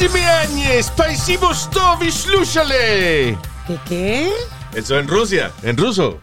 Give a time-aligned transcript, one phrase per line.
[0.00, 0.90] Simiañez,
[2.10, 3.36] Slushale.
[3.66, 4.30] ¿Qué qué?
[4.74, 6.18] Eso en Rusia, en ruso.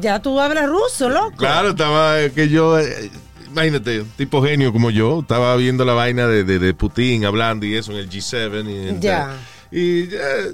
[0.00, 1.36] Ya tú hablas ruso, loco.
[1.36, 2.78] Claro, estaba eh, que yo.
[2.78, 3.10] eh,
[3.50, 7.66] Imagínate, un tipo genio como yo, estaba viendo la vaina de, de, de Putin hablando
[7.66, 8.96] y eso en el G7.
[8.96, 9.36] Y, Ya.
[9.70, 10.52] y eh,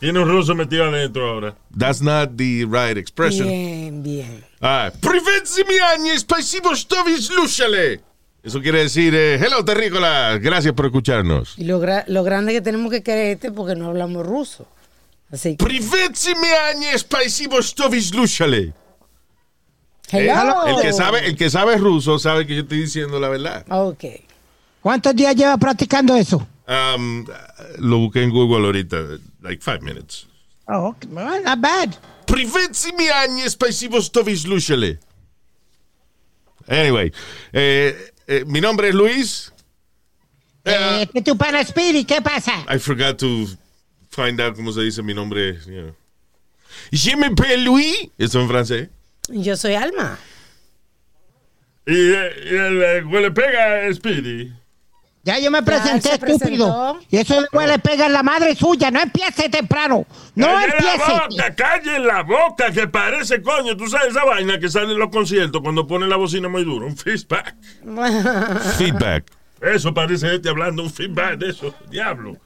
[0.00, 1.54] Tiene un ruso metido adentro ahora.
[1.78, 3.46] that's not the right expression.
[3.46, 4.42] Bien, bien.
[4.62, 8.00] Ah, Privet Simiañez, Paisivo Slushale.
[8.42, 11.54] Eso quiere decir, eh, hello terrícolas, gracias por escucharnos.
[11.56, 14.66] Y lo, gra lo grande que tenemos que quererte este porque no hablamos ruso.
[15.30, 15.64] Así que...
[20.12, 20.66] Eh, hello.
[20.66, 23.64] El, el, que sabe, el que sabe ruso sabe que yo estoy diciendo la verdad.
[23.70, 24.04] Ok.
[24.80, 26.46] ¿Cuántos días lleva practicando eso?
[26.66, 27.24] Um,
[27.78, 28.96] lo busqué en Google ahorita,
[29.40, 30.26] like five minutes.
[30.66, 31.94] Oh, well, not bad.
[36.68, 37.12] Anyway,
[37.52, 39.52] eh, eh, mi nombre es Luis.
[40.64, 42.04] Eh, ¿qué tu pana Speedy?
[42.04, 42.64] ¿Qué pasa?
[42.68, 43.46] I forgot to
[44.10, 45.58] find out cómo se dice mi nombre.
[45.66, 45.94] You know.
[46.92, 48.10] Je m'appelle Louis.
[48.18, 48.88] Eso en francés.
[49.28, 50.18] Yo soy Alma.
[51.86, 54.52] Y, eh, y el eh, huele pega Speedy.
[55.24, 56.98] Ya yo me presenté, se estúpido.
[57.08, 58.90] Y eso le huele pega en la madre suya.
[58.90, 60.04] No empiece temprano.
[60.34, 61.12] No ¡Calle la empiece.
[61.12, 61.54] boca!
[61.54, 62.72] ¡Calle la boca!
[62.72, 63.76] Que parece, coño.
[63.76, 66.86] Tú sabes esa vaina que sale en los conciertos cuando ponen la bocina muy duro.
[66.86, 67.54] Un feedback.
[68.78, 69.24] Feedback.
[69.60, 71.72] Eso parece gente hablando un feedback de eso.
[71.88, 72.36] Diablo.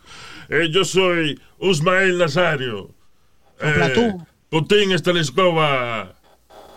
[0.50, 2.90] Eh, yo soy Usmael Nazario.
[3.58, 4.26] Sopla Eh, tú.
[4.50, 6.12] Putin Estelescova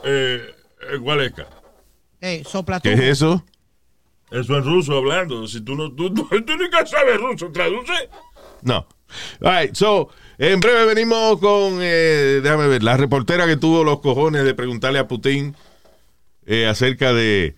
[0.05, 0.55] eh,
[0.93, 1.45] eh, Gualeca.
[2.21, 2.83] Eh, sopla tú.
[2.87, 3.43] ¿Qué es eso?
[4.31, 5.47] Eso en ruso hablando.
[5.47, 7.93] Si tú no, tú, tú, tú nunca sabes ruso, traduce.
[8.61, 8.85] No.
[9.41, 14.01] All right, so, en breve venimos con, eh, déjame ver, la reportera que tuvo los
[14.01, 15.55] cojones de preguntarle a Putin
[16.45, 17.55] eh, acerca de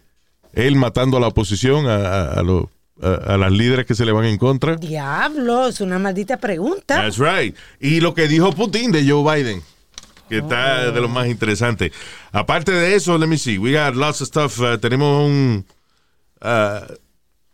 [0.54, 2.66] él matando a la oposición, a, a- a los-
[3.02, 4.76] a- a las líderes que se le van en contra.
[4.78, 6.96] Diablo, es una maldita pregunta.
[6.96, 7.56] That's right.
[7.82, 9.62] Y lo que dijo Putin de Joe Biden,
[10.30, 11.92] que está de lo más interesante.
[12.32, 14.58] Aparte de eso, let me see, we got lots of stuff.
[14.60, 15.66] Uh, tenemos un,
[16.42, 16.94] uh,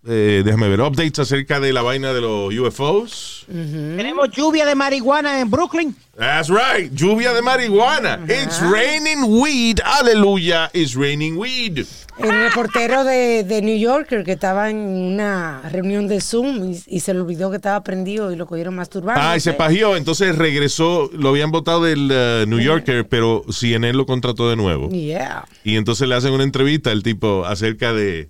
[0.10, 3.46] eh, déjame ver, updates acerca de la vaina de los UFOs.
[3.48, 5.96] Tenemos lluvia de marihuana en Brooklyn.
[6.18, 8.24] That's right, lluvia de marihuana.
[8.26, 9.80] It's raining weed.
[9.84, 11.86] Aleluya, it's raining weed.
[12.20, 17.02] El reportero de, de New Yorker que estaba en una reunión de Zoom y, y
[17.02, 19.22] se le olvidó que estaba prendido y lo cogieron masturbando.
[19.22, 23.96] Ah, y se pajeó, entonces regresó, lo habían votado del uh, New Yorker, pero CNN
[23.96, 24.90] lo contrató de nuevo.
[24.90, 25.46] Yeah.
[25.66, 28.30] Y entonces le hacen una entrevista al tipo acerca de,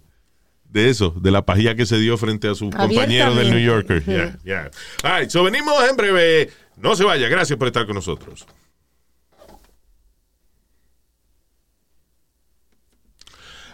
[0.70, 4.04] de eso, de la pajilla que se dio frente a su compañero del New Yorker.
[4.04, 4.70] Yeah, yeah.
[5.04, 6.52] All right, so venimos en breve.
[6.78, 8.46] No se vaya, gracias por estar con nosotros.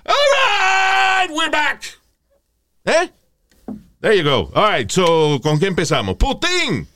[0.05, 1.97] All right, we're back.
[2.85, 3.09] ¿Eh?
[4.01, 4.51] There you go.
[4.53, 6.17] All right, so, ¿con qué empezamos?
[6.17, 6.87] Putin.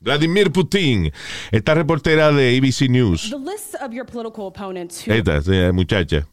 [0.00, 1.12] Vladimir Putin.
[1.52, 3.30] Esta reportera de ABC News.
[3.30, 6.26] The list of your political opponents who Esta, sí, muchacha.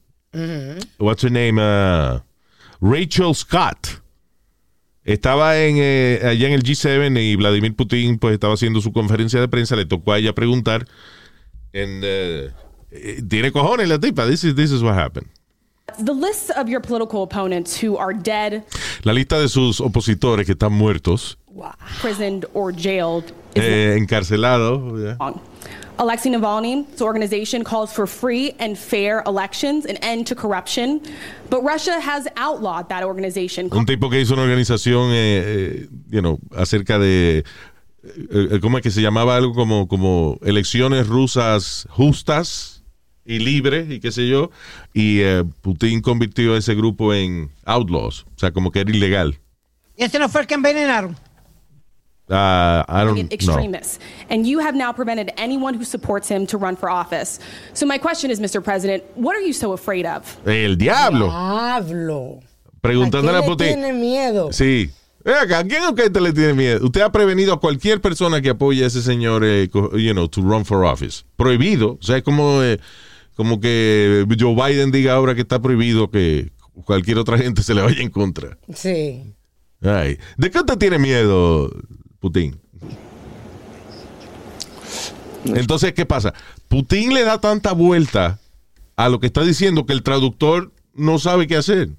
[0.98, 1.60] What's her name?
[1.60, 2.20] Uh,
[2.82, 4.02] Rachel Scott.
[5.04, 9.40] Estaba en, eh, allá en el G7 y Vladimir Putin pues estaba haciendo su conferencia
[9.40, 9.76] de prensa.
[9.76, 10.86] Le tocó a ella preguntar.
[11.74, 12.52] En, eh,
[12.92, 14.28] eh, Tiene cojones la tipa.
[14.28, 15.28] This is, this is what happened.
[15.98, 18.64] the list of your political opponents who are dead,
[19.04, 21.38] La lista de sus opositores que están muertos,
[21.96, 24.80] imprisoned, or jailed eh, encarcelados.
[25.02, 25.18] yeah.
[26.00, 31.02] Alexei Navalny's organization calls for free and fair elections, an end to corruption,
[31.50, 33.70] but Russia has outlawed that organization.
[33.72, 37.44] Un tipo que hizo una organización, eh, eh, you know, acerca de, eh,
[38.32, 42.82] eh, ¿cómo es que se llamaba algo como, como elecciones rusas justas
[43.26, 44.52] y libres y qué sé yo?
[44.94, 49.38] Y eh, Putin convirtió ese grupo en outlaws, o sea, como que era ilegal.
[49.98, 51.18] Y ese no fue el que envenenaron.
[52.32, 53.28] Ah, I don't know.
[53.32, 54.00] extremists.
[54.30, 57.40] And you have now prevented anyone who supports him to run for office.
[57.74, 58.64] So my question is, Mr.
[58.64, 60.38] President, what are you so afraid of?
[60.46, 61.28] El diablo.
[61.28, 62.40] Diablo.
[62.82, 63.68] Preguntándole a, ¿A quién le Putin.
[63.68, 64.54] tiene miedo?
[64.54, 64.90] Sí.
[65.26, 66.86] ¿a quién usted le tiene miedo?
[66.86, 70.42] Usted ha prevenido a cualquier persona que apoye a ese señor, eh, you know, to
[70.42, 71.24] run for office.
[71.36, 71.98] Prohibido.
[72.00, 72.80] O sea, es como, eh,
[73.36, 76.52] como que Joe Biden diga ahora que está prohibido que
[76.86, 78.58] cualquier otra gente se le vaya en contra.
[78.74, 79.34] Sí.
[79.82, 81.70] Ay, ¿De qué usted tiene miedo,
[82.20, 82.60] Putin?
[85.46, 86.34] Entonces, ¿qué pasa?
[86.68, 88.40] Putin le da tanta vuelta
[88.96, 91.90] a lo que está diciendo que el traductor no sabe qué hacer.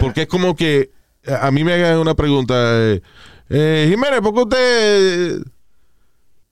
[0.00, 0.90] Porque es como que
[1.26, 3.02] a mí me hagan una pregunta, eh,
[3.48, 5.42] eh, Jiménez, ¿por qué usted,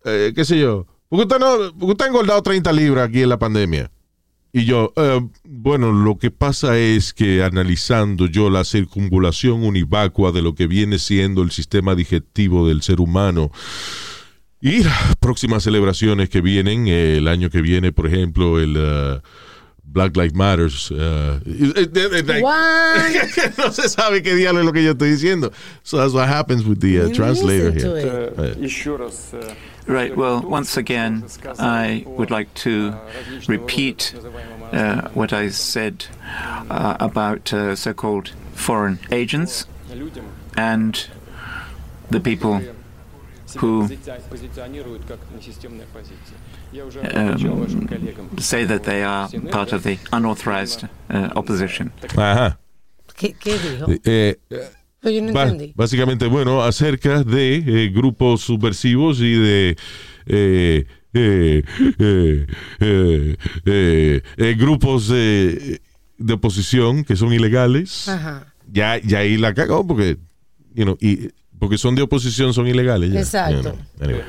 [0.04, 3.08] eh, qué sé yo, por qué usted, no, por qué usted ha engordado 30 libras
[3.08, 3.90] aquí en la pandemia?
[4.53, 10.41] Y yo, eh, bueno, lo que pasa es que analizando yo la circunvulación univacua de
[10.41, 13.51] lo que viene siendo el sistema digestivo del ser humano
[14.61, 19.19] y las próximas celebraciones que vienen, eh, el año que viene, por ejemplo, el uh,
[19.83, 20.89] Black Lives Matters.
[20.89, 23.57] uh, eh, eh, eh, like- What?
[23.57, 25.51] no se sabe qué diablo es lo que yo estoy diciendo.
[25.83, 28.33] So that's what happens with the uh, You translator listen to here.
[28.53, 28.57] it.
[28.57, 29.53] Uh, Еще раз э,
[29.86, 30.16] Right.
[30.16, 31.24] Well, once again,
[31.58, 32.94] I would like to
[33.48, 34.14] repeat
[34.72, 36.06] uh, what I said
[36.70, 39.66] uh, about uh, so called foreign agents
[40.56, 41.06] and
[42.10, 42.60] the people
[43.58, 43.88] who um,
[48.38, 51.92] say that they are part of the unauthorized uh, opposition.
[52.16, 52.52] Uh-huh.
[53.22, 54.66] Uh, uh,
[55.00, 55.72] Pero yo no entendí.
[55.74, 59.76] básicamente, bueno, acerca de eh, grupos subversivos y de
[60.26, 61.64] eh, eh,
[62.80, 63.36] eh,
[64.36, 65.80] eh, grupos de,
[66.32, 68.08] oposición que son ilegales.
[68.08, 68.46] Ajá.
[68.70, 70.18] Ya, ya ahí la cagó porque,
[70.74, 73.12] you know, y, porque son de oposición, son ilegales.
[73.12, 73.76] ya, Exacto.
[74.00, 74.22] Anyway.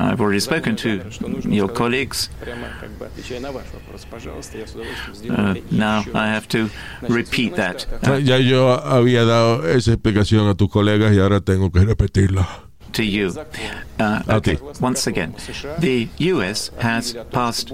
[0.00, 1.02] I've already spoken to
[1.48, 2.30] your colleagues.
[5.28, 6.70] Uh, now I have to
[7.02, 7.86] repeat that.
[8.24, 12.48] ya yo había dado esa explicación a tus colegas y ahora tengo que repetirla.
[12.92, 13.32] To you.
[14.00, 15.34] Uh, okay, once again,
[15.78, 17.70] the US has passed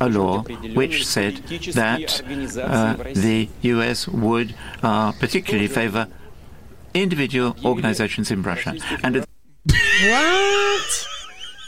[0.00, 0.44] a law
[0.74, 1.42] which said
[1.74, 2.22] that
[2.56, 6.06] uh, the US would uh, particularly favor
[6.94, 8.76] individual organizations in Russia.
[9.02, 9.24] And
[10.06, 11.09] what?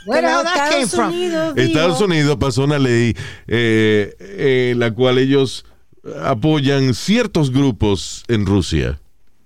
[0.06, 1.12] Where that came Estados from?
[1.12, 3.14] Unidos dijo- Estados Unidos pasó una ley
[3.46, 5.64] eh, en la cual ellos
[6.22, 8.98] apoyan ciertos grupos en Rusia.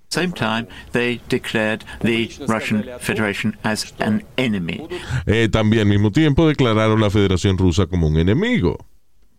[0.08, 4.80] same time, they declared the Russian Federation as an enemy.
[5.26, 8.78] Eh, también al mismo tiempo declararon la Federación Rusa como un enemigo.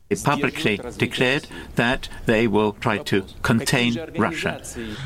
[0.09, 4.61] They publicly declared that they will try to contain Russia.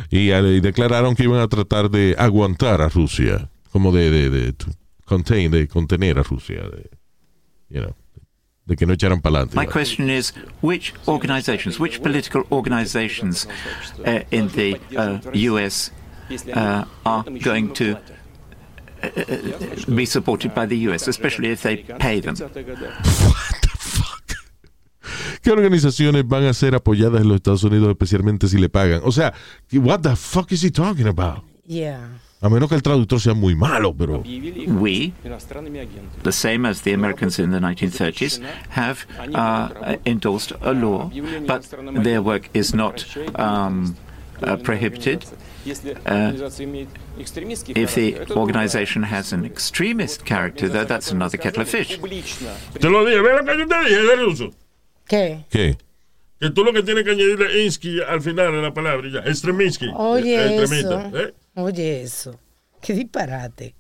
[0.10, 4.30] Y, eh, y declararon que iban a tratar de aguantar a Rusia, como de, de,
[4.30, 4.68] de to
[5.12, 6.90] contain, de contener a Rusia, de,
[7.70, 7.94] you know,
[8.66, 9.72] de que no echaran para My adelante.
[9.72, 13.46] question is, which organizations, which political organizations
[14.06, 15.20] uh, in the uh,
[15.52, 15.92] US
[16.56, 17.98] uh, are going to
[19.04, 19.10] uh,
[19.94, 22.36] be supported by the US, especially if they pay them?
[25.42, 29.02] ¿Qué organizaciones van a ser apoyadas en los Estados Unidos, especialmente si le pagan?
[29.04, 29.34] O sea,
[29.74, 31.44] what the fuck is he talking about?
[31.66, 32.08] Yeah.
[32.44, 34.24] A menos que el traductor sea muy malo, pero.
[34.24, 35.14] We,
[36.24, 39.06] the same as the Americans in the 1930s, have
[39.36, 41.12] uh, endorsed a law,
[41.46, 41.64] but
[42.04, 43.06] their work is not
[43.36, 43.96] um,
[44.42, 45.24] uh, prohibited.
[46.08, 46.34] Uh,
[47.76, 52.00] if the organization has an extremist character, though, that's another kettle of fish.
[52.00, 54.52] Te lo dije, ve lo que yo te dije, ruso.
[55.08, 55.46] ¿Qué?
[55.52, 55.78] ¿Qué?
[56.40, 59.92] Que tú lo que tienes que añadirle Insky al final de la palabra, ya, extreminsky.
[59.96, 61.18] Oye, extremista, eso.
[61.20, 61.34] ¿eh?
[61.56, 62.40] Oye eso,
[62.82, 63.76] qué disparate.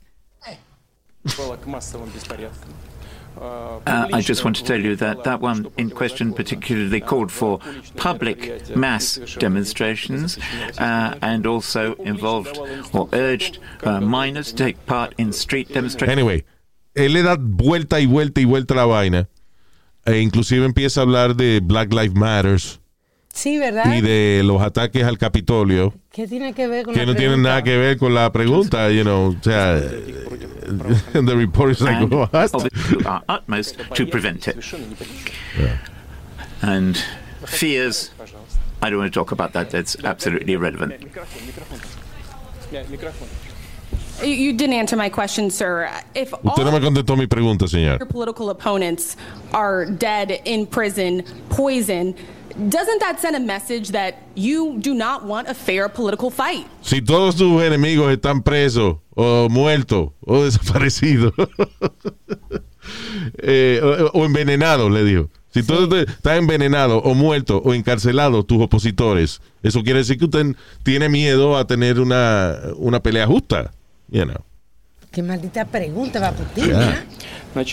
[3.38, 3.80] Uh,
[4.12, 7.60] I just want to tell you that that one in question particularly called for
[7.96, 10.38] public mass demonstrations
[10.78, 12.60] uh, and also involved
[12.94, 16.12] or urged uh, minors to take part in street demonstrations.
[16.12, 16.44] Anyway,
[16.94, 19.30] él le da vuelta y vuelta y vuelta la vaina.
[20.06, 22.80] E inclusive empieza a hablar de Black Lives Matters
[23.34, 23.94] Sí, ¿verdad?
[23.94, 25.94] Y de los ataques al Capitolio.
[26.12, 29.04] ¿Qué tiene que ver con Que la no nada que ver con la pregunta, you
[29.04, 29.30] know.
[29.30, 29.80] O sea,
[31.14, 32.34] the report is like, what?
[33.06, 34.58] our utmost to prevent it.
[35.58, 35.78] Yeah.
[36.62, 36.98] And
[37.46, 38.12] fears,
[38.82, 39.70] I don't want to talk about that.
[39.70, 41.02] That's absolutely irrelevant.
[44.24, 45.90] You didn't answer my question, sir.
[46.14, 48.00] If Usted no mi pregunta, señor.
[48.00, 49.18] Your political opponents
[49.54, 52.16] are dead in prison, poisoned.
[52.70, 56.68] Doesn't that send a message that you do not want a fair political fight?
[56.82, 61.34] Si todos tus enemigos están presos o muertos o desaparecidos
[63.38, 63.80] eh,
[64.14, 65.30] o, o envenenados, le digo.
[65.54, 70.26] Si todo te- está envenenado o muerto o encarcelado tus opositores, eso quiere decir que
[70.26, 73.72] usted tiene miedo a tener una, una pelea justa.
[74.10, 74.44] You know.
[75.12, 76.68] Qué maldita pregunta, va Baputín.
[76.68, 77.04] Yeah.
[77.54, 77.66] Well,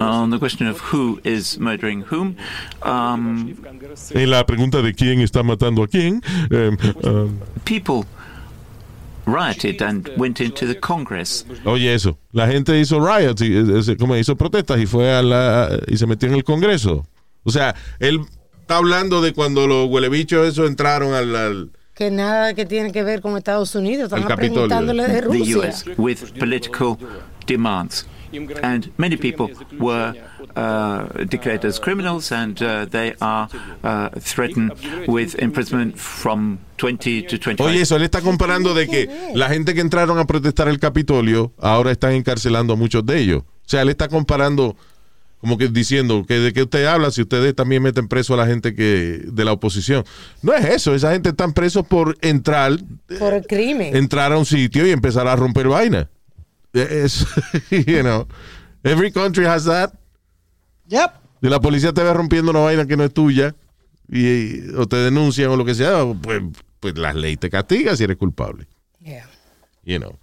[0.00, 2.36] on um, the question of who is murdering whom,
[2.82, 3.56] um,
[4.14, 8.04] en la pregunta de quién está matando a quién, um, um, people
[9.24, 11.46] rioted and went into the Congress.
[11.64, 15.80] Oye eso, la gente hizo riots, y, y, como hizo protestas y fue a la
[15.88, 17.06] y se metió en el Congreso.
[17.44, 18.20] O sea, él
[18.60, 23.02] está hablando de cuando los huelebichos eso entraron al, al que nada que tiene que
[23.02, 24.08] ver con Estados Unidos.
[24.10, 24.36] Capitolio.
[24.36, 25.58] preguntándole de the Rusia.
[25.58, 26.96] US with political
[27.44, 28.06] demands.
[28.62, 29.50] And many people
[29.80, 30.14] were
[30.54, 33.48] uh, declared as criminals, and uh, they are
[33.82, 34.74] uh, threatened
[35.08, 39.74] with imprisonment from 20 to 25 Oye, eso, él está comparando de que la gente
[39.74, 43.42] que entraron a protestar el Capitolio ahora están encarcelando a muchos de ellos.
[43.42, 44.76] O sea, él está comparando,
[45.40, 48.46] como que diciendo que de qué usted habla si ustedes también meten preso a la
[48.46, 50.04] gente que de la oposición.
[50.42, 52.72] No es eso, esa gente está preso por entrar,
[53.18, 53.94] Por el crimen.
[53.96, 56.08] entrar a un sitio y empezar a romper vaina.
[56.72, 57.24] Es,
[57.70, 58.26] you know,
[58.82, 59.92] every country has that.
[60.88, 61.12] Yep.
[61.42, 63.54] Y la policía te ve rompiendo una vaina que no es tuya
[64.10, 66.42] y, o te denuncian o lo que sea, pues,
[66.80, 68.66] pues la ley te castiga si eres culpable.
[69.00, 69.28] Yeah.
[69.84, 70.18] You know.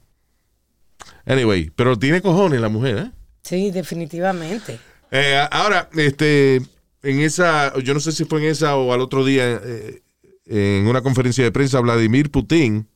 [1.26, 3.12] Anyway, pero tiene cojones la mujer, ¿eh?
[3.44, 4.80] Sí, definitivamente.
[5.12, 6.62] Eh, ahora, este,
[7.04, 10.02] en esa, yo no sé si fue en esa o al otro día, eh,
[10.48, 12.88] en una conferencia de prensa, Vladimir Putin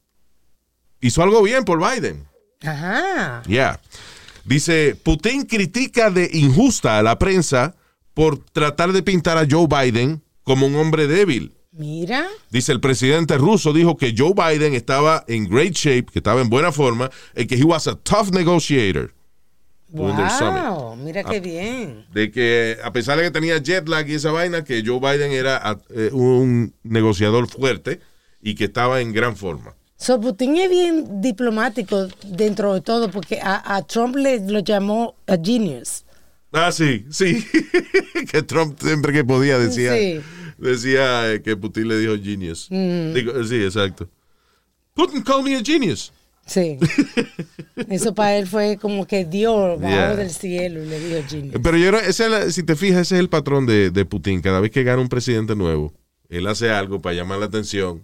[1.01, 2.28] hizo algo bien por Biden.
[2.62, 3.42] Ajá.
[3.48, 3.80] Yeah.
[4.46, 7.75] Dice, Putin critica de injusta a la prensa
[8.13, 11.54] por tratar de pintar a Joe Biden como un hombre débil.
[11.72, 12.28] Mira.
[12.50, 16.50] Dice el presidente ruso dijo que Joe Biden estaba en great shape, que estaba en
[16.50, 19.13] buena forma, y que he was a tough negotiator.
[19.91, 20.63] During their summit.
[20.63, 20.96] Wow.
[20.98, 21.29] Mira Ah.
[21.29, 22.05] qué bien.
[22.13, 25.31] De que a pesar de que tenía jet lag y esa vaina, que Joe Biden
[25.31, 28.00] era ah, eh, un negociador fuerte
[28.41, 29.75] y que estaba en gran forma.
[29.98, 35.15] So, Putin es bien diplomático dentro de todo porque a, a Trump le lo llamó
[35.27, 36.05] a genius.
[36.53, 37.46] Ah, sí, sí.
[38.31, 40.22] que Trump siempre que podía decía, Sí.
[40.58, 42.67] decía eh, que Putin le dijo genius.
[42.69, 43.13] Mm.
[43.13, 44.08] Digo, sí, exacto.
[44.93, 46.12] Putin called me a genius.
[46.50, 46.77] Sí.
[47.89, 50.15] Eso para él fue como que Dios bajó Yeah.
[50.15, 51.56] del cielo y le dijo genius.
[51.63, 54.41] Pero yo creo, ese si te fijas, ese es el patrón de, de Putin.
[54.41, 55.94] Cada vez que gana un presidente nuevo,
[56.27, 58.03] él hace algo para llamar la atención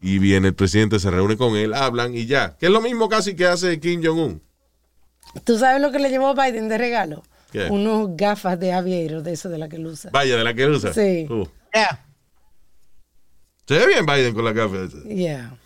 [0.00, 2.56] y viene el presidente, se reúne con él, hablan y ya.
[2.58, 4.40] Que es lo mismo casi que hace Kim Jong-un.
[5.44, 7.22] ¿Tú sabes lo que le llevó Biden de regalo?
[7.52, 7.64] ¿Qué?
[7.66, 10.10] Unos gafas de aviero, de eso de la que él usa.
[10.12, 10.94] Vaya, de la que él usa.
[10.94, 11.26] Sí.
[11.28, 11.46] Uh.
[11.74, 12.04] Yeah.
[13.66, 14.88] Se ve bien Biden con la café.
[15.14, 15.56] Yeah.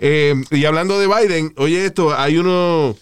[0.00, 2.96] Eh, y hablando de Biden, oye esto, hay uno,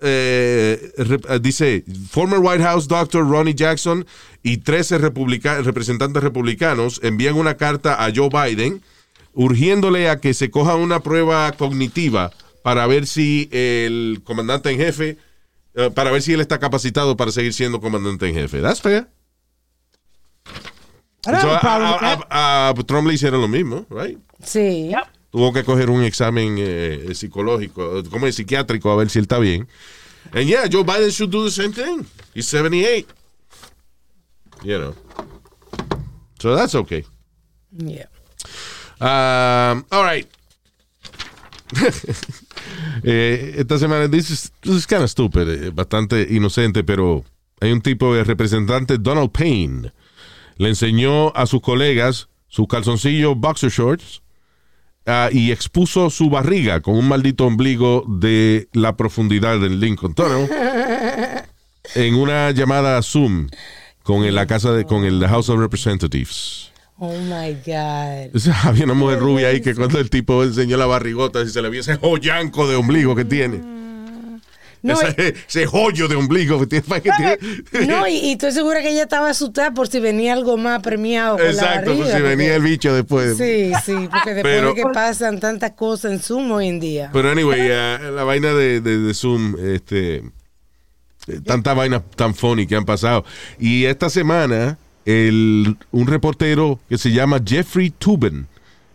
[0.00, 4.06] eh, eh, dice, former White House doctor Ronnie Jackson
[4.42, 8.82] y 13 republica- representantes republicanos envían una carta a Joe Biden
[9.34, 12.30] urgiéndole a que se coja una prueba cognitiva
[12.62, 15.18] para ver si el comandante en jefe,
[15.74, 18.60] eh, para ver si él está capacitado para seguir siendo comandante en jefe.
[18.60, 19.08] That's fair.
[21.24, 24.18] So, a, Trump le hicieron lo mismo, right?
[24.42, 24.90] Sí.
[25.30, 29.38] Tuvo que coger un examen eh, psicológico, como es psiquiátrico, a ver si él está
[29.38, 29.68] bien.
[30.32, 32.06] And yeah, Joe Biden should do the same thing.
[32.34, 33.06] He's 78.
[34.62, 34.94] You know.
[36.38, 37.04] So that's okay.
[37.76, 38.06] Yeah.
[39.00, 40.26] Um, all right.
[43.02, 47.24] Eh, esta semana, this is, this is kind of stupid, eh, bastante inocente, pero
[47.60, 49.92] hay un tipo de representante, Donald Payne,
[50.58, 54.20] le enseñó a sus colegas sus calzoncillos boxer shorts
[55.10, 60.48] ah, y expuso su barriga con un maldito ombligo de la profundidad del Lincoln Tunnel
[61.94, 63.48] en una llamada Zoom
[64.02, 66.70] con en la casa de con el House of Representatives.
[66.98, 68.34] Oh my God.
[68.34, 71.50] O sea, había una mujer rubia ahí que cuando el tipo enseñó la barrigota, si
[71.50, 73.79] se le vio ese joyanco de ombligo que tiene.
[74.82, 77.00] No, ese, ese joyo de ombligo que tiene.
[77.02, 77.10] que
[77.70, 77.86] tiene.
[77.86, 81.36] No, y, y estoy segura que ella estaba asustada por si venía algo más premiado
[81.36, 81.96] con la Exacto, barriga.
[82.06, 83.36] pues si venía porque- el bicho después.
[83.36, 87.10] Sí, sí, porque después Pero- de que pasan tantas cosas en Zoom hoy en día.
[87.12, 90.16] Pero anyway, uh, la vaina de, de- de Zoom, este,
[91.26, 93.24] eh, tantas vainas tan funny que han pasado.
[93.58, 98.46] Y esta semana, el, un reportero que se llama Jeffrey Tuben,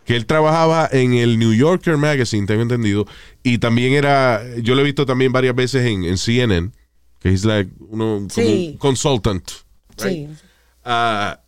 [0.06, 3.06] que él trabajaba en el New Yorker Magazine, tengo entendido,
[3.44, 6.72] y también era, yo lo he visto también varias veces en, en CNN,
[7.20, 8.70] que es like uno como Sí.
[8.74, 9.50] un consultant.
[9.98, 10.28] Sí.
[10.84, 11.40] Ah,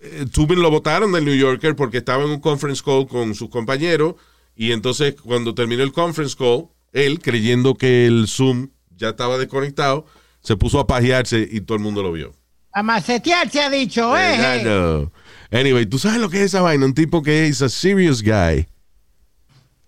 [0.00, 3.50] eh, Tubin lo votaron del New Yorker porque estaba en un conference call con sus
[3.50, 4.14] compañeros
[4.54, 10.06] y entonces cuando terminó el conference call, él, creyendo que el Zoom ya estaba desconectado,
[10.40, 12.32] se puso a pajearse y todo el mundo lo vio.
[12.72, 14.34] A macetear se ha dicho, eh.
[14.34, 15.12] Exacto.
[15.50, 16.84] Anyway, ¿tú sabes lo que es esa vaina?
[16.86, 18.66] Un tipo que es a serious guy.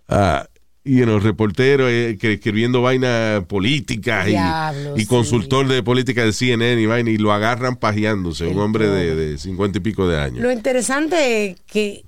[0.08, 0.46] ah,
[0.84, 5.06] you know, reportero eh, que escribiendo vaina política y, Diablo, y sí.
[5.06, 9.38] consultor de política de CNN y vaina y lo agarran pajeándose, un hombre de, de
[9.38, 10.38] cincuenta y pico de años.
[10.40, 12.04] Lo interesante es que,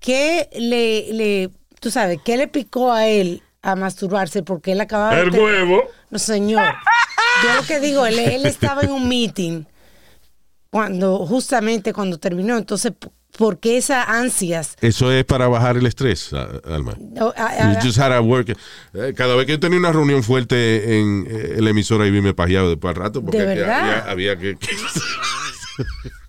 [0.00, 4.42] que le, le, tú sabes, ¿qué le picó a él a masturbarse?
[4.42, 5.22] Porque él acababa de...
[5.22, 5.84] El ter- huevo.
[6.10, 6.64] No, señor.
[7.44, 9.62] Yo lo que digo, él, él estaba en un meeting
[10.76, 12.58] cuando, justamente cuando terminó.
[12.58, 12.92] Entonces,
[13.38, 14.76] ¿por qué esas ansias?
[14.82, 16.30] Eso es para bajar el estrés,
[16.64, 16.94] Alma.
[17.18, 18.54] O- a- a- You just had a work.
[18.92, 22.20] Eh, Cada vez que yo tenía una reunión fuerte en eh, la emisora y vi
[22.20, 23.80] me pajeado después al rato porque ¿De había- verdad?
[24.10, 24.58] había, había que...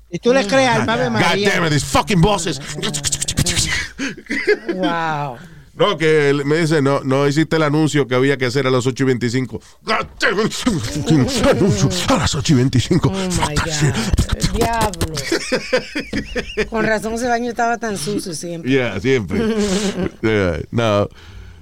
[0.10, 1.50] Y tú le crees al Ave God María.
[1.54, 2.62] damn it, these fucking bosses.
[4.76, 5.38] wow.
[5.78, 8.72] No, que él me dice, no, no hiciste el anuncio que había que hacer a
[8.72, 9.62] las 8 y 25.
[9.84, 10.54] God damn it.
[11.46, 13.10] Anuncio a las 8 y 25.
[13.10, 14.56] Oh my God.
[14.56, 15.14] Diablo.
[16.70, 18.72] Con razón ese baño estaba tan sucio siempre.
[18.72, 19.40] Yeah, siempre.
[20.24, 21.08] Yeah, no,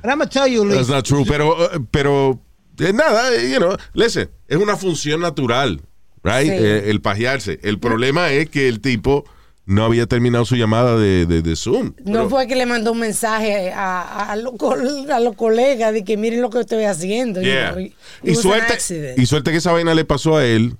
[0.01, 0.75] But I'm gonna tell you, Luis.
[0.77, 1.25] that's not true.
[1.27, 1.55] Pero,
[1.91, 2.39] pero
[2.79, 5.81] eh, nada, you know, listen, es una función natural,
[6.23, 6.47] right?
[6.51, 6.57] Sí.
[6.57, 7.59] Eh, el pajearse.
[7.63, 9.25] El problema es que el tipo
[9.67, 11.93] no había terminado su llamada de, de, de Zoom.
[12.03, 15.35] No Pero- fue que le mandó un mensaje a, a, a los col- a los
[15.35, 17.41] colegas de que miren lo que estoy haciendo.
[17.41, 17.75] Yeah.
[18.23, 18.77] Y suerte,
[19.17, 20.77] y suerte que esa vaina le pasó a él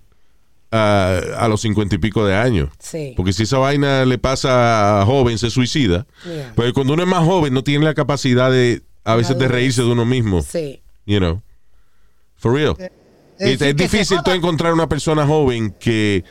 [0.72, 2.70] a los cincuenta y pico de años.
[2.80, 3.14] Sí.
[3.16, 6.06] Porque si esa vaina le pasa a joven, se suicida.
[6.26, 6.52] Yeah.
[6.56, 9.82] Pues cuando uno es más joven, no tiene la capacidad de, a veces, de reírse
[9.84, 10.42] de uno mismo.
[10.42, 10.82] Sí.
[11.06, 11.42] You know.
[12.38, 12.76] For real.
[13.40, 16.24] Es Es, difícil tú encontrar una persona joven que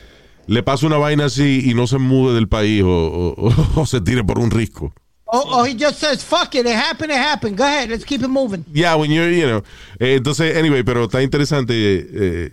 [0.47, 4.01] le pase una vaina así y no se mude del país o, o- o- se
[4.01, 4.93] tire por un risco.
[5.27, 7.57] Oh, oh, he just says, fuck it, it happened, it happened.
[7.57, 8.63] Go ahead, let's keep it moving.
[8.71, 9.63] Yeah, when you're, you know.
[9.99, 12.51] Eh, entonces, anyway, pero está interesante eh,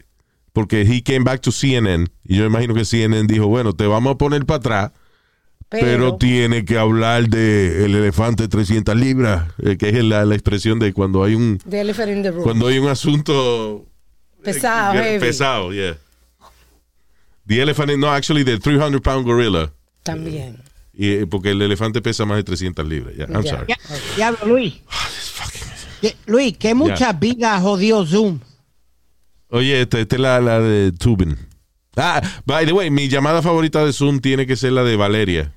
[0.54, 4.14] porque he came back to CNN y yo imagino que CNN dijo, bueno, te vamos
[4.14, 4.92] a poner para atrás,
[5.68, 10.24] pero, Pero, tiene que hablar de el elefante de 300 libras, eh, que es la,
[10.24, 12.42] la expresión de cuando hay un the elephant in the room.
[12.42, 13.86] cuando hay un asunto
[14.42, 15.20] pesado, eh, heavy.
[15.20, 15.96] pesado, yeah.
[17.46, 19.72] The elephant, no, actually, the 300 pound gorilla.
[20.04, 20.62] También.
[20.94, 23.14] Y, eh, porque el elefante pesa más de 300 libras.
[23.16, 23.66] Yeah, I'm sorry.
[23.68, 23.76] Ya-
[24.16, 24.74] Diablo, Luis.
[26.00, 28.40] Que- Luis, que mucha vida jodió Zoom.
[29.48, 31.36] Oye, esta esta es la, la de Tubin.
[31.96, 35.52] Ah, by the way, mi llamada favorita de Zoom tiene que ser la de Valeria.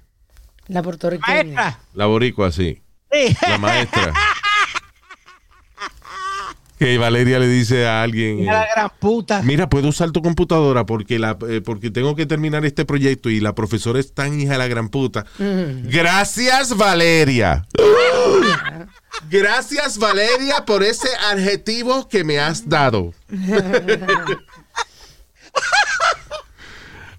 [0.67, 1.80] La puertorriqueña.
[1.93, 2.82] La boricua, sí.
[3.12, 3.36] Sí.
[3.48, 4.13] La maestra.
[6.78, 8.38] que Valeria le dice a alguien...
[8.38, 9.42] Mira la eh, gran puta.
[9.42, 13.40] Mira, puedo usar tu computadora porque la eh, porque tengo que terminar este proyecto y
[13.40, 15.26] la profesora es tan hija de la gran puta.
[15.40, 17.66] Gracias, Valeria.
[19.30, 23.14] Gracias, Valeria, por ese adjetivo que me has dado.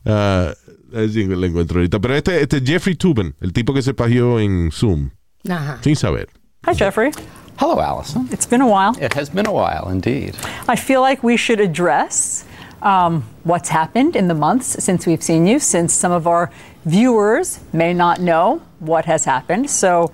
[0.09, 0.55] Ah,
[0.95, 1.99] así lo encuentro ahorita.
[1.99, 5.11] Pero este, este Jeffrey Tubin, el tipo que se pagió en Zoom,
[5.49, 5.79] Ajá.
[5.83, 6.29] sin saber.
[6.64, 7.11] Hi, Jeffrey.
[7.59, 8.29] Hello, Allison.
[8.31, 8.95] It's been a while.
[9.01, 10.37] It has been a while indeed.
[10.69, 12.45] I feel like we should address
[12.83, 16.51] um, what's happened in the months since we've seen you, since some of our
[16.85, 19.71] viewers may not know what has happened.
[19.71, 20.12] So,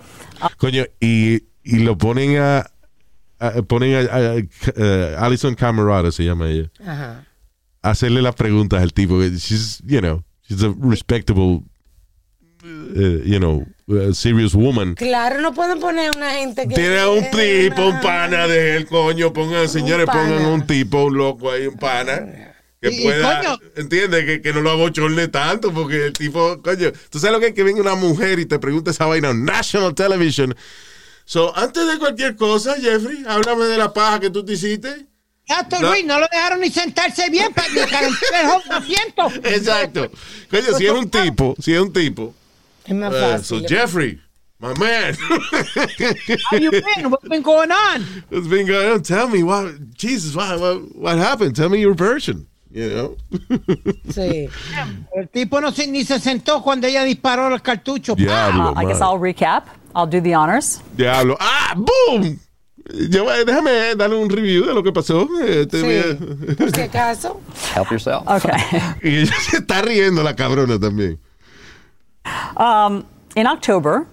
[0.58, 2.64] Coño, y, y lo ponen a,
[3.40, 4.42] a- ponen a, a-
[4.80, 7.24] a- Alison Camerata, se llama ella, Ajá.
[7.82, 9.20] a hacerle las preguntas al tipo.
[9.38, 11.64] She's, you know, she's a respectable,
[12.72, 14.94] uh, you know, uh, serious woman.
[14.94, 16.74] Claro, no pueden poner una gente que.
[16.74, 19.32] Tiene un tipo, un pana de él, coño.
[19.32, 20.22] Pongan, señores, pana.
[20.22, 22.20] pongan un tipo, un loco ahí, un pana.
[22.80, 23.58] Que Y- y, pueda, coño.
[23.76, 27.48] entiende, que, que no lo abochorne tanto, porque el tipo, coño, tú sabes lo que
[27.48, 30.54] es que venga una mujer y te pregunte esa vaina en national television.
[31.24, 35.06] So, antes de cualquier cosa, Jeffrey, háblame de la paja que tú te hiciste.
[35.80, 35.90] No.
[35.90, 39.44] Luis, no lo dejaron ni sentarse bien para calentar el.
[39.54, 40.10] Exacto.
[40.50, 42.34] Coño, si es un tipo, si es un tipo.
[42.84, 43.60] Es más uh, fácil.
[43.60, 44.20] so, Jeffrey,
[44.58, 45.14] my man.
[46.50, 47.10] How you been?
[47.10, 48.02] What's been going on?
[48.28, 49.02] What's been going on?
[49.02, 51.54] Tell me what, Jesus, what, what, what happened?
[51.56, 52.46] Tell me your version.
[52.70, 53.16] You know?
[54.08, 54.48] Sí.
[55.16, 58.16] El tipo no se, ni se sentó cuando ella disparó los cartuchos.
[58.16, 59.00] Diablo, uh, I guess.
[59.00, 59.64] I'll recap.
[59.94, 60.80] I'll do the honors.
[60.96, 61.36] Diablo.
[61.38, 61.74] ¡Ah!
[61.76, 62.40] ¡Boom!
[63.10, 65.28] Yo, déjame darle un review de lo que pasó.
[65.70, 66.54] Te voy Sí.
[66.56, 67.40] Por si acaso.
[67.74, 68.26] Help yourself.
[68.26, 68.58] Okay.
[69.02, 71.20] Y ella se está riendo la cabrona también.
[72.56, 73.04] Um,
[73.36, 74.06] in October,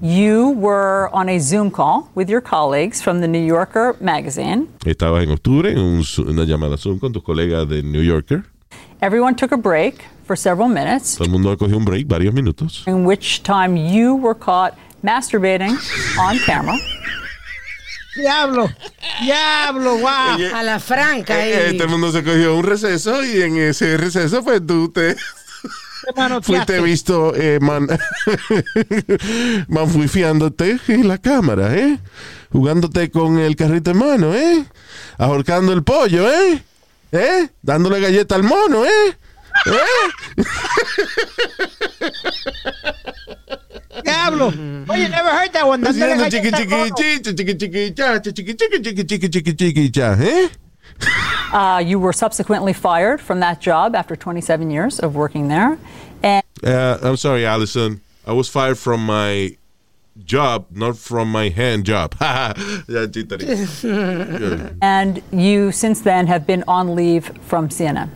[0.00, 4.68] you were on a Zoom call with your colleagues from the New Yorker magazine.
[4.84, 8.44] Estabas en octubre en un una llamada Zoom con tus colegas de New Yorker.
[9.00, 12.84] Everyone took a break for several minutes, Todo el mundo cogió un break, varios minutos.
[12.86, 15.76] in which time you were caught masturbating
[16.18, 16.76] on camera.
[18.16, 18.68] Diablo,
[19.22, 20.38] diablo, wow.
[20.54, 21.34] A la franca.
[21.46, 24.66] Eh, eh, y- todo el mundo se cogió un receso y en ese receso, pues
[24.66, 25.16] tú te.
[26.42, 27.86] Fuiste visto eh, man,
[29.68, 31.98] manfuifiándote en la cámara, ¿eh?
[32.52, 34.64] Jugándote con el carrito en mano, ¿eh?
[35.18, 36.62] Ahorcando el pollo, ¿eh?
[37.12, 37.48] ¿Eh?
[37.62, 39.16] Dándole galleta al mono, ¿eh?
[39.66, 40.42] ¿Eh?
[44.04, 44.48] Diablo.
[44.88, 45.82] Oye, never heard that one.
[45.82, 46.94] Dándole Haciendo chiqui galleta al chiqui mono.
[46.94, 50.50] chichi, chiqui chiqui cha, chiqui chiqui chiqui chiqui chiqui chiqui cha, ¿eh?
[51.52, 55.78] Uh, you were subsequently fired from that job after 27 years of working there.
[56.22, 58.00] And Uh, I'm sorry, Allison.
[58.26, 59.56] I was fired from my
[60.24, 62.14] job, not from my hand job.
[62.20, 63.38] ya, chiste.
[64.82, 68.10] and you since then have been on leave from CNN.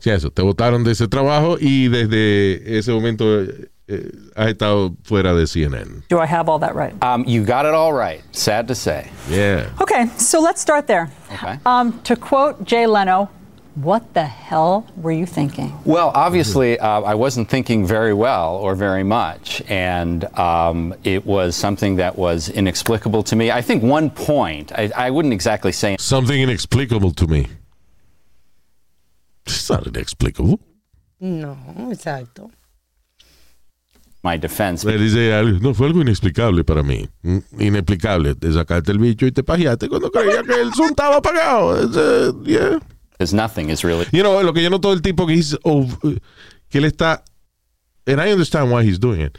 [0.00, 3.46] Sí, eso, te votaron de ese trabajo y desde ese momento
[3.90, 6.02] eh, eh, estado fuera de CNN.
[6.08, 6.94] Do I have all that right?
[7.02, 8.22] Um, you got it all right.
[8.32, 9.10] Sad to say.
[9.28, 9.70] Yeah.
[9.80, 11.10] Okay, so let's start there.
[11.32, 11.58] Okay.
[11.66, 13.28] Um, to quote Jay Leno,
[13.74, 15.72] what the hell were you thinking?
[15.84, 21.56] Well, obviously, uh, I wasn't thinking very well or very much, and um, it was
[21.56, 23.50] something that was inexplicable to me.
[23.50, 27.48] I think one point, I, I wouldn't exactly say Something inexplicable to me.
[29.46, 30.60] It's not inexplicable.
[31.20, 31.56] No,
[31.90, 32.50] exacto.
[34.22, 34.86] My defense.
[34.86, 37.08] Le dice, algo, no, fue algo inexplicable para mí.
[37.22, 38.34] Mm, Inexplicable.
[38.34, 41.82] Te sacaste el bicho y te pajeaste cuando creía que el Zoom estaba apagado.
[41.84, 42.78] It's, uh, yeah.
[43.12, 44.06] Because nothing is really.
[44.12, 45.98] You know, lo que yo noto del tipo que, he's ov-
[46.68, 47.22] que él está,
[48.06, 49.36] and I understand why he's doing it,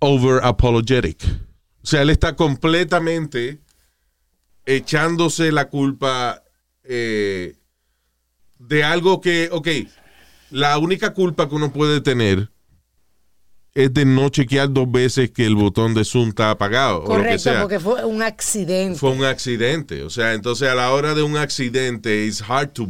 [0.00, 1.22] over apologetic.
[1.82, 3.60] O sea, él está completamente
[4.66, 6.42] echándose la culpa
[6.84, 7.56] eh,
[8.58, 9.68] de algo que, ok,
[10.50, 12.50] la única culpa que uno puede tener
[13.74, 16.98] es de no chequear dos veces que el botón de Zoom está apagado.
[16.98, 17.60] o lo que Correcto, sea.
[17.62, 18.98] porque fue un accidente.
[18.98, 20.02] Fue un accidente.
[20.04, 22.88] O sea, entonces a la hora de un accidente, it's hard to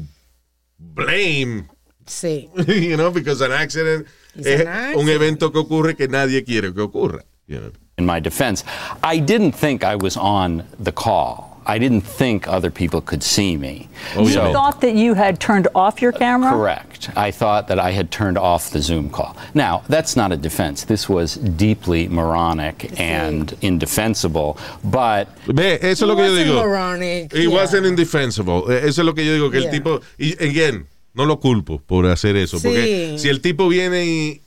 [0.79, 1.69] blame
[2.07, 2.51] Sí.
[2.69, 4.97] you know, because an accident It's es an accident.
[5.03, 7.25] un evento que ocurre que nadie quiere que ocurra.
[7.47, 7.71] you know.
[7.97, 8.63] in my defense,
[9.03, 11.54] I didn't think I was on the call.
[11.67, 13.89] I didn't think other people could see me.
[14.17, 16.51] Oh, you thought that you had turned off your camera?
[16.51, 17.11] Correct.
[17.17, 19.37] I thought that I had turned off the Zoom call.
[19.55, 20.85] Now, that's not a defense.
[20.85, 25.29] This was deeply moronic and indefensible, but.
[25.47, 26.55] Ve, eso es lo que yo wasn't digo.
[26.63, 27.49] moronic, It yeah.
[27.49, 28.71] wasn't indefensible.
[28.71, 29.69] Eso es lo que yo digo, que Yeah.
[29.71, 33.19] el tipo, y again, no lo culpo por hacer eso, porque Sí.
[33.21, 34.41] si el tipo viene y,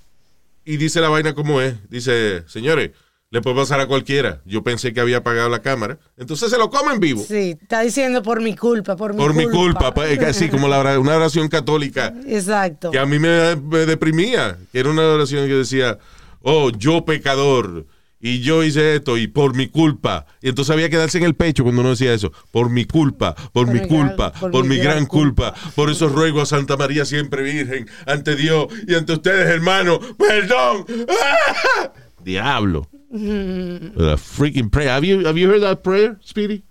[0.65, 2.91] y dice la vaina como es, dice, señores,
[3.29, 4.41] le puede pasar a cualquiera.
[4.45, 5.99] Yo pensé que había apagado la cámara.
[6.17, 7.23] Entonces se lo come en vivo.
[7.27, 9.49] Sí, está diciendo por mi culpa, por mi Por culpa.
[9.49, 12.91] mi culpa, pues, así como la, una oración católica Exacto.
[12.91, 15.97] que a mí me, me deprimía, que era una oración que decía,
[16.41, 17.85] oh, yo pecador,
[18.19, 20.25] y yo hice esto, y por mi culpa.
[20.41, 23.35] Y entonces había que darse en el pecho cuando uno decía eso, por mi culpa,
[23.53, 25.53] por, mi mi gran- culpa, por, mi gran, culpa.
[25.75, 30.85] Por eso ruego a Santa María siempre Virgen, ante Dios y ante ustedes, hermanos, perdón.
[31.09, 31.91] ¡Ah!
[32.23, 32.87] Diablo.
[33.09, 34.89] The freaking prayer.
[34.89, 36.63] Have you, have you heard that prayer, Speedy?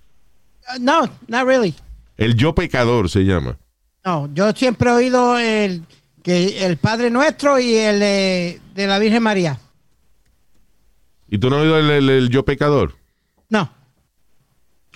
[0.69, 1.75] Uh, no, not really.
[2.19, 3.57] El yo pecador se llama.
[4.05, 5.83] No, yo siempre he oído el,
[6.23, 9.59] que el Padre Nuestro y el eh, de la Virgen María.
[11.29, 12.95] ¿Y tú no has oído el, el- el yo pecador?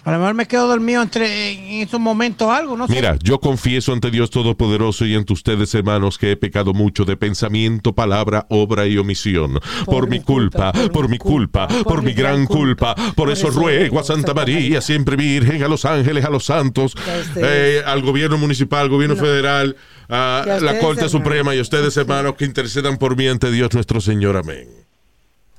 [0.02, 2.94] A lo mejor me quedo dormido entre, en esos momentos o algo, no sé.
[2.94, 7.18] Mira, yo confieso ante Dios Todopoderoso y ante ustedes, hermanos, que he pecado mucho de
[7.18, 9.60] pensamiento, palabra, obra y omisión.
[9.84, 12.94] Por, mi culpa, por mi culpa, por, mi gran culpa.
[13.14, 16.94] Por, eso ruego a Santa María, siempre Virgen, a los ángeles, a los santos,
[17.36, 19.76] eh, al gobierno municipal, al gobierno federal,
[20.08, 21.12] a la Corte hermanos.
[21.12, 24.38] Suprema y a ustedes, hermanos, que intercedan por mí ante Dios nuestro Señor.
[24.38, 24.66] Amén.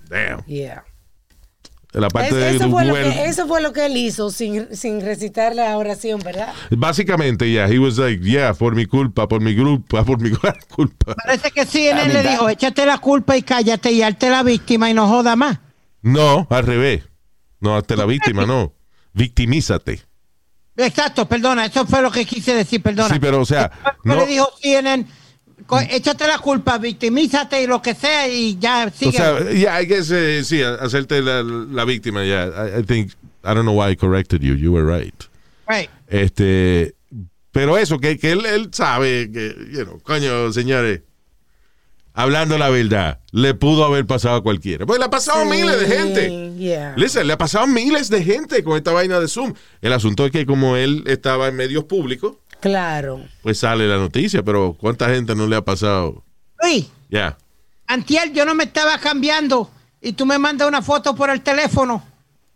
[0.10, 0.44] Damn.
[0.46, 0.84] Yeah.
[1.94, 4.74] La parte Es- de eso, fue lo que, eso fue lo que él hizo sin,
[4.76, 6.54] sin recitar la oración, ¿verdad?
[6.70, 11.14] Básicamente, yeah, he was like, yeah, por mi culpa, por mi culpa, por mi culpa.
[11.26, 14.42] Parece que sí, él mean, le dijo, échate la culpa y cállate y hazte la
[14.44, 15.60] víctima y no joda más.
[16.02, 17.04] No, al revés.
[17.60, 18.74] No, hasta la víctima, no.
[19.14, 20.02] Victimízate.
[20.78, 23.14] Exacto, perdona, eso fue lo que quise decir, perdona.
[23.14, 23.70] Sí, pero o sea,
[24.04, 25.06] No le dijo CNN,
[25.90, 29.18] échate la culpa, victimízate y lo que sea y ya o sigue.
[29.18, 32.48] sea, yeah, I guess, eh, sí, hacerte la, la víctima, yeah.
[32.48, 33.12] I, I think,
[33.44, 35.16] I don't know why I corrected you, you were right.
[35.68, 35.90] Right.
[36.08, 36.96] Este,
[37.52, 41.02] pero eso, que, que él, él sabe que, you know, coño, señores,
[42.14, 44.86] hablando la verdad, le pudo haber pasado a cualquiera.
[44.86, 46.54] Pues le ha pasado a miles de gente.
[46.58, 46.94] Yeah.
[46.98, 49.54] Listen, le ha pasado a miles de gente con esta vaina de Zoom.
[49.82, 53.22] El asunto es que como él estaba en medios públicos, Claro.
[53.42, 56.24] pues sale la noticia, pero ¿cuánta gente no le ha pasado?
[56.62, 57.38] Luis, Ya.
[57.88, 59.70] antier yo no me estaba cambiando
[60.00, 62.04] y tú me mandas una foto por el teléfono.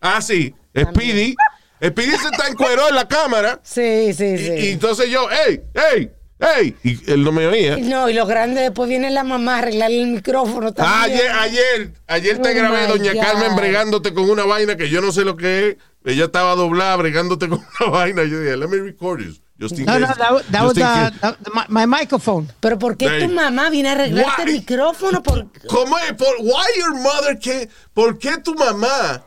[0.02, 0.54] Ah, sí.
[0.78, 1.36] Speedy.
[1.84, 3.60] Speedy se está encueró en la cámara.
[3.64, 4.52] Sí, sí, sí.
[4.58, 6.76] y entonces yo, hey, hey, ¡Hey!
[6.84, 7.78] Y él no me oía.
[7.78, 11.18] No, y lo grande después viene la mamá a arreglarle el micrófono también.
[11.18, 13.22] Ayer, ayer, ayer te Oh grabé, doña God.
[13.22, 15.78] Carmen, bregándote con una vaina que yo no sé lo que es.
[16.04, 18.26] Ella estaba doblada, bregándote con una vaina.
[18.26, 19.42] Yo dije, let me record this.
[19.58, 20.18] No, no, that,
[20.52, 21.38] that was just in the, case.
[21.44, 22.48] the- my, my microphone.
[22.60, 23.26] Pero ¿por qué Hey.
[23.28, 24.54] tu mamá viene a arreglarte el Why?
[24.60, 25.24] micrófono?
[25.24, 25.48] Por...
[25.70, 26.12] ¿Cómo es?
[26.14, 27.40] Por, why your mother?
[27.40, 27.70] ¿Qué?
[27.94, 29.24] ¿Por qué tu mamá?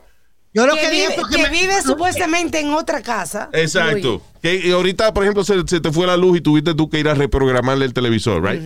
[0.53, 3.49] Yo lo que, que, vive, que que me- vive supuestamente en otra casa.
[3.53, 4.09] Exacto.
[4.09, 4.23] Luis.
[4.43, 6.99] Que y ahorita, por ejemplo, se, se te fue la luz y tuviste tú que
[7.01, 8.63] ir a reprogramarle el televisor, right?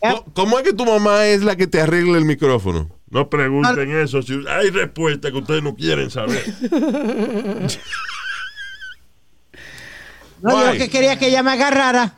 [0.00, 2.88] ¿Cómo- ¿Cómo es que tu mamá es la que te arregla el micrófono?
[3.10, 4.22] No pregunten eso.
[4.22, 6.44] Si hay respuestas que ustedes no quieren saber.
[10.42, 12.14] No, yo lo que quería que ella me agarrara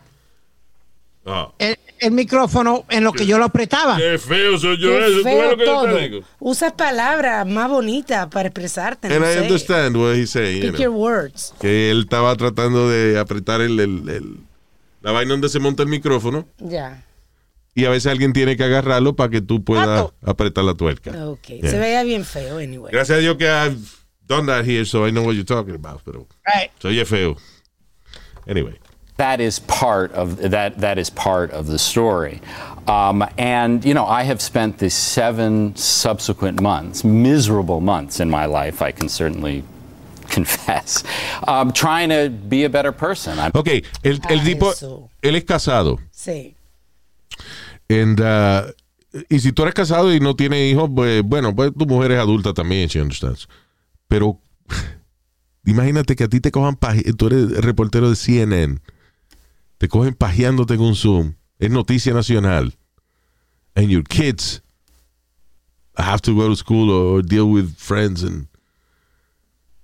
[1.25, 1.53] Ah.
[1.59, 3.97] el, el micrófono en lo que yo lo apretaba.
[3.97, 5.19] Qué feo soy yo Qué eso.
[5.19, 5.97] ¿Tú ves feo lo que yo todo.
[5.97, 6.23] te?
[6.41, 9.09] Usas palabras más bonitas para expresarte.
[9.09, 9.41] No And I sé.
[9.43, 10.57] understand what he's saying.
[10.63, 10.83] you Pick know.
[10.83, 11.55] your words.
[11.61, 14.37] Que él estaba tratando de apretar el, el- el-
[15.01, 17.05] la vaina donde se monta el micrófono Ya.
[17.75, 21.13] y a veces alguien tiene que agarrarlo para que tú puedas apretar la tuerca.
[21.29, 21.47] Ok.
[21.47, 21.71] Yeah.
[21.71, 22.91] Se veía bien feo, anyway.
[22.93, 23.79] Gracias a Dios que I've
[24.27, 26.71] done that here, so I know what you're talking about, pero Right.
[26.81, 27.37] se oye feo.
[28.47, 28.75] Anyway.
[29.19, 30.79] That is part of that.
[30.79, 32.41] That is part of the story,
[32.89, 38.47] um, and you know I have spent the seven subsequent months, miserable months in my
[38.47, 38.81] life.
[38.83, 39.63] I can certainly
[40.31, 41.05] confess,
[41.47, 43.39] um, trying to be a better person.
[43.39, 43.69] I'm, Ok,
[44.03, 45.11] el, el Ah, tipo, eso.
[45.23, 45.99] él es casado.
[46.11, 46.55] Sí.
[47.91, 48.73] And, uh,
[49.29, 52.19] y si tú eres casado y no tienes hijos, pues bueno, pues tu mujer es
[52.19, 53.47] adulta también, she understands.
[54.09, 54.39] Pero
[55.65, 56.79] imagínate que a ti te cojan
[57.17, 58.81] tú eres reportero de CNN,
[59.79, 62.75] te cogen pajeándote con Zoom, es noticia nacional,
[63.75, 64.63] and your kids
[65.97, 68.47] have to go to school or deal with friends and,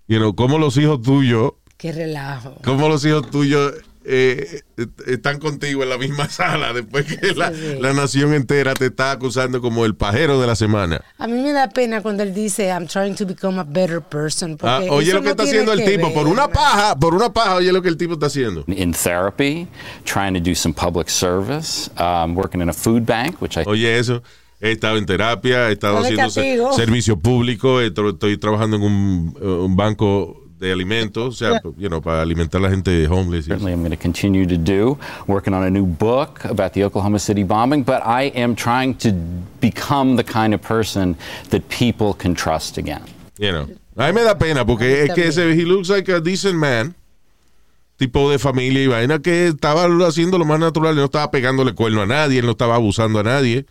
[0.06, 2.56] you know, como los hijos tuyos Qué relajo.
[2.64, 3.74] cómo los hijos tuyos
[4.10, 4.62] eh,
[5.06, 7.76] están contigo en la misma sala después que la, sí.
[7.78, 11.02] la nación entera te está acusando como el pajero de la semana.
[11.18, 14.56] A mí me da pena cuando él dice, I'm trying to become a better person.
[14.56, 17.14] porque Ah, oye lo que no está haciendo el tipo, ver, por una paja, por
[17.14, 18.64] una paja, oye lo que el tipo está haciendo.
[18.66, 19.68] in therapy,
[20.04, 23.98] trying to do some public service, um, working in a food bank, which I Oye
[23.98, 24.22] eso,
[24.58, 29.76] he estado en terapia, he estado haciendo servicio público, estoy trabajando en un, eh, un
[29.76, 33.46] banco de alimentos, o sea, you know, para alimentar a la gente homeless.
[33.46, 37.18] certainly am going to continue to do, working on a new book about the Oklahoma
[37.18, 39.12] City bombing, but I am trying to
[39.60, 41.16] become the kind of person
[41.50, 43.02] that people can trust again.
[43.38, 43.68] You know.
[43.96, 46.94] A mí me da pena porque es que ese, he looks like a decent man,
[47.96, 52.02] tipo de familia y vaina que estaba haciendo lo más natural, no estaba pegándole cuerno
[52.02, 53.66] a nadie, él no estaba abusando a nadie.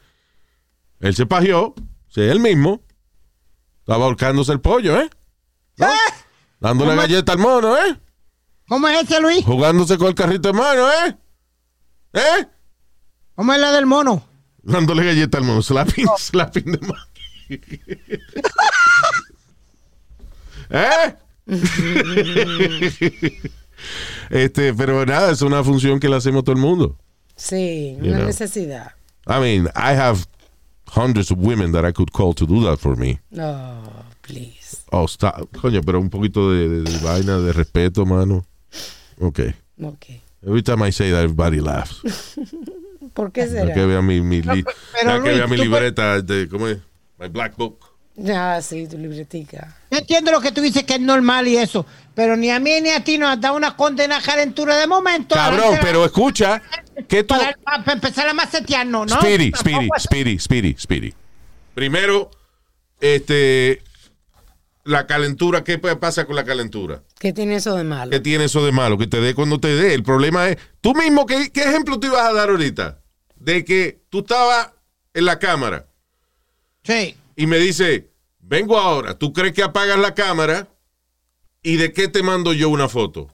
[1.00, 1.76] Él se pajeó,
[2.10, 2.82] sí, él mismo,
[3.80, 5.10] estaba ahorcándose el pollo, ¿eh?
[5.78, 5.88] ¿No?
[6.60, 7.02] Dándole ¿Cómo?
[7.02, 8.00] galleta al mono, ¿eh?
[8.68, 9.46] ¿Cómo es ese, Luis?
[9.46, 11.18] Jugándose con el carrito de mano, ¿eh?
[12.14, 12.48] ¿Eh?
[13.36, 14.24] ¿Cómo es la del mono?
[14.64, 17.04] Dándole galleta al mono, slapping, slapping de mano.
[20.70, 21.16] ¿Eh?
[24.30, 26.98] este, pero nada, es una función que le hacemos todo el mundo.
[27.36, 28.28] Sí, You una know.
[28.28, 28.92] necesidad.
[29.28, 30.26] I mean, I have
[30.88, 33.20] hundreds of women that I could call to do that for me.
[33.30, 33.82] No,
[34.22, 34.57] please.
[34.92, 35.50] Oh, stop.
[35.62, 38.46] Coño, pero un poquito de, de- de vaina, de respeto, mano.
[39.20, 39.40] Ok.
[39.82, 40.06] Ok.
[40.44, 42.02] Every time I say that, everybody laughs.
[43.14, 43.74] ¿Por qué Ya será?
[43.74, 46.78] que vea mi, mi, li- pero ya que Luis, vea mi libreta de, ¿cómo es?
[47.20, 47.80] My black book.
[48.34, 49.76] Ah, sí, tu libretica.
[49.92, 52.82] Yo entiendo lo que tú dices que es normal y eso, pero ni a mí
[52.82, 55.36] ni a ti nos has dado una condena a calentura de momento.
[55.36, 56.62] Cabrón, pero escucha,
[57.08, 57.36] que tú...
[57.36, 59.20] Para, para empezar a macetearnos, ¿no?
[59.20, 61.14] Speedy, Tampoco Speedy, es- Speedy, Speedy, Speedy.
[61.76, 62.32] Primero,
[63.00, 63.84] este,
[64.88, 67.04] la calentura, ¿qué pasa con la calentura?
[67.20, 68.10] ¿Qué tiene eso de malo?
[68.12, 68.98] ¿Qué tiene eso de malo?
[68.98, 69.94] Que te dé cuando te dé.
[69.94, 73.00] El problema es, tú mismo, ¿qué, qué ejemplo te ibas a dar ahorita?
[73.36, 74.72] De que tú estabas
[75.14, 75.88] en la cámara
[76.84, 77.16] Sí.
[77.36, 80.68] y me dice, vengo ahora, ¿tú crees que apagas la cámara?
[81.62, 83.28] ¿Y de qué te mando yo una foto?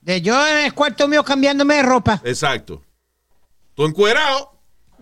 [0.00, 2.22] De yo en el cuarto mío cambiándome de ropa.
[2.24, 2.82] Exacto.
[3.74, 4.52] Tú encuerado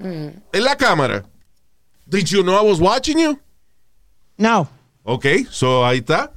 [0.00, 0.28] Mm.
[0.52, 1.24] en la cámara.
[2.06, 3.38] Did you know I was watching you?
[4.36, 4.68] No.
[5.10, 6.30] Ok, so ahí está.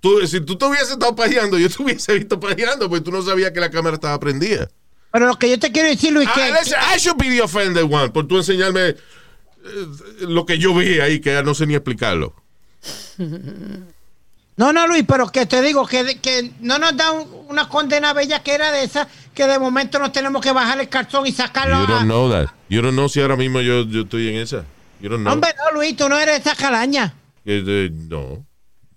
[0.00, 3.22] Tú, si tú te hubieses estado pajeando, yo te hubiese visto pajeando, porque tú no
[3.22, 4.68] sabías que la cámara estaba prendida.
[5.12, 6.42] Pero lo que yo te quiero decir, Luis, que...
[6.42, 8.96] Ah, listen, I should be the offended one, por tú enseñarme eh,
[10.22, 12.34] lo que yo vi ahí, que ya no sé ni explicarlo.
[14.56, 18.12] No, no, Luis, pero que te digo que, que no nos da un- una condena
[18.12, 21.32] bella que era de esa, que de momento nos tenemos que bajar el calzón y
[21.32, 21.76] sacarlo.
[21.78, 22.48] You a- don't know that.
[22.68, 24.64] You don't know si ahora mismo yo, yo estoy en esa.
[25.00, 25.32] You don't know.
[25.32, 27.14] Hombre, no, Luis, tú no eres esa calaña.
[27.50, 28.46] Que, eh, no.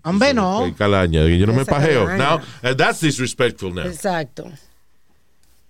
[0.03, 0.73] Hombre, no.
[0.77, 2.07] Calaña, que yo no me pajeo.
[2.17, 3.85] Now, uh, that's disrespectful now.
[3.85, 4.51] Exacto.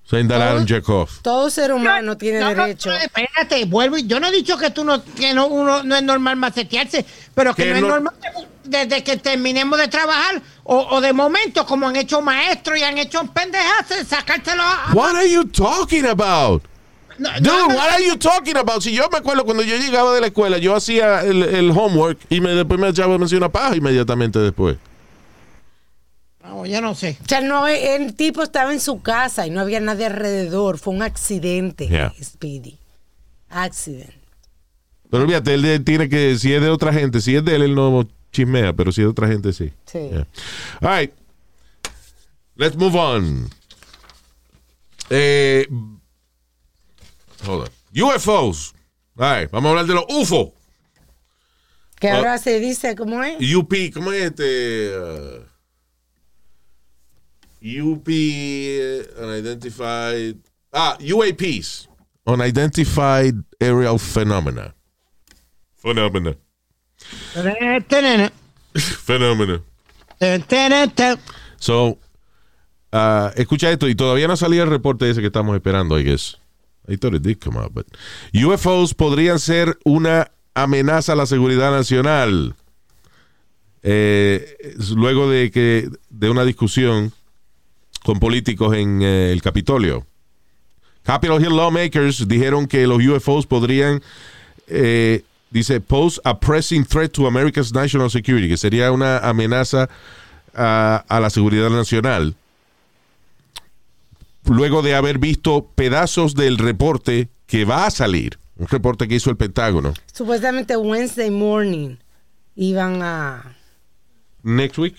[0.05, 1.21] saying that I don't jerk off.
[1.23, 2.89] Todo ser humano tiene No, no, derecho.
[2.89, 3.97] no, espérate, vuelvo.
[3.97, 7.05] y- Yo no he dicho que tú no, que no, uno no es normal macetearse,
[7.33, 8.13] pero que Que no, no- es normal
[8.65, 12.97] desde que terminemos de trabajar o, o de momento, como han hecho maestros y han
[12.97, 14.91] hecho pendejas, sacárselo a.
[14.93, 16.63] What are you talking about?
[17.19, 18.81] No, Dude, no, no, what are you talking about?
[18.81, 22.19] Si yo me acuerdo cuando yo llegaba de la escuela, yo hacía el, el homework
[22.29, 24.77] y me, después me echaba me hacía una paja inmediatamente después.
[26.43, 27.17] no, yo no sé.
[27.23, 30.77] O sea, no, el tipo estaba en su casa y no había nadie alrededor.
[30.77, 32.13] Fue un accidente, Yeah.
[32.21, 32.77] Speedy.
[33.49, 34.13] Accident.
[35.11, 37.61] Pero fíjate, él, él tiene que, si es de otra gente, si es de él,
[37.61, 39.71] él no chismea, pero si es de otra gente, sí.
[39.85, 39.99] Sí.
[40.09, 40.27] Yeah.
[40.81, 41.13] All right.
[42.55, 43.49] Let's move on.
[45.09, 45.67] Eh,
[47.45, 47.69] hold on.
[47.95, 48.73] UFOs.
[49.17, 50.53] All right, vamos a hablar de los UFO.
[51.99, 52.17] Que Ah.
[52.17, 53.37] ahora se dice, ¿cómo es?
[53.55, 54.97] UP, ¿cómo es este?
[54.97, 55.43] Uh,
[57.61, 60.35] UP uh, Unidentified.
[60.73, 61.87] Ah, UAPs.
[62.25, 64.73] Unidentified Aerial Phenomena.
[65.77, 66.35] Phenomena.
[69.05, 69.61] Phenomena.
[71.59, 71.97] So,
[72.91, 76.37] uh, escucha esto, y todavía no salía el reporte ese que estamos esperando, I guess.
[76.87, 77.85] I thought it did come out, but
[78.33, 82.55] UFOs podrían ser una amenaza a la seguridad nacional.
[83.81, 87.11] Eh, luego de que de una discusión
[88.03, 90.05] con políticos en eh, el Capitolio.
[91.03, 94.01] Capitol Hill lawmakers dijeron que los UFOs podrían,
[94.67, 99.89] eh, dice, pose a pressing threat to America's national security, que sería una amenaza
[100.53, 102.35] a, a la seguridad nacional.
[104.45, 109.29] Luego de haber visto pedazos del reporte que va a salir, un reporte que hizo
[109.29, 109.93] el Pentágono.
[110.11, 111.97] Supuestamente Wednesday morning
[112.55, 113.55] iban a...
[114.43, 114.95] Next week.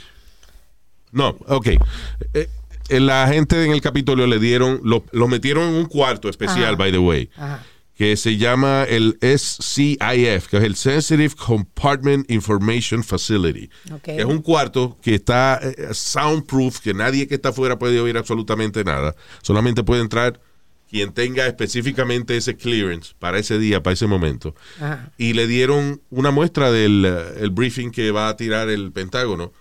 [1.13, 1.67] No, ok.
[2.33, 2.49] Eh,
[2.89, 6.75] eh, la gente en el Capitolio le dieron, lo, lo metieron en un cuarto especial,
[6.75, 6.77] Ajá.
[6.77, 7.63] by the way, Ajá.
[7.95, 13.71] Que se llama el SCIF, que es el Sensitive Compartment Information Facility.
[13.93, 14.03] Ok.
[14.03, 18.17] Que es un cuarto que está eh, soundproof, que nadie que está afuera puede oír
[18.17, 19.15] absolutamente nada.
[19.43, 20.41] Solamente puede entrar
[20.91, 25.11] quien tenga específicamente ese clearance para ese día, para ese momento Ajá.
[25.19, 29.53] y le dieron una muestra del eh, el briefing que va a tirar el Pentágono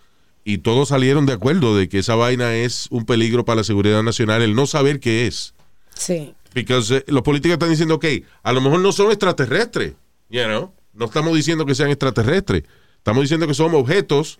[0.43, 4.03] y todos salieron de acuerdo de que esa vaina es un peligro para la seguridad
[4.03, 5.53] nacional, el no saber qué es.
[5.95, 6.35] Sí.
[6.53, 8.05] Porque los políticos están diciendo, ok,
[8.43, 9.93] a lo mejor no son extraterrestres,
[10.29, 10.71] you know?
[10.93, 12.63] no estamos diciendo que sean extraterrestres,
[12.97, 14.39] estamos diciendo que son objetos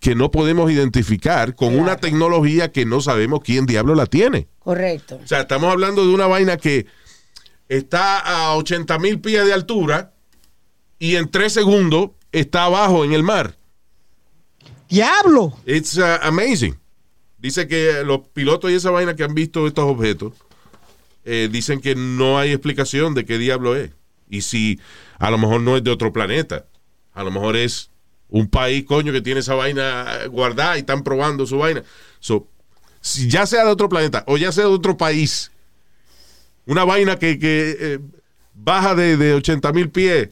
[0.00, 4.48] que no podemos identificar con una tecnología que no sabemos quién diablo la tiene.
[4.60, 5.18] Correcto.
[5.22, 6.86] O sea, estamos hablando de una vaina que
[7.68, 10.12] está a 80 mil pies de altura
[10.98, 13.56] y en tres segundos está abajo en el mar.
[14.88, 15.56] ¡Diablo!
[15.66, 16.78] It's uh, amazing.
[17.38, 20.32] Dice que los pilotos y esa vaina que han visto estos objetos
[21.28, 23.90] eh, dicen que no hay explicación de qué diablo es.
[24.30, 24.80] Y si
[25.18, 26.64] a lo mejor no es de otro planeta,
[27.12, 27.90] a lo mejor es
[28.28, 31.82] un país, coño, que tiene esa vaina guardada y están probando su vaina.
[32.20, 32.46] So,
[33.00, 35.50] si ya sea de otro planeta o ya sea de otro país,
[36.66, 37.98] una vaina que, que, eh,
[38.54, 40.30] baja de, de 80 mil pies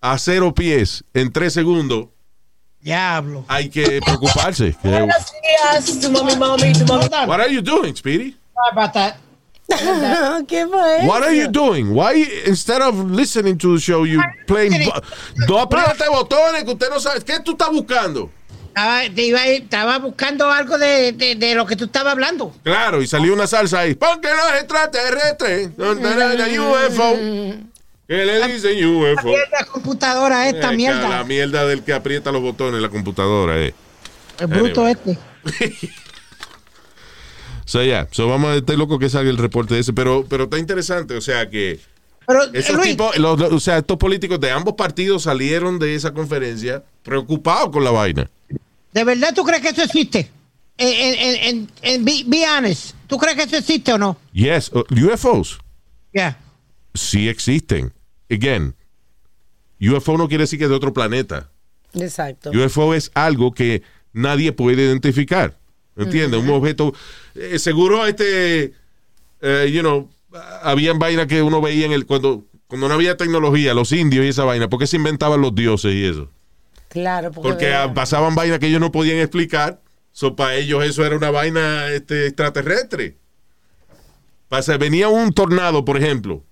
[0.00, 2.08] a cero pies en tres segundos,
[2.80, 3.44] Diablo.
[3.48, 4.76] hay que preocuparse.
[4.80, 7.06] Que- días, tu mami, mami, tu mami.
[7.26, 8.32] What are you doing, Speedy?
[8.32, 8.38] ¿Qué
[8.74, 9.25] fue?
[11.06, 11.92] What are you doing?
[11.92, 14.88] Why, instead of listening to the show, you playing...
[15.48, 17.20] No apriete botones que usted no sabe.
[17.24, 18.30] ¿Qué tú estás buscando?
[18.68, 22.12] Estaba, te iba a ir- estaba buscando algo de, de, de lo que tú estabas
[22.12, 22.54] hablando.
[22.62, 23.94] Claro, y salió una salsa ahí.
[23.94, 27.16] Porque los extraterrestres, UFO.
[28.08, 29.32] ¿Qué le dicen UFO?
[29.50, 31.08] La computadora esta Eh, mierda.
[31.08, 33.74] La mierda del que aprieta los botones la computadora, eh.
[34.38, 35.18] El bruto Anyway.
[35.44, 35.88] este.
[37.66, 38.08] So, yeah.
[38.12, 39.92] So, vamos a este loco que salga el reporte ese.
[39.92, 41.78] Pero, pero está interesante, o sea que...
[42.26, 45.94] Pero, Esos Luis, tipos, los- los- o sea, estos políticos de ambos partidos salieron de
[45.94, 48.30] esa conferencia preocupados con la vaina.
[48.92, 50.30] ¿de verdad tú crees que eso existe?
[50.78, 52.94] En, en, en, en, en- be, be honest.
[53.06, 54.18] ¿Tú crees que eso existe o no?
[54.32, 55.58] Yes, uh, UFOs
[56.14, 56.38] Ya.
[56.94, 57.92] sí existen.
[58.30, 58.74] Again,
[59.80, 61.48] UFO no quiere decir que es de otro planeta.
[61.94, 62.50] Exacto.
[62.50, 65.56] UFO es algo que nadie puede identificar.
[65.96, 66.40] ¿Entiendes?
[66.42, 66.92] Un objeto.
[67.34, 68.72] eh, seguro, este.
[69.40, 70.10] eh, you know,
[70.62, 72.06] habían vainas que uno veía en el.
[72.06, 74.68] Cuando, cuando no había tecnología, los indios y esa vaina.
[74.68, 76.30] ¿Por qué se inventaban los dioses y eso?
[76.88, 79.80] Claro, porque, Porque pasaban vainas que ellos no podían explicar.
[80.12, 83.16] So, para ellos eso era una vaina este, extraterrestre.
[84.48, 86.42] Pasa, venía un tornado, por ejemplo,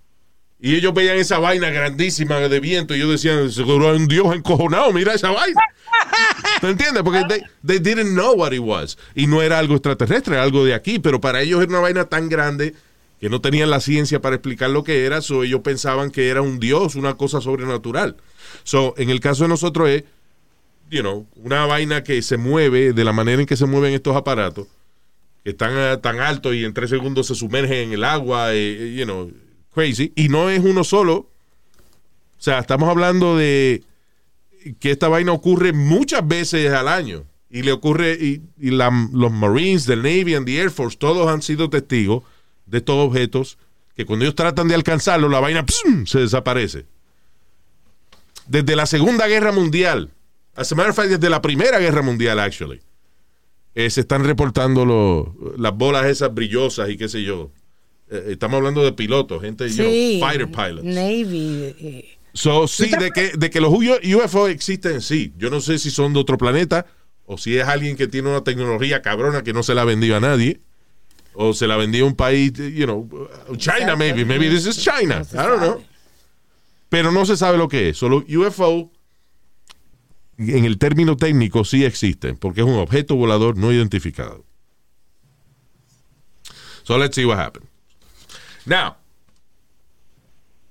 [0.65, 4.35] y ellos veían esa vaina grandísima de viento y ellos decían, seguro hay un dios
[4.35, 5.61] encojonado, mira esa vaina.
[6.63, 7.03] ¿Me entiendes?
[7.03, 8.97] Porque they, they didn't know what it was.
[9.15, 10.99] Y no era algo extraterrestre, era algo de aquí.
[10.99, 12.75] Pero para ellos era una vaina tan grande
[13.21, 15.21] que no tenían la ciencia para explicar lo que era.
[15.21, 18.17] So ellos pensaban que era un dios, una cosa sobrenatural.
[18.63, 20.05] So, en el caso de nosotros es,
[20.91, 24.17] you know, una vaina que se mueve de la manera en que se mueven estos
[24.17, 24.67] aparatos,
[25.45, 28.95] que están eh, tan altos y en tres segundos se sumergen en el agua, eh,
[28.97, 29.31] you know,
[29.75, 30.13] crazy.
[30.17, 31.15] Y no es uno solo.
[31.17, 33.83] O sea, estamos hablando de
[34.81, 37.25] que esta vaina ocurre muchas veces al año.
[37.51, 41.29] Y le ocurre, y, y la- los Marines, del Navy and the Air Force, todos
[41.29, 42.23] han sido testigos
[42.67, 43.59] de estos objetos
[43.97, 45.65] que cuando ellos tratan de alcanzarlo, la vaina
[46.07, 46.85] se desaparece.
[48.47, 50.11] Desde la Segunda Guerra Mundial,
[50.57, 52.81] as a matter of fact, desde la Primera Guerra Mundial, actually,
[53.75, 57.51] eh, se están reportando lo- las bolas esas brillosas y qué sé yo.
[58.15, 60.21] Eh, estamos hablando de pilotos, gente, you know, Sí.
[60.21, 60.85] fighter pilots.
[60.85, 61.75] Navy.
[61.81, 65.33] eh, So, sí, de que, de que los UFO existen, sí.
[65.37, 66.85] Yo no sé si son de otro planeta
[67.27, 70.17] o si es alguien que tiene una tecnología cabrona que no se la ha vendido
[70.17, 70.61] a nadie.
[71.37, 74.25] O se la vendió a un país, you know, China maybe.
[74.25, 75.23] Maybe this is China.
[75.33, 75.83] I don't know.
[76.89, 77.97] Pero no se sabe lo que es.
[77.99, 78.91] Solo UFO,
[80.39, 84.45] en el término técnico, sí existen, porque es un objeto volador no identificado.
[86.85, 87.67] So let's see what happens.
[88.67, 88.97] Now,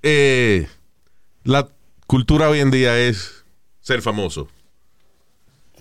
[0.02, 0.68] eh,
[1.44, 1.70] la
[2.08, 3.46] cultura hoy en día es
[3.82, 4.50] ser famoso.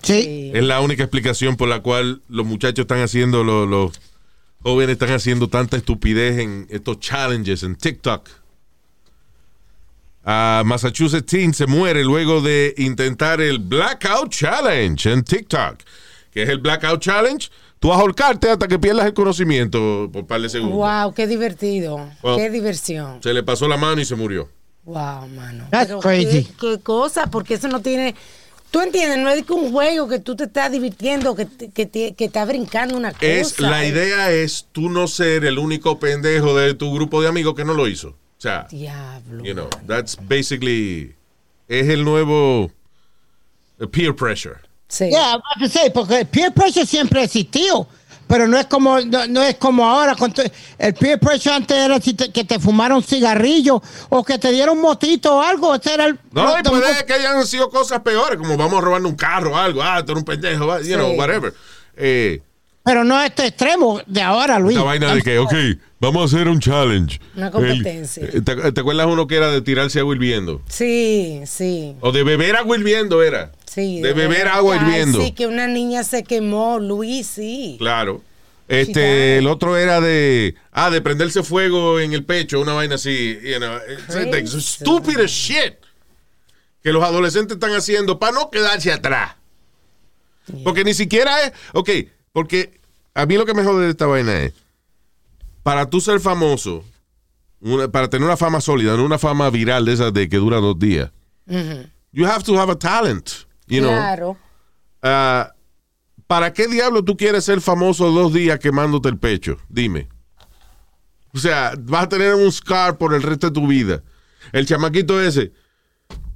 [0.02, 0.50] Sí.
[0.52, 4.00] Es la única explicación por la cual los muchachos están haciendo, los, los
[4.60, 8.28] jóvenes están haciendo tanta estupidez en estos challenges en TikTok.
[10.24, 15.78] Massachusetts teen se muere luego de intentar el Blackout Challenge en TikTok.
[16.30, 17.48] que es el Blackout Challenge?
[17.82, 20.78] Tú vas a ahorcarte hasta que pierdas el conocimiento por par de segundos.
[20.78, 21.96] Wow, qué divertido.
[22.22, 23.20] Well, qué diversión.
[23.20, 24.48] Se le pasó la mano y se murió.
[24.84, 25.66] Wow, mano.
[25.68, 26.44] That's Pero crazy.
[26.44, 28.14] Qué, qué cosa, porque eso no tiene.
[28.70, 31.86] Tú entiendes, no es que un juego que tú te estás divirtiendo, que, te- que,
[31.86, 33.26] te- que estás brincando una cosa.
[33.26, 37.56] Es, la idea es tú no ser el único pendejo de tu grupo de amigos
[37.56, 38.10] que no lo hizo.
[38.10, 39.42] O sea, Diablo.
[39.42, 41.16] you know, that's basically
[41.66, 42.70] es el nuevo
[43.90, 44.60] peer pressure.
[44.92, 45.08] Sí.
[45.08, 45.40] Yeah,
[45.70, 47.88] say, porque el peer pressure siempre ha existido,
[48.26, 50.14] pero no es como no, no es como ahora.
[50.78, 54.78] el peer pressure antes era si te- que te fumaron cigarrillo o que te dieron
[54.82, 55.74] motito o algo.
[55.74, 59.08] Ese era el, No, y puede que hayan sido cosas peores, como vamos a robarle
[59.08, 59.82] un carro o algo.
[59.82, 61.16] Ah, tú eres un pendejo, va, you know, Sí.
[61.18, 61.54] whatever.
[61.96, 62.42] Eh,
[62.84, 64.76] pero no a este extremo de ahora, Luis.
[64.76, 65.54] esta vaina de que, ok,
[66.00, 67.18] vamos a hacer un challenge.
[67.34, 68.24] Una competencia.
[68.24, 70.60] El- eh, ¿te, te acuerdas uno que era de tirarse agua hirviendo?
[70.68, 71.96] Sí, sí.
[72.02, 73.52] O de beber agua hirviendo era.
[73.74, 75.20] Sí De beber agua Ay, hirviendo.
[75.22, 77.76] Sí, que una niña se quemó, Luis, sí.
[77.78, 78.22] Claro.
[78.68, 83.38] Este, el otro era de, ah, de prenderse fuego en el pecho, una vaina así,
[83.42, 83.76] you know,
[84.30, 85.74] like stupid as shit
[86.82, 89.34] que los adolescentes están haciendo para no quedarse atrás.
[90.64, 91.90] Porque ni siquiera es, ok,
[92.32, 92.80] porque
[93.14, 94.52] a mí lo que me jode de esta vaina es,
[95.62, 96.84] para tú ser famoso,
[97.60, 100.56] una- para tener una fama sólida, no una fama viral de esas de que dura
[100.58, 101.10] dos días,
[102.12, 103.30] you have to have a talent,
[103.66, 103.90] you know.
[103.90, 104.36] Claro.
[105.02, 105.52] Ah,
[106.26, 109.56] ¿Para qué diablo tú quieres ser famoso dos días quemándote el pecho?
[109.68, 110.08] Dime.
[111.34, 114.02] O sea, vas a tener un scar por el resto de tu vida.
[114.52, 115.52] El chamaquito ese,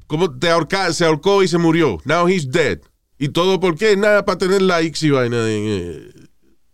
[0.06, 1.98] ¿cómo te ahorca- se ahorcó y se murió?
[2.04, 2.80] Now he's dead.
[3.18, 3.96] ¿Y todo por qué?
[3.96, 5.36] Nada para tener likes y vaina.
[5.40, 6.10] eh,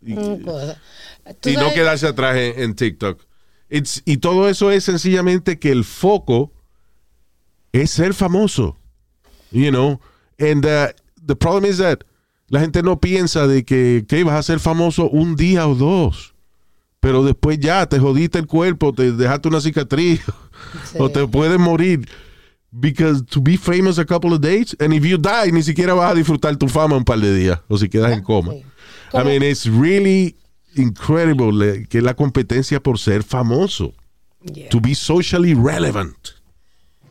[0.04, 3.22] y, no quedarse atrás en, en TikTok.
[3.70, 6.52] It's- y todo eso es sencillamente que el foco
[7.72, 8.78] es ser famoso.
[9.50, 10.00] You know,
[10.42, 10.88] and uh,
[11.26, 12.04] the problem is that
[12.50, 16.34] la gente no piensa de que, que vas a ser famoso un día o dos.
[17.00, 20.20] Pero después ya te jodiste el cuerpo, te dejaste una cicatriz
[20.98, 22.08] o te puedes morir.
[22.70, 26.12] Because to be famous a couple of days, and if you die, ni siquiera vas
[26.12, 28.54] a disfrutar tu fama un par de días, o si quedas en coma.
[29.12, 30.36] I mean, it's really
[30.76, 33.92] incredible le- que la competencia por ser famoso.
[34.42, 34.70] Yeah.
[34.70, 36.16] To be socially relevant.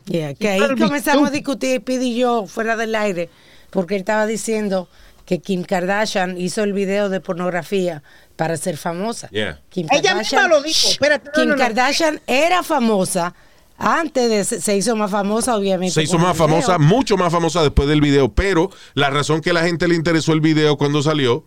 [0.06, 3.30] Yeah, que ahí comenzamos a discutir, Pidi y yo, fuera del aire,
[3.70, 4.88] porque él estaba diciendo
[5.24, 8.02] que Kim Kardashian hizo el video de pornografía
[8.36, 9.28] para ser famosa.
[9.30, 9.60] Yeah.
[9.70, 10.88] Kim Ella misma lo dijo.
[10.88, 11.58] Espérate, no, Kim no, no.
[11.62, 13.34] Kardashian era famosa
[13.78, 15.94] antes de se, hizo más famosa, obviamente.
[15.94, 19.62] Se hizo más famosa, mucho más famosa después del video, pero la razón que la
[19.62, 21.44] gente le interesó el video cuando salió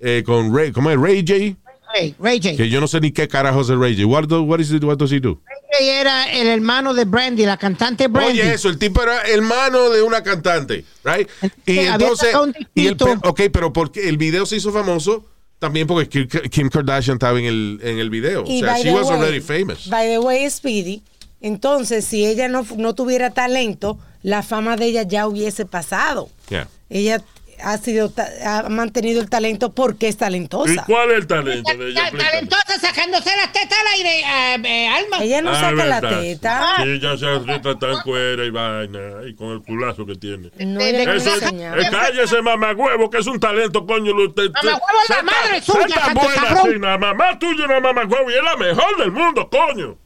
[0.00, 0.98] eh, con Ray, ¿cómo es?
[0.98, 1.58] Ray J,
[1.94, 2.56] Ray, Ray J.
[2.56, 4.06] que yo no sé ni qué carajos es Ray J.
[4.06, 5.40] What, do- what, is it, what does he do?
[5.46, 8.40] Ray Era el hermano de Brandy, la cantante Brandy.
[8.40, 11.28] Oye, eso, el tipo era hermano de una cantante, right?
[11.66, 12.34] Y entonces,
[12.74, 15.24] y el, ok, pero porque el video se hizo famoso
[15.58, 18.44] también porque Kim, Kardashian estaba en el, en el video.
[18.46, 19.88] Y o sea, by she the was way- already famous.
[19.88, 21.02] By the way, Speedy,
[21.40, 26.28] entonces si ella no, no tuviera talento, la fama de ella ya hubiese pasado.
[26.48, 26.68] Yeah.
[26.90, 27.22] Ella
[27.64, 28.12] ha sido
[28.44, 30.84] ha mantenido el talento porque es ¿Y talentosa.
[30.86, 32.10] cuál es el talento de ella?
[32.10, 35.18] Talentosa sacándose las tetas al aire, eh, eh, Alma.
[35.22, 36.74] Ella no Ah, saca la teta.
[36.82, 40.50] Sí, ya se rita tan cuera y vaina, y con el culazo que tiene.
[40.58, 44.14] No, ella Eso es, eh, cállese, mamagüevo, que es un talento, coño.
[44.14, 48.34] Mamagüevo es la madre suya, tan buena, sí, la mamá tuya es una mamagüevo y
[48.34, 49.96] es la mejor del mundo, coño.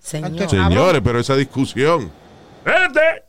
[0.00, 0.48] Señor.
[0.48, 2.10] Señores, pero esa discusión.
[2.64, 3.24] Este,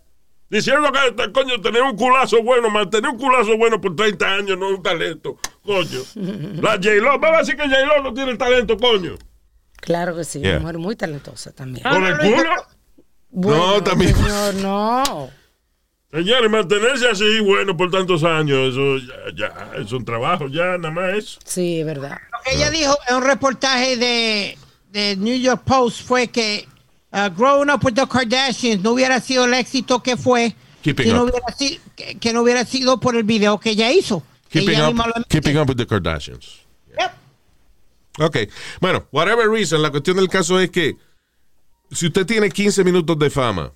[0.49, 4.57] diciendo que, este, coño, tener un culazo bueno, mantener un culazo bueno por 30 años
[4.57, 5.99] no es un talento, coño.
[6.61, 9.15] La J-Lo, vamos a decir que J-Lo no tiene talento, coño.
[9.81, 10.51] Claro que sí, Yeah.
[10.53, 11.83] una mujer muy talentosa también.
[11.83, 12.49] Con el culo.
[13.31, 14.13] Bueno, No, también.
[14.15, 15.29] Señor, no.
[16.11, 20.89] Señores, mantenerse así, bueno, por tantos años, eso ya, ya es un trabajo, ya nada
[20.91, 21.39] más eso.
[21.45, 22.17] Sí, es verdad.
[22.31, 24.57] Lo que ella dijo en un reportaje de,
[24.89, 26.67] de New York Post fue que
[27.13, 31.23] uh, Growing Up with the Kardashians no hubiera sido el éxito que fue Keeping no
[31.23, 31.29] up.
[31.29, 34.23] hubiera si- que, que no hubiera sido por el video que ella hizo.
[34.49, 36.61] Que Keeping ella up, keeping up with the Kardashians.
[36.97, 37.11] Yep.
[38.25, 38.37] Ok.
[38.81, 40.95] Bueno, whatever reason, la cuestión del caso es que
[41.91, 43.71] si usted tiene 15 minutos de fama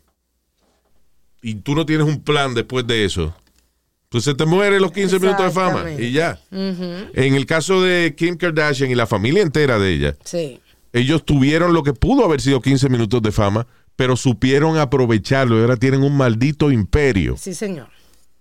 [1.42, 3.36] y tú no tienes un plan después de eso,
[4.10, 6.40] pues se te muere los 15 minutos de fama y ya.
[6.52, 10.60] En el caso de Kim Kardashian y la familia entera de ella, Sí.
[10.94, 15.62] Ellos tuvieron lo que pudo haber sido 15 minutos de fama, pero supieron aprovecharlo y
[15.62, 17.36] ahora tienen un maldito imperio.
[17.38, 17.90] Sí, señor.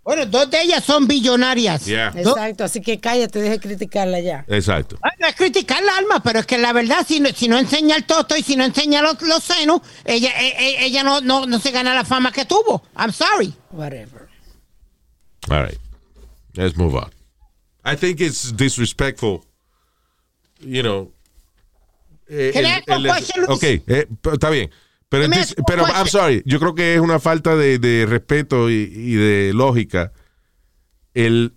[0.05, 1.84] Bueno, dos de ellas son billonarias.
[1.86, 2.12] Yeah.
[2.16, 4.44] Exacto, así que cállate, deje de criticarla ya.
[4.48, 4.98] Exacto.
[5.00, 7.57] Ay, no es criticar la alma, pero es que la verdad, si no, si no
[7.57, 11.20] enseña el toto y si no enseña los, los senos, ella, e- e- ella no,
[11.20, 12.82] no, no se gana la fama que tuvo.
[12.98, 13.55] I'm sorry.
[13.70, 14.28] Whatever.
[15.48, 15.78] All right.
[16.55, 17.11] Let's move on.
[17.84, 19.44] I think it's disrespectful,
[20.61, 21.12] you know.
[22.33, 22.83] Eh,
[23.49, 24.70] ok, eh, está bien.
[25.09, 25.28] Pero,
[25.66, 29.53] pero I'm sorry, yo creo que es una falta de, de respeto y, y de
[29.53, 30.12] lógica
[31.12, 31.53] el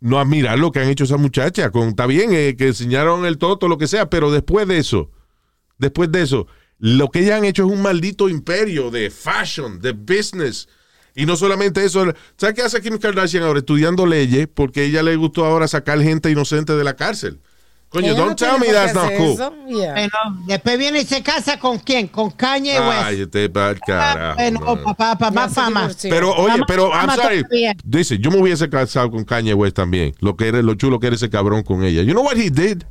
[0.00, 1.70] no admirar lo que han hecho esas muchachas.
[1.70, 5.10] Con, está bien eh, que enseñaron el toto, lo que sea, pero después de eso,
[5.78, 6.46] después de eso,
[6.78, 10.68] lo que ellas han hecho es un maldito imperio de fashion, de business.
[11.14, 12.04] Y no solamente eso,
[12.36, 13.60] ¿sabes qué hace Kim Kardashian ahora?
[13.60, 17.40] Estudiando leyes porque a ella le gustó ahora sacar gente inocente de la cárcel.
[17.88, 19.36] Coño, don't tell me that's not cool.
[19.68, 19.92] Yeah.
[19.92, 22.08] Bueno, después viene y se casa con quién?
[22.08, 23.02] Con Kanye West.
[23.04, 24.36] Ay, este va al carajo.
[24.36, 25.90] bueno, papá, papá, Ya más fama.
[26.02, 27.44] Pero oye, pero I'm sorry.
[27.84, 30.14] Dice, yo me hubiese casado con Kanye West también.
[30.20, 32.02] Lo que era, lo chulo que era ese cabrón con ella.
[32.02, 32.82] You know what he did?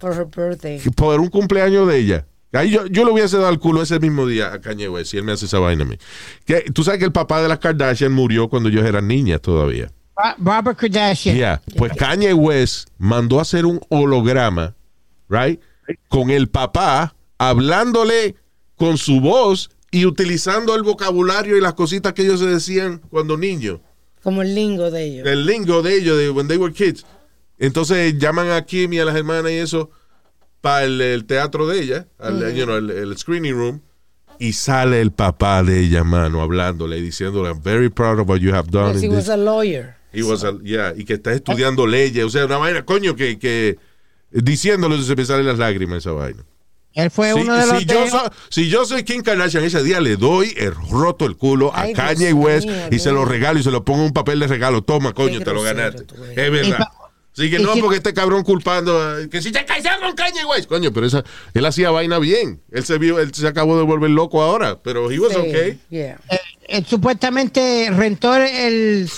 [0.00, 0.80] For her birthday.
[0.96, 2.26] Por un cumpleaños de ella.
[2.52, 5.16] Ahí yo, yo le hubiese dado el culo ese mismo día a Kanye West si
[5.16, 5.96] él me hace esa vaina a mí.
[6.44, 9.90] Que, Tú sabes que el papá de las Kardashian murió cuando ellos eran niñas todavía.
[10.22, 11.34] Ba- Barbara Kardashian.
[11.36, 11.60] Yeah.
[11.76, 14.74] Pues Kanye West mandó a hacer un holograma,
[15.28, 15.60] right?
[16.08, 18.36] Con el papá hablándole
[18.76, 23.36] con su voz y utilizando el vocabulario y las cositas que ellos se decían cuando
[23.36, 23.80] niños.
[24.22, 25.26] Como el lingo de ellos.
[25.26, 27.04] El lingo de ellos, de when they were kids.
[27.58, 29.90] Entonces llaman a Kim y a las hermanas y eso
[30.60, 33.80] para el, el teatro de ella, al, you know, el, el screening room.
[34.38, 38.38] Y sale el papá de ella, mano, hablándole y diciéndole, I'm very proud of what
[38.38, 38.88] you have done.
[38.94, 39.96] Because he was this." a lawyer.
[40.12, 42.24] He was a- yeah, y que está estudiando leyes.
[42.24, 43.78] O sea, una vaina, coño, que, que
[44.30, 46.42] diciéndolo se me salen las lágrimas esa vaina.
[46.94, 49.82] Él fue Si, uno de los si yo so- si yo soy Kim Kardashian, ese
[49.82, 53.12] día le doy el roto el culo a Ay, Kanye Dios West mío, y se
[53.12, 54.82] lo regalo y se lo pongo en un papel de regalo.
[54.82, 56.04] Toma, coño, Qué te lo ganaste.
[56.36, 56.86] Es verdad.
[57.34, 60.44] Así que no, si- porque este cabrón culpando eh, que si te casas con Kanye
[60.44, 62.60] West, coño, pero esa, él hacía vaina bien.
[62.70, 65.80] Él se vio, él se acabó de volver loco ahora, pero he was Sí, okay.
[65.88, 66.20] yeah.
[66.30, 66.38] eh,
[66.68, 69.08] él supuestamente rentó el,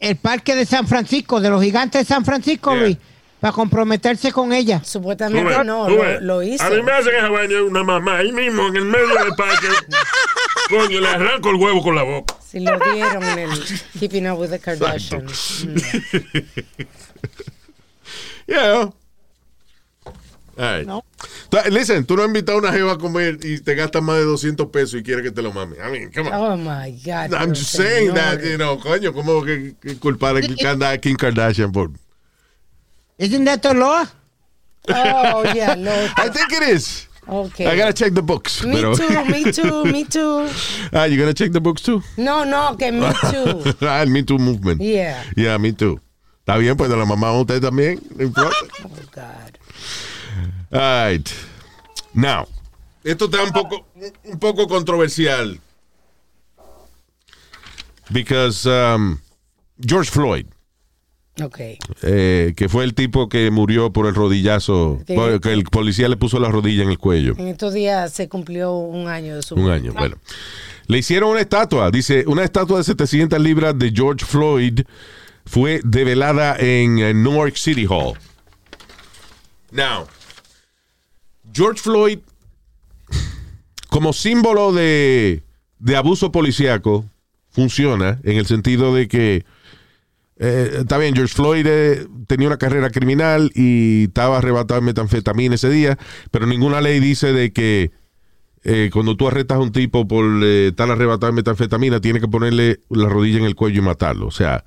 [0.00, 2.82] el parque de San Francisco, de los gigantes de San Francisco, Yeah.
[2.82, 2.96] Luis,
[3.40, 4.82] para comprometerse con ella.
[4.84, 6.64] Supuestamente ves, no, lo, lo hizo.
[6.64, 9.66] A mí me hacen esa vaina una mamá ahí mismo en el medio del parque.
[10.70, 12.34] Coño, le arranco el huevo con la boca.
[12.44, 13.50] Si lo dieron en el
[13.98, 15.66] Keeping Up with the Kardashians.
[18.48, 18.52] Mm.
[18.54, 18.90] Yeah.
[20.58, 20.86] All right.
[20.86, 21.04] No.
[21.70, 24.24] Listen, tú no has invitado a una jeva a comer y te gastas más de
[24.24, 25.76] 200 pesos y quieres que te lo mame.
[25.76, 26.34] I mean, come on.
[26.34, 27.32] Oh my God.
[27.32, 28.50] I'm just saying that, señores.
[28.50, 30.56] you know, coño, ¿cómo que, que culpar a Kim-
[31.00, 31.90] Kim Kardashian por...
[33.18, 34.04] Isn't that the law?
[34.88, 35.92] Oh, yeah, no.
[36.16, 37.06] I think it is.
[37.28, 37.66] Okay.
[37.66, 38.64] I gotta check the books.
[38.64, 40.48] Me pero- too, me too, me too.
[40.94, 42.02] ah, you gonna check the books too?
[42.16, 43.62] No, no, que me too.
[43.86, 44.80] ah, el Me Too movement.
[44.80, 45.22] Yeah.
[45.36, 46.00] Yeah, me too.
[46.40, 48.00] Está bien, pues de la mamá a usted también.
[48.16, 48.56] No importa.
[48.82, 49.58] Oh, God.
[50.70, 51.28] All right.
[52.14, 52.46] Now,
[53.04, 53.86] esto está un poco,
[54.24, 55.58] un poco controversial.
[58.10, 59.18] Because um,
[59.78, 60.46] George Floyd,
[61.42, 61.60] Ok.
[62.02, 66.16] eh, que fue el tipo que murió por el rodillazo, por- que el policía le
[66.16, 67.34] puso la rodilla en el cuello.
[67.36, 70.16] En estos días se cumplió un año de su Un año, bueno.
[70.86, 74.80] Le hicieron una estatua, dice, una estatua de 700 libras de George Floyd
[75.44, 78.14] fue develada en Newark City Hall.
[79.70, 80.06] Now,
[81.52, 82.18] George Floyd,
[83.88, 85.42] como símbolo de,
[85.78, 87.04] de abuso policíaco,
[87.50, 89.44] funciona en el sentido de que
[90.40, 95.56] eh, está bien, George Floyd eh, tenía una carrera criminal y estaba arrebatado en metanfetamina
[95.56, 95.98] ese día,
[96.30, 97.90] pero ninguna ley dice de que
[98.62, 102.80] eh, cuando tú arrestas a un tipo por estar arrebatado en metanfetamina, tiene que ponerle
[102.90, 104.26] la rodilla en el cuello y matarlo.
[104.26, 104.64] O sea,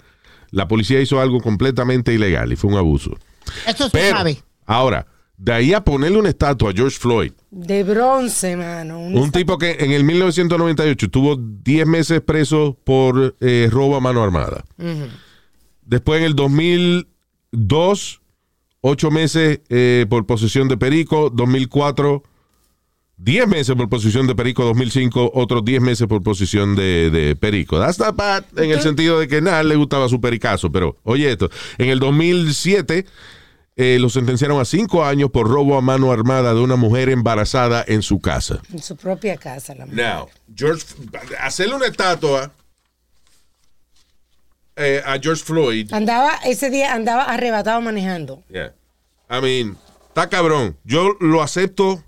[0.49, 3.17] la policía hizo algo completamente ilegal y fue un abuso.
[3.65, 4.43] Eso se Pero, sabe.
[4.65, 5.07] ahora,
[5.43, 8.99] de ahí a ponerle una estatua a George Floyd, De bronce, mano.
[8.99, 14.21] Un- tipo que en el 1998 estuvo 10 meses preso por eh, robo a mano
[14.23, 14.63] armada.
[15.83, 18.21] Después en el 2002,
[18.81, 21.31] 8 meses eh, por posesión de perico.
[21.31, 22.21] 2004,
[23.17, 24.63] 10 meses por posesión de perico.
[24.63, 27.79] 2005, otros 10 meses por posesión de, de perico.
[27.79, 30.71] That's not bad en el sentido de que nada le gustaba su pericazo.
[30.71, 33.05] Pero oye esto, en el 2007
[33.75, 37.83] eh, lo sentenciaron a 5 años por robo a mano armada de una mujer embarazada
[37.87, 38.61] en su casa.
[38.71, 40.03] En su propia casa, la mujer.
[40.05, 40.85] Now, George,
[41.39, 42.51] hacerle una estatua
[44.75, 45.93] eh, a George Floyd.
[45.93, 48.43] Andaba, ese día andaba arrebatado manejando.
[48.49, 48.73] Yeah.
[49.29, 49.77] I mean,
[50.09, 50.77] está cabrón.
[50.83, 52.03] Yo lo acepto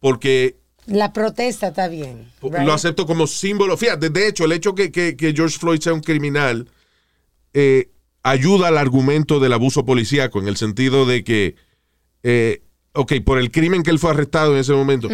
[0.00, 0.56] porque
[0.86, 2.30] La protesta está bien.
[2.42, 2.58] right?
[2.66, 3.76] lo acepto como símbolo.
[3.76, 6.68] Fíjate, de hecho, el hecho que, que- que George Floyd sea un criminal
[7.54, 7.90] eh,
[8.22, 11.54] ayuda al argumento del abuso policíaco en el sentido de que,
[12.22, 12.62] eh,
[12.92, 15.08] ok, por el crimen que él fue arrestado en ese momento,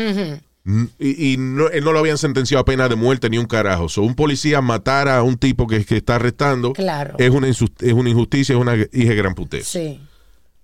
[0.99, 3.91] Y, y no, él no lo habían sentenciado a pena de muerte ni un carajo.
[3.91, 7.17] So, un policía matar a un tipo que, que está arrestando Claro.
[7.19, 7.61] es, una es
[7.93, 9.67] una injusticia, es una hija de gran putez.
[9.67, 10.01] Sí.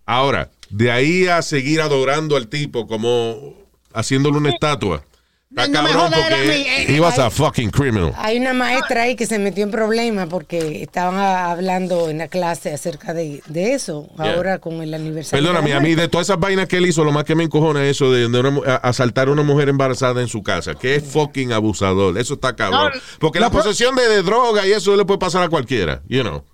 [0.06, 3.54] Ahora, de ahí a seguir adorando al tipo como
[3.92, 5.04] haciéndole una estatua.
[5.50, 8.12] Está No cabrón porque mi- eh, he was a fucking criminal.
[8.18, 12.72] Hay una maestra ahí que se metió en problemas porque estaban hablando en la clase
[12.72, 14.34] acerca de, de eso, Yeah.
[14.34, 15.42] ahora con el aniversario.
[15.44, 17.34] Perdóname, de la a mí de todas esas vainas que él hizo, lo más que
[17.34, 20.76] me encojona es eso de, de una asaltar a una mujer embarazada en su casa.
[20.76, 22.16] Que es fucking abusador.
[22.16, 22.92] Eso está cabrón.
[23.18, 26.00] Porque la posesión de, de droga y eso le puede pasar a cualquiera.
[26.08, 26.44] You know.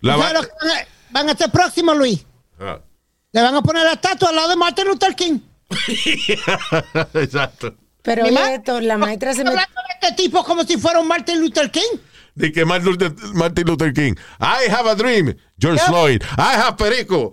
[0.00, 2.26] La ¿Sabes va- van a- van a hacer próximo, Luis?
[2.58, 2.80] Ah.
[3.30, 5.38] Le van a poner la estatua al lado de Martin Luther King.
[7.14, 7.74] Exacto.
[8.02, 9.58] Pero oye esto, la maestra se metió...
[9.60, 11.98] Hablando de este tipo como si fuera un Martin Luther King.
[12.34, 14.14] De que Martin Luther, Martin Luther King.
[14.40, 15.34] I have a dream.
[15.58, 15.86] George Yeah.
[15.88, 16.22] Floyd.
[16.38, 17.32] I have Perico.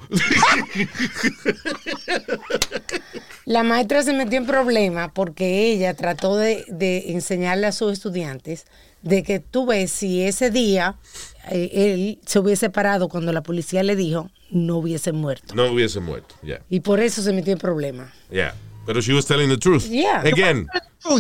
[3.45, 8.65] La maestra se metió en problemas porque ella trató de, de enseñarle a sus estudiantes
[9.01, 10.97] de que tú ves si ese día
[11.49, 15.55] eh, él se hubiese parado cuando la policía le dijo, no hubiese muerto.
[15.55, 16.36] no hubiese muerto.
[16.43, 16.61] Yeah.
[16.70, 18.11] Y por eso se metió en problemas.
[18.30, 18.53] Yeah.
[18.86, 19.86] Pero she was telling the truth.
[19.88, 20.21] Yeah.
[20.25, 20.67] Again.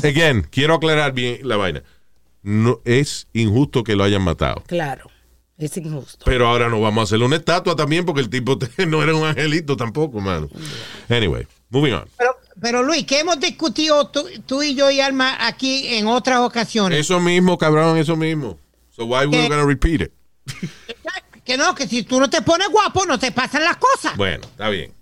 [0.03, 0.47] Again.
[0.49, 1.83] Quiero aclarar bien la vaina.
[2.41, 4.63] No, es injusto que lo hayan matado.
[4.65, 5.09] Claro,
[5.57, 6.25] es injusto.
[6.25, 8.57] Pero ahora no vamos a hacerle una estatua también porque el tipo
[8.87, 10.49] no era un angelito tampoco, mano.
[11.09, 12.05] Anyway, moving on.
[12.17, 16.39] Pero, pero Luis, que hemos discutido tú, tú y yo y Alma aquí en otras
[16.39, 16.97] ocasiones.
[16.99, 18.57] Eso mismo, cabrón, eso mismo.
[18.89, 19.49] So why we're ¿Qué?
[19.49, 20.11] gonna repeat it?
[21.43, 24.15] Que no, que si tú no te pones guapo, no te pasan las cosas.
[24.15, 24.93] Bueno, está bien.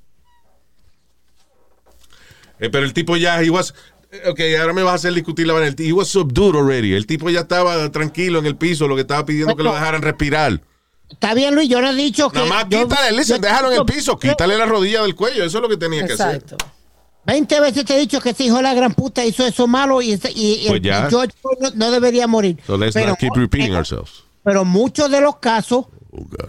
[2.60, 3.74] Eh, pero el tipo ya, he was,
[4.12, 5.76] eh, ok, ahora me vas a hacer discutir la vaina.
[5.78, 6.94] He was subdued already.
[6.94, 10.02] El tipo ya estaba tranquilo en el piso, lo que estaba pidiendo que lo dejaran
[10.02, 10.62] respirar.
[11.10, 12.40] Está bien, Luis, yo no he dicho que.
[12.40, 15.58] Nada más yo- quítale, listen, déjalo en el piso, quítale la rodilla del cuello, eso
[15.58, 16.36] es lo que tenía que hacer.
[16.36, 16.58] Exacto.
[17.26, 20.02] 20 veces te he dicho que ese hijo de la gran puta hizo eso malo
[20.02, 22.58] y, y- Pues y George no, no debería morir.
[22.66, 24.24] So let's pero, not keep repeating ourselves.
[24.44, 25.86] pero muchos de los casos.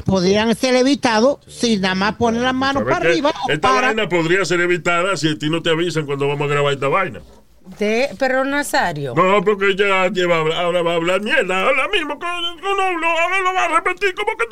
[0.04, 3.12] Podrían ser evitados si nada más poner las manos ¿Sabes para qué?
[3.12, 3.86] arriba Esta para.
[3.88, 6.88] vaina podría ser evitada si a ti no te avisan cuando vamos a grabar esta
[6.88, 7.20] vaina.
[7.78, 11.64] De- pero Nazario, No, porque ya lleva, ahora va a hablar mierda.
[11.66, 14.46] Ahora mismo, no, no, ahora lo va a repetir como que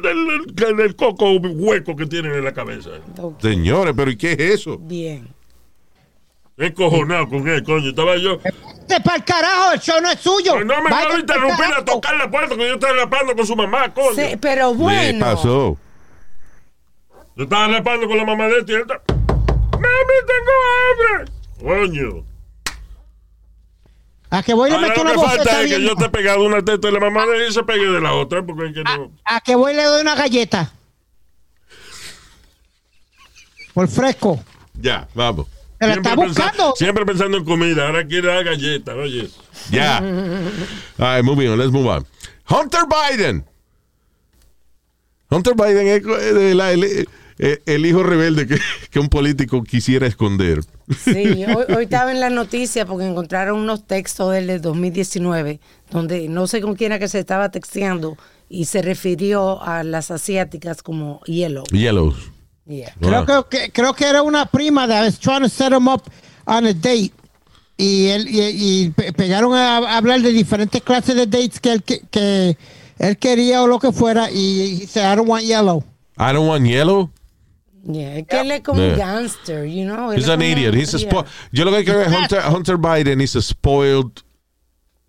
[0.00, 2.88] del- del- del coco hueco que tienen en la cabeza.
[3.40, 4.78] Señores, pero ¿y qué es eso?
[4.78, 5.28] bien.
[6.56, 7.90] Encojonado con él, coño.
[7.90, 8.38] Estaba yo.
[9.04, 10.52] Para el carajo, el show no es suyo.
[10.54, 13.34] Pues no me Vaya va a interrumpir a tocar la puerta que yo estaba rapando
[13.36, 14.14] con su mamá, coño.
[14.14, 15.24] Sí, pero ¿Qué bueno.
[15.26, 15.78] pasó?
[17.36, 19.00] Yo estaba rapando con la mamá de este y él está-
[19.72, 20.52] ¡Mami, tengo
[21.18, 21.32] hambre!
[21.60, 22.24] Coño.
[24.30, 26.08] A que voy y le meto lo una que falta es que yo te he
[26.08, 28.66] pegado una teta de la mamá de él y se pegue de la otra, porque
[28.68, 29.12] es que no.
[29.24, 30.72] A que voy y le doy una galleta.
[33.74, 34.42] Por fresco.
[34.74, 35.46] Ya, vamos.
[35.82, 36.74] Se la está buscando.
[36.76, 39.28] siempre pensando en comida, ahora quiere dar galletas, oye.
[39.70, 39.98] Ya.
[40.98, 41.58] All right, moving on.
[41.58, 42.06] Let's move on.
[42.48, 43.44] Hunter Biden.
[45.30, 47.06] Hunter Biden es la- el,
[47.66, 48.58] el hijo rebelde que,
[48.90, 50.60] que un político quisiera esconder.
[51.02, 55.58] Sí, hoy, hoy estaba en la noticia porque encontraron unos textos del de 2019
[55.90, 58.16] donde no sé con quién era que se estaba texteando
[58.50, 61.64] y se refirió a las asiáticas como yellow.
[61.72, 62.30] Yellows.
[62.72, 62.94] Yeah.
[63.00, 66.02] Creo, que, que- creo que era una prima that was trying to set him up
[66.46, 67.12] on a date.
[67.76, 68.40] Y, él, y,
[68.86, 72.56] y pe- pegaron a, a hablar de diferentes clases de dates que él, que, que
[72.98, 74.30] él quería o lo que fuera.
[74.30, 75.82] Y he said, I don't want yellow.
[76.18, 77.10] I don't want yellow.
[77.84, 78.96] Yeah, es que él es como un Yeah.
[78.96, 80.12] gangster, you know.
[80.12, 80.74] él He's es an como- idiot.
[80.74, 81.24] He's a yeah.
[81.50, 84.22] Yo lo que creo es Hunter, Hunter Biden is a spoiled,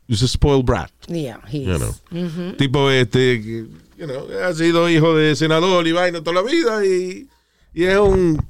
[0.07, 0.89] he's a spoiled brat.
[1.07, 1.79] Yeah, he You is.
[1.79, 1.93] know.
[2.09, 2.57] Mhm.
[2.57, 7.27] Tipo este, you know, ha sido hijo de senador y vaina toda la vida y,
[7.73, 8.45] y es un...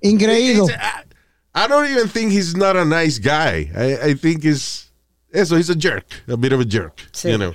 [0.00, 0.66] Ingreído.
[1.54, 3.70] I don't even think he's not a nice guy.
[3.76, 4.90] I, I think he's...
[5.32, 6.04] Eso, he's a jerk.
[6.28, 7.00] A bit of a jerk.
[7.12, 7.30] Sí.
[7.30, 7.54] You know.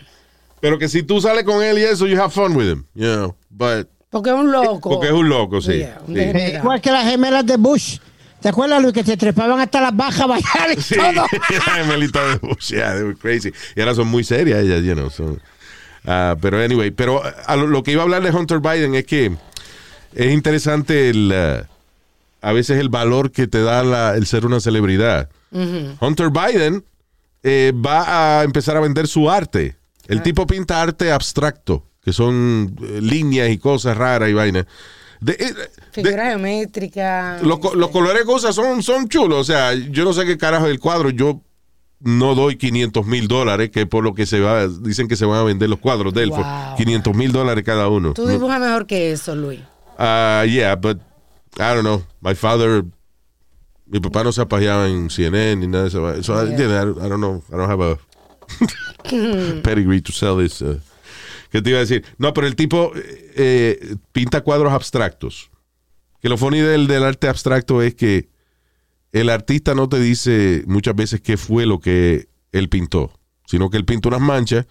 [0.61, 2.85] Pero que si tú sales con él y eso, you have fun with him.
[2.95, 3.35] You know.
[3.51, 3.87] But...
[4.09, 4.89] Porque es un loco.
[4.89, 5.77] Porque es un loco, sí.
[5.79, 6.55] Yeah, un sí.
[6.55, 7.99] Igual que las gemelas de Bush.
[8.41, 11.25] ¿Te acuerdas, Luis, que se trepaban hasta las bajas a bailar y Sí, todo?
[11.77, 13.51] la Melita de Bush, yeah, they were crazy.
[13.75, 15.09] Y ahora son muy serias ellas, you know.
[15.09, 15.37] so,
[16.05, 19.05] ah, pero anyway, pero a lo, lo que iba a hablar de Hunter Biden es
[19.05, 19.35] que
[20.15, 21.67] es interesante el, ah,
[22.41, 25.29] a veces el valor que te da la- el ser una celebridad.
[25.99, 26.83] Hunter Biden
[27.43, 29.75] eh, va a empezar a vender su arte.
[30.07, 34.65] El tipo pinta arte abstracto, que son eh, líneas y cosas raras y vainas.
[35.21, 35.53] De- eh,
[35.91, 37.39] Figura geométrica.
[37.41, 39.39] los, los colores de cosas son, son chulos.
[39.39, 41.09] O sea, yo no sé qué carajo es el cuadro.
[41.09, 41.41] Yo
[41.99, 45.39] no doy 500 mil dólares, que por lo que se va, dicen que se van
[45.39, 46.29] a vender los cuadros de él.
[46.29, 46.75] Wow.
[46.77, 48.13] 500 mil dólares cada uno.
[48.13, 49.59] Tú dibujas mejor que eso, Luis.
[50.01, 50.97] Ah, yeah, but
[51.59, 52.03] I don't know.
[52.21, 52.85] My father,
[53.85, 56.23] mi papá no se apajeaba en CNN ni nada de eso.
[56.23, 56.81] So, I, Yeah.
[56.81, 57.43] I, don't- I don't know.
[57.51, 57.99] I don't have a
[59.63, 60.61] pedigree to sell this.
[60.61, 60.79] uh,
[61.51, 62.05] ¿Qué te iba a decir?
[62.17, 65.49] No, pero el tipo eh, eh, pinta cuadros abstractos.
[66.21, 68.29] Que lo funny del, del arte abstracto es que
[69.11, 73.11] el artista no te dice muchas veces qué fue lo que él pintó,
[73.47, 74.67] sino que él pinta unas manchas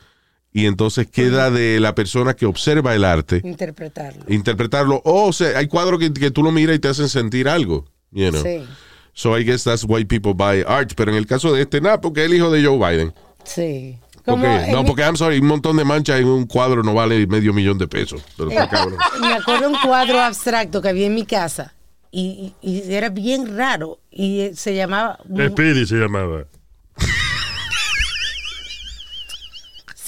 [0.53, 4.25] y entonces queda de la persona que observa el arte Interpretarlo.
[4.29, 5.03] interpretarlo.
[5.05, 7.85] O sea, hay cuadros que, que tú lo miras y te hacen sentir algo.
[8.11, 8.43] You know?
[8.43, 8.65] Sí,
[9.13, 10.93] So I guess that's why people buy art.
[10.97, 13.13] Pero en el caso de este, nada, porque es el hijo de Joe Biden.
[13.45, 13.99] sí.
[14.27, 17.55] En no, porque I'm sorry, un montón de manchas en un cuadro no vale medio
[17.55, 18.21] millón de pesos.
[18.37, 18.95] Pero cabrón.
[19.23, 21.73] Me acuerdo un cuadro abstracto que había en mi casa
[22.11, 25.19] y, y- y era bien raro y eh, se llamaba
[25.49, 26.45] Speedy se llamaba.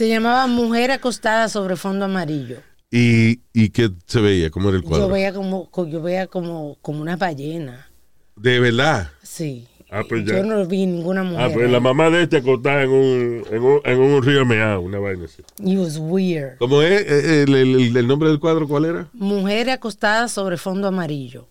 [0.01, 2.57] Se llamaba Mujer acostada sobre fondo amarillo.
[2.91, 4.49] ¿Y, ¿Y qué se veía?
[4.51, 5.09] ¿Cómo era el Yo cuadro?
[5.11, 7.87] veía como co- yo veía como como una ballena.
[8.35, 9.11] De verdad.
[9.23, 9.67] Sí.
[9.91, 10.25] Ah, pues.
[10.25, 11.45] Yo no vi ninguna mujer.
[11.45, 14.81] Ah, pues la mamá de este acostada en un, en un, en un río meado,
[14.81, 15.43] una vaina así.
[15.63, 16.57] It was weird.
[16.57, 18.67] ¿Cómo es Eh, el, el- el nombre del cuadro?
[18.67, 19.07] ¿Cuál era?
[19.13, 21.47] Mujer acostada sobre fondo amarillo.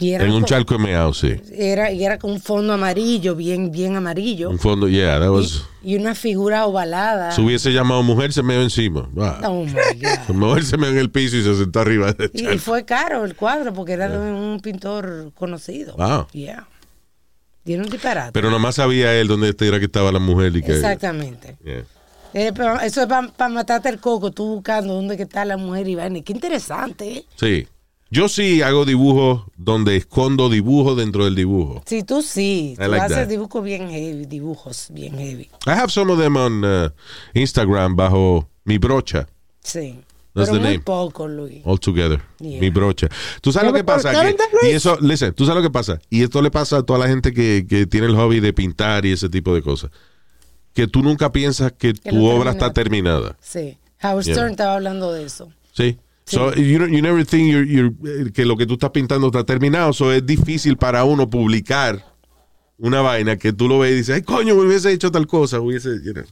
[0.00, 1.40] Y era En un co- charco de meao, sí.
[1.52, 4.48] Era, y era con un fondo amarillo, bien, bien amarillo.
[4.50, 5.64] Un fondo, yeah, that was...
[5.82, 7.32] Y una figura ovalada.
[7.32, 9.08] Se hubiese llamado mujer, se meó encima.
[9.18, 9.40] Ah.
[9.48, 10.28] Oh my God.
[10.34, 12.12] Mujer se meó en el piso y se sentó arriba.
[12.12, 12.58] del Y, y charco.
[12.60, 15.96] fue caro el cuadro porque era de un pintor conocido.
[15.96, 16.26] Wow.
[16.32, 16.66] Yeah.
[17.66, 18.32] Era un disparate.
[18.32, 20.72] Pero nomás sabía él dónde era que estaba la mujer y que...
[20.72, 21.56] Exactamente.
[21.64, 21.84] Yeah.
[22.34, 25.88] Eh, pero eso es para matarte el coco, tú buscando dónde que está la mujer
[25.88, 26.20] y vaina.
[26.22, 27.24] Qué interesante, ¿eh?
[27.36, 27.66] Sí.
[28.10, 31.82] Yo sí hago dibujos donde escondo dibujos dentro del dibujo.
[31.86, 32.72] Sí, tú sí.
[32.78, 35.50] I Tú like haces dibujos bien heavy, dibujos bien heavy.
[35.66, 36.88] I have some of them on uh,
[37.34, 39.28] Instagram bajo mi brocha.
[39.62, 40.00] Sí.
[40.34, 40.80] That's pero the muy name.
[40.84, 41.60] poco, Luis.
[41.64, 42.22] All together.
[42.38, 42.60] Yeah.
[42.60, 43.08] Mi brocha.
[43.42, 44.12] ¿Tú sabes lo que pasa?
[44.12, 44.36] Que-
[44.70, 45.98] y eso, listen, ¿tú sabes lo que pasa?
[46.08, 49.04] Y esto le pasa a toda la gente que, que tiene el hobby de pintar
[49.04, 49.90] y ese tipo de cosas.
[50.72, 53.36] Que tú nunca piensas que Que tu obra está terminada.
[53.40, 53.76] Sí.
[54.02, 54.34] Howard Yeah.
[54.34, 55.48] Stern estaba hablando de eso.
[55.72, 55.98] Sí.
[56.28, 57.94] So, you, you never think you're- you're-
[58.28, 59.92] eh, que lo que tú estás pintando está terminado.
[59.92, 62.04] So, es difícil para uno publicar
[62.76, 65.58] una vaina que tú lo ves y dices, ay, coño, hubiese hecho tal cosa.
[65.60, 66.24] Hubiese, you know.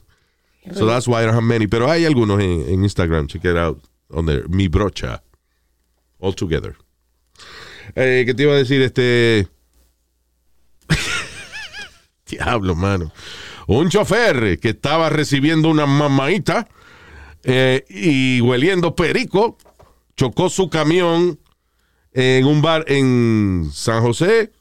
[0.73, 1.65] So that's why I don't have many.
[1.67, 3.27] Pero hay algunos en, en Instagram.
[3.27, 3.81] Check it out.
[4.09, 4.43] On there.
[4.49, 5.23] Mi brocha.
[6.19, 6.75] All together.
[7.95, 8.81] Eh, ¿Qué te iba a decir?
[8.81, 9.47] Este.
[12.29, 13.11] Diablo, mano.
[13.67, 16.67] Un chofer que estaba recibiendo una mamadita
[17.43, 19.57] eh, y hueliendo perico
[20.17, 21.39] chocó su camión
[22.11, 24.51] en un bar en San José.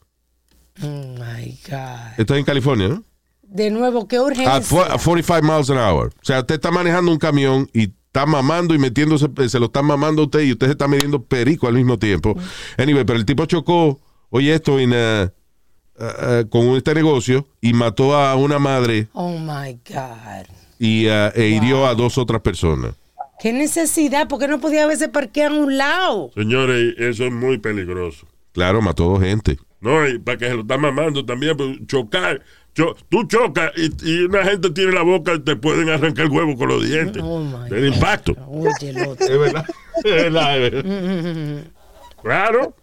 [0.82, 0.86] Oh
[1.18, 2.18] my God.
[2.18, 3.02] Esto es en California, ¿no?
[3.42, 4.56] De nuevo, qué urgencia.
[4.56, 6.08] A, fu- a 45 miles an hour.
[6.08, 9.86] O sea, usted está manejando un camión y está mamando y metiéndose, se lo están
[9.86, 12.34] mamando a usted y usted se está midiendo perico al mismo tiempo.
[12.76, 13.98] Anyway, pero el tipo chocó,
[14.30, 20.46] oye esto, uh, uh, con este negocio y mató a una madre Oh my God.
[20.78, 22.94] y uh, e hirió a dos otras personas.
[23.40, 24.28] ¿Qué necesidad?
[24.28, 26.30] ¿Por qué no podía haberse parqueado a un lado?
[26.34, 28.26] Señores, eso es muy peligroso.
[28.52, 29.58] Claro, mató dos gente.
[29.80, 32.42] No, y para que se lo está mamando también, pues, chocar.
[32.74, 36.30] Cho- tú chocas y, y una gente tiene la boca y te pueden arrancar el
[36.30, 37.22] huevo con los dientes.
[37.24, 38.34] Oh, my del impacto.
[38.48, 39.26] Oye, el otro.
[39.28, 39.64] Es verdad.
[39.96, 41.64] Es verdad, es verdad.
[42.22, 42.74] Claro.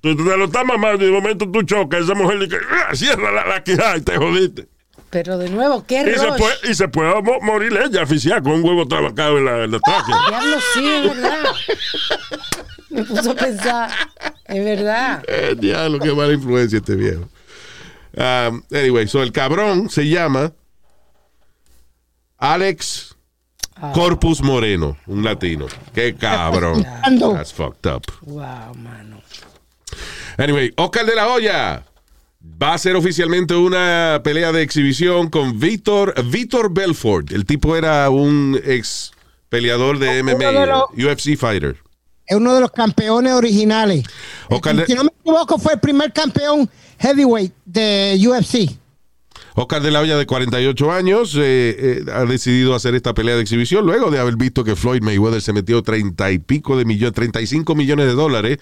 [0.00, 2.02] Tú, te lo estás mamando y de momento tú chocas.
[2.02, 4.66] Esa mujer dice, "Ah, cierra la, la quijada y te jodiste.
[5.12, 8.52] Pero de nuevo, qué Y se, puede, y se puede mo- morir ella asfixiada con
[8.52, 10.16] un huevo trabacado en la, en la tráquea.
[10.26, 11.44] Diablo, sí, es verdad.
[12.88, 13.90] Me puso a pensar.
[14.46, 15.22] Es verdad.
[15.28, 17.28] Eh, diablo, qué mala influencia este viejo.
[18.16, 20.52] Um, anyway, so el cabrón se llama
[22.38, 23.14] Alex
[23.92, 25.66] Corpus Moreno, un latino.
[25.94, 26.84] Qué cabrón.
[27.34, 28.04] That's fucked up.
[28.22, 29.20] Wow, mano.
[30.38, 31.82] Anyway, Oscar de la Hoya
[32.44, 37.30] va a ser oficialmente una pelea de exhibición con Víctor Víctor Belfort.
[37.32, 39.12] El tipo era un ex
[39.48, 41.76] peleador de Uno de MMA, los- UFC fighter.
[42.26, 44.04] Es uno de los campeones originales.
[44.48, 46.68] Oscar Si no me equivoco, fue el primer campeón
[46.98, 48.78] heavyweight de UFC.
[49.54, 51.40] Oscar de la Hoya, de 48 años, eh,
[51.78, 55.42] eh, ha decidido hacer esta pelea de exhibición luego de haber visto que Floyd Mayweather
[55.42, 58.58] se metió 30 y pico de millones, 35 millones de dólares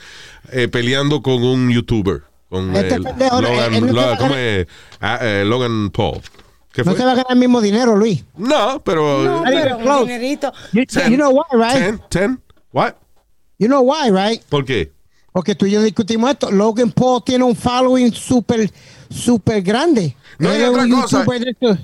[0.51, 2.22] eh, peleando con un youtuber.
[2.51, 4.67] Con Este el pendejo, Logan, él no se va Lo- a ¿cómo ganar- es?
[5.01, 6.21] Ah, eh, Logan Paul.
[6.73, 6.99] ¿Qué No fue?
[6.99, 8.25] se va a ganar el mismo dinero, Luis.
[8.37, 9.23] No, pero.
[9.25, 10.01] No, pero un close.
[10.13, 10.53] dinerito.
[10.73, 11.73] You, you know why, right?
[11.75, 12.41] Ten, ten.
[12.73, 12.95] What?
[13.59, 14.43] You know why, right?
[14.49, 14.93] ¿Por qué?
[15.33, 16.51] Porque tú y yo discutimos esto.
[16.51, 18.69] Logan Paul tiene un following súper,
[19.11, 20.17] súper grande.
[20.39, 21.25] No, y otra cosa,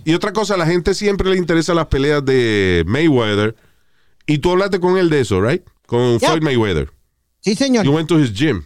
[0.05, 3.55] y otra cosa, a la gente siempre le interesa las peleas de Mayweather.
[4.27, 5.63] Y tú hablaste con él de eso, right?
[5.87, 6.31] Con Yeah.
[6.31, 6.91] Floyd Mayweather.
[7.41, 7.85] Sí, señor.
[7.85, 8.65] You went to his gym.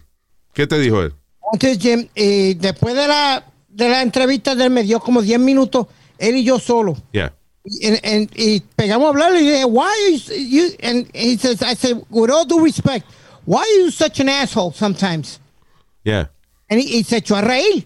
[0.53, 1.13] ¿Qué te dijo él?
[1.53, 5.39] Entonces, Jim, y después de la, de la entrevista de él, me dio como 10
[5.39, 5.87] minutos,
[6.17, 6.95] él y yo solo.
[7.11, 7.33] Yeah.
[7.63, 11.61] Y, and- and- y pegamos a hablar y dije, why is you, and he says,
[11.61, 13.05] I said, with all due respect,
[13.45, 15.39] why are you such an asshole sometimes?
[16.03, 16.29] Yeah.
[16.69, 17.85] And he- y se echó a reír.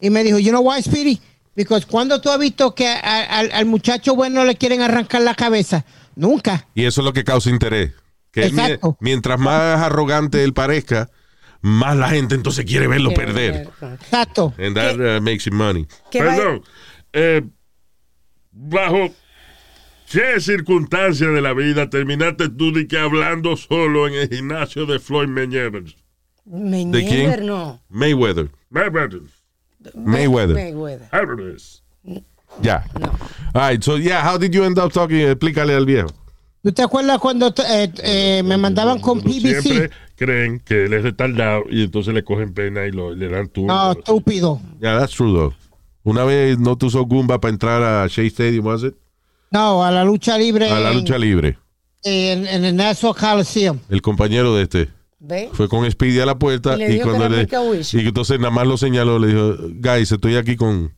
[0.00, 1.20] Y me dijo, you know why, Speedy?
[1.56, 5.34] Because cuando tú has visto que a- a- al, muchacho bueno le quieren arrancar la
[5.34, 5.84] cabeza,
[6.14, 6.68] nunca.
[6.74, 7.92] Y eso es lo que causa interés.
[8.30, 11.10] Que él, mientras más arrogante él parezca,
[11.60, 13.68] más la gente entonces quiere verlo perder.
[14.00, 14.54] Exacto.
[14.58, 15.86] And that uh, makes him money.
[16.12, 16.62] Perdón.
[17.12, 17.42] eh,
[18.52, 19.10] bajo
[20.10, 24.98] qué circunstancias de la vida terminaste tú de que hablando solo en el gimnasio de
[24.98, 25.84] Floyd Mayweather?
[26.44, 27.30] ¿De quién?
[27.30, 27.80] Mayweather no.
[27.90, 28.50] Mayweather.
[28.70, 29.20] Mayweather.
[29.94, 30.54] Mayweather.
[30.54, 31.08] Mayweather.
[31.12, 31.82] Mayweather.
[32.62, 32.82] Ya.
[33.54, 35.18] All right, so yeah, how did you end up talking?
[35.18, 36.08] Explícale al viejo.
[36.62, 39.90] ¿Tú te acuerdas cuando eh, eh, me mandaban con Siempre PBC?
[40.16, 43.72] creen que él es retardado y entonces le cogen pena y lo, le dan turno.
[43.74, 44.60] No, estúpido.
[44.80, 45.54] Yeah, that's true though.
[46.02, 48.94] Una vez no te usó Goomba para entrar a Shea Stadium, was it?
[49.50, 50.70] No, a la lucha libre.
[50.70, 51.58] A la en- lucha libre.
[52.02, 53.78] En, en el Nassau Coliseum.
[53.88, 54.88] El compañero de este.
[55.20, 55.50] ¿Ve?
[55.52, 57.48] Fue con Speedy a la puerta Y le y, cuando le,
[57.92, 60.94] y entonces nada más lo señaló, le dijo, guys, estoy aquí con...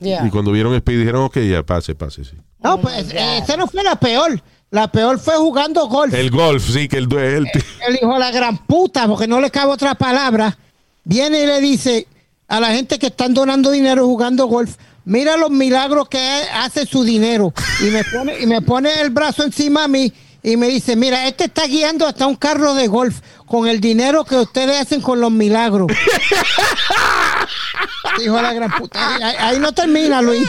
[0.00, 0.26] Yeah.
[0.26, 2.36] Y cuando vieron Speedy dijeron, ok, ya, pase, pase, sí.
[2.62, 4.42] No, pues eh, esa no fue la peor.
[4.74, 6.12] La peor fue jugando golf.
[6.12, 7.46] El golf, sí, que el duel.
[7.86, 10.58] El hijo de la gran puta, porque no le cabe otra palabra,
[11.04, 12.08] viene y le dice
[12.48, 16.18] a la gente que están donando dinero jugando golf, mira los milagros que
[16.52, 17.54] hace su dinero.
[17.82, 20.12] Y me pone, y me pone el brazo encima a mí
[20.42, 24.24] y me dice, mira, este está guiando hasta un carro de golf con el dinero
[24.24, 25.86] que ustedes hacen con los milagros.
[28.24, 29.14] Hijo de la gran puta.
[29.24, 30.48] Ahí, ahí no termina, Luis.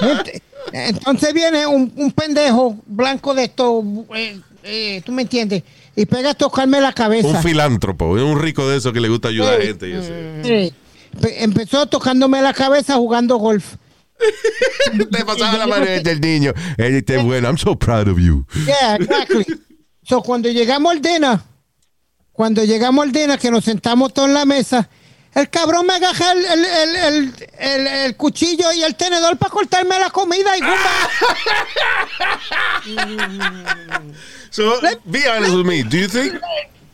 [0.00, 0.40] Ent-
[0.72, 3.82] Entonces viene un, un pendejo blanco de esto,
[4.14, 5.62] eh, eh, tú me entiendes,
[5.94, 7.28] y pega a tocarme la cabeza.
[7.28, 10.72] un filántropo, un rico de eso que le gusta ayudar a gente.
[11.38, 13.74] Empezó tocándome la cabeza jugando golf.
[15.10, 16.52] Te pasaba la mano del niño.
[16.76, 18.46] Él está bueno, I'm so proud of you.
[18.66, 19.44] Yeah, exactly.
[20.02, 21.38] so, cuando llegamos al dinner,
[22.32, 24.88] cuando llegamos al dinner, que nos sentamos todos en la mesa,
[25.36, 30.08] el cabrón me agarra el, el, el, el, cuchillo y el tenedor para cortarme la
[30.10, 30.60] comida y
[34.50, 35.82] So, be honest with me.
[35.82, 36.40] Do you think...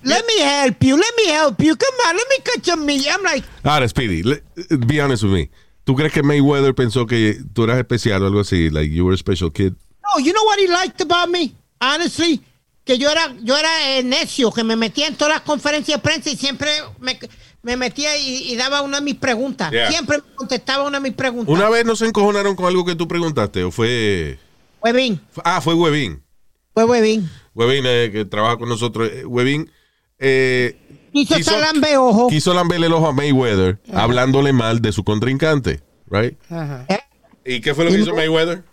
[0.02, 1.76] Let me help you, let me help you.
[1.76, 3.06] Come on, let me cut your meat.
[3.08, 4.42] I'm like, Ahora, Speedy, le-
[4.86, 5.48] be honest with me.
[5.84, 8.70] ¿Tú crees que Mayweather pensó que tú eras especial o algo así?
[8.70, 9.74] Like you were a special kid?
[10.02, 11.54] no, you know what he liked about me?
[11.80, 12.42] Honestly,
[12.84, 16.02] que yo era, yo era eh, necio, que me metía en todas las conferencias de
[16.02, 17.18] prensa y siempre me,
[17.62, 19.70] me metía y, y daba una de mis preguntas.
[19.70, 19.88] Yeah.
[19.90, 21.54] Siempre me contestaba una de mis preguntas.
[21.54, 23.64] ¿Una vez no se encojonaron con algo que tú preguntaste?
[23.64, 24.38] ¿O fue...?
[24.82, 26.20] Huevín, Ah, fue Webin.
[26.74, 27.30] fue Huevín.
[27.54, 29.08] Webin, eh, que trabaja con nosotros.
[29.12, 29.70] Eh, Webin
[30.18, 30.76] eh,
[31.12, 32.28] Quiso Quiso- salambe ojo.
[32.28, 36.36] quiso lamberle el ojo a Mayweather hablándole mal de su contrincante, right?
[36.88, 36.98] ¿Eh?
[37.44, 38.64] ¿Y qué fue lo que hizo Mayweather?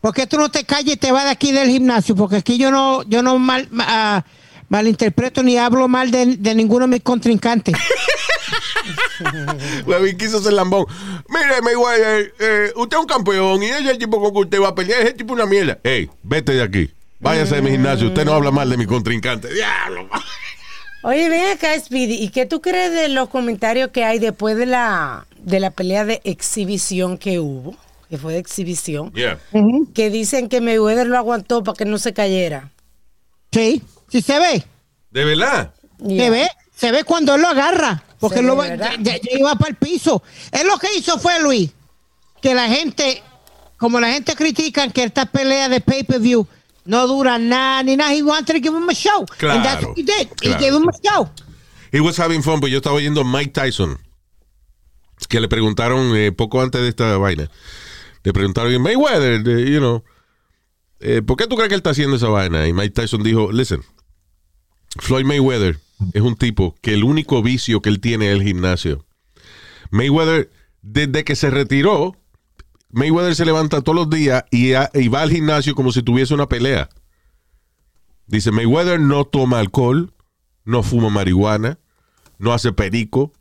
[0.00, 2.16] ¿Por qué tú no te calles y te vas de aquí del gimnasio?
[2.16, 4.24] Porque aquí yo no, yo no mal, ma- ah,
[4.68, 7.74] malinterpreto ni hablo mal de, de ninguno de mis contrincantes.
[9.86, 10.86] Huevín quiso ser lambón.
[11.28, 14.74] Mire, Mayweather, eh, usted es un campeón y ese tipo con que usted va a
[14.74, 15.78] pelear ese tipo una mierda.
[15.82, 16.90] Ey, vete de aquí.
[17.20, 18.08] Váyase de mi gimnasio.
[18.08, 19.52] Usted no habla mal de mi contrincante.
[19.52, 20.08] Diablo.
[21.04, 24.66] Oye, ven acá, Speedy, ¿y qué tú crees de los comentarios que hay después de
[24.66, 27.76] la, de la pelea de exhibición que hubo?
[28.08, 29.12] Que fue de exhibición.
[29.12, 29.40] Yeah.
[29.94, 32.70] Que dicen que Mayweather lo aguantó para que no se cayera.
[33.50, 34.64] Sí, sí se ve.
[35.10, 35.74] ¿De verdad?
[35.98, 36.48] Se ve,
[36.82, 38.02] se ve cuando él lo agarra.
[38.18, 40.20] Porque Se lo, ya iba para el piso.
[40.50, 41.70] Él lo que hizo fue, Luis,
[42.40, 43.22] que la gente,
[43.76, 46.44] como la gente critica que esta pelea de pay-per-view
[46.86, 49.20] no dura nada ni nada, he wanted to give him a show.
[49.48, 50.28] And that's Claro, what he did.
[50.42, 50.58] He claro.
[50.60, 51.30] gave him a show.
[51.92, 53.96] He was having fun, pues yo estaba oyendo a Mike Tyson,
[55.28, 57.48] que le preguntaron eh, poco antes de esta vaina.
[58.24, 60.02] Le preguntaron, Mayweather, you know,
[60.98, 62.66] eh, ¿por qué tú crees que él está haciendo esa vaina?
[62.66, 63.84] Y Mike Tyson dijo, listen,
[64.98, 65.78] Floyd Mayweather
[66.12, 69.04] es un tipo que el único vicio que él tiene es el gimnasio.
[69.90, 70.50] Mayweather,
[70.82, 72.16] desde que se retiró,
[72.90, 76.88] Mayweather se levanta todos los días y, va al gimnasio como si tuviese una pelea.
[78.26, 80.12] Dice, Mayweather no toma alcohol,
[80.64, 81.78] no fuma marihuana,
[82.38, 83.32] no hace perico,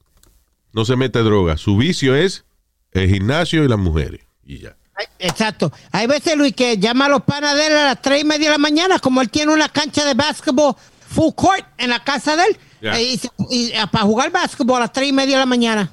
[0.74, 1.58] no se mete droga.
[1.58, 2.46] Su vicio es
[2.92, 4.22] el gimnasio y las mujeres.
[4.44, 4.78] Y ya.
[5.20, 5.72] Exacto.
[5.92, 8.52] Hay veces, Luis, que llama a los panas de a las tres y media de
[8.52, 10.76] la mañana, como él tiene una cancha de básquetbol
[11.12, 13.18] full court en la casa de él, eh,
[13.50, 15.92] y, eh, para jugar básquetbol a las tres y media de la mañana.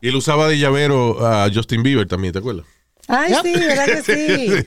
[0.00, 2.66] Y él usaba de llavero a Justin Bieber también, ¿te acuerdas?
[3.06, 4.62] Ay, sí, ¿verdad que sí?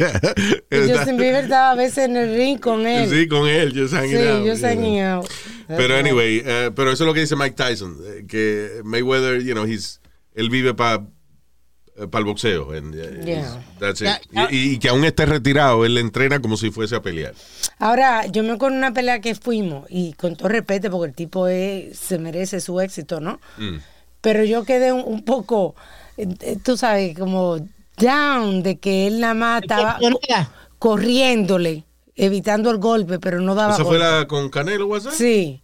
[0.70, 3.10] Y Justin Bieber estaba a veces en el ring con él.
[3.10, 5.20] Sí, con él, just hanging Sí, out, just know.
[5.20, 5.30] out.
[5.68, 9.66] Pero anyway, eh, pero eso es lo que dice Mike Tyson, que Mayweather, you know,
[9.66, 10.02] he's,
[10.36, 11.06] él vive para
[11.98, 12.72] el boxeo.
[12.72, 13.62] and, eh, Yeah.
[13.80, 14.08] that's it.
[14.32, 14.48] Yeah.
[14.52, 17.34] Y, y que aún esté retirado, él le entrena como si fuese a pelear.
[17.80, 21.16] Ahora, yo me acuerdo de una pelea que fuimos, y con todo respeto, porque el
[21.16, 23.40] tipo es- se merece su éxito, ¿no?
[23.58, 23.78] Mm.
[24.22, 25.76] Pero yo quedé un, un poco,
[26.18, 27.58] eh, eh, tú sabes, como
[27.98, 30.20] down de que él nada más estaba co-
[30.80, 31.86] corriéndole,
[32.16, 35.14] evitando el golpe, pero no daba ¿Esa fue la con Canelo, WhatsApp?
[35.14, 35.63] Sí.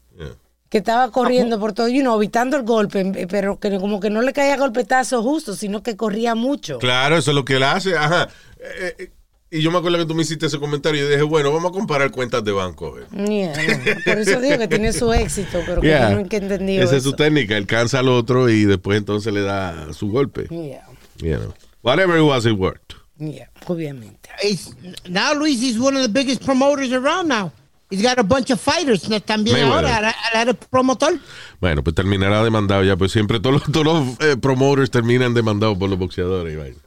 [0.70, 4.10] Que estaba corriendo por todo, you know, evitando el golpe, eh, pero que como que
[4.12, 6.78] no le caía golpetazo justo, sino que corría mucho.
[6.78, 7.98] Claro, eso es lo que él hace.
[7.98, 8.30] Ajá.
[8.60, 9.12] Eh, eh,
[9.52, 11.74] y yo me acuerdo que tú me hiciste ese comentario y dije, bueno, vamos a
[11.74, 12.96] comparar cuentas de banco.
[13.12, 14.04] Yeah, no.
[14.06, 16.12] Por eso digo que tiene su éxito, pero que Yeah.
[16.12, 17.58] yo nunca he entendido Esa es su técnica.
[17.58, 20.46] Él cansa al otro y después entonces le da su golpe.
[20.52, 20.86] Yeah,
[21.18, 21.54] You know.
[21.82, 22.94] Whatever it was, it worked.
[23.18, 24.30] yeah, obviamente.
[24.40, 24.70] He's,
[25.10, 27.52] now Luis is one of the biggest promoters around now.
[27.92, 29.92] He's got a bunch of fighters no, también Mayweather.
[29.92, 30.16] ahora,
[30.52, 31.20] es promotor.
[31.60, 35.78] Bueno, pues terminará demandado ya, pues siempre todos los, todos los eh, promoters terminan demandados
[35.78, 36.54] por los boxeadores.
[36.54, 36.78] y vaina.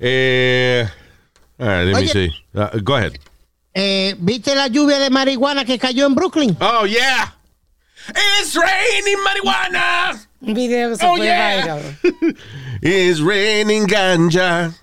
[0.00, 0.86] Eh,
[1.58, 2.30] all right, let me see.
[2.54, 3.12] Uh, go ahead.
[3.72, 6.56] Eh, ¿Viste la lluvia de marihuana que cayó en Brooklyn?
[6.60, 7.34] Oh, yeah.
[8.40, 10.12] It's raining marijuana.
[10.42, 11.62] Un video que se Oh, fue yeah.
[11.62, 12.36] viral.
[12.82, 14.74] It's raining ganja.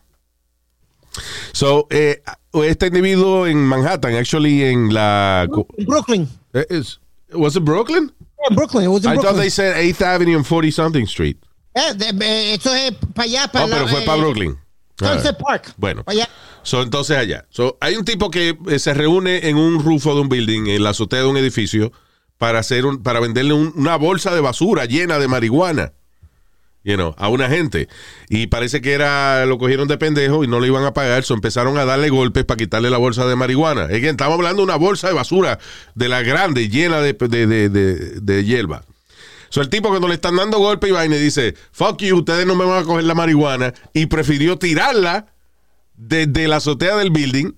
[1.54, 2.22] So, eh,
[2.66, 5.47] este individuo en Manhattan, actually en la...
[5.86, 6.28] Brooklyn.
[6.54, 6.99] Eh, is-
[7.34, 8.12] was it Brooklyn?
[8.49, 8.86] Yeah, Brooklyn.
[8.86, 9.41] It was in I thought Brooklyn.
[9.43, 11.38] they said 8th Avenue and 40 something Street.
[11.76, 14.58] Eh, de- eh, eso es para allá, para Oh, pero fue para Brooklyn.
[14.99, 15.43] Sunset Ah.
[15.45, 15.74] Park.
[15.78, 16.04] Bueno.
[16.06, 16.28] Allá.
[16.64, 17.45] So, entonces allá.
[17.49, 20.84] So, hay un tipo que eh, se reúne en un rufo de un building, en
[20.84, 21.91] la azotea de un edificio,
[22.38, 25.93] para hacer un, para venderle un- una bolsa de basura llena de marihuana.
[27.18, 27.90] A una gente.
[28.28, 31.24] Y parece que era, lo cogieron de pendejo y no le iban a pagar.
[31.24, 33.84] So empezaron a darle golpes para quitarle la bolsa de marihuana.
[33.84, 35.60] Again, estamos hablando de una bolsa de basura
[35.94, 38.84] de la grande, llena de, de, de, de, hierba.
[39.50, 42.48] So, el tipo cuando le están dando golpe y vaina y dice, fuck you, ustedes
[42.48, 45.28] no me van a coger la marihuana, y prefirió tirarla
[45.96, 47.52] desde la azotea del building,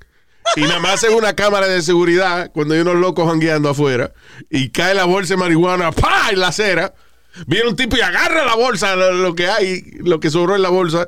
[0.56, 4.12] y nada más en una cámara de seguridad, cuando hay unos locos jangueando afuera,
[4.50, 6.30] y cae la bolsa de marihuana, ¡pa!
[6.32, 6.96] en la acera,
[7.48, 10.62] viene un tipo y agarra la bolsa, lo, lo que hay, lo que sobró en
[10.62, 11.08] la bolsa,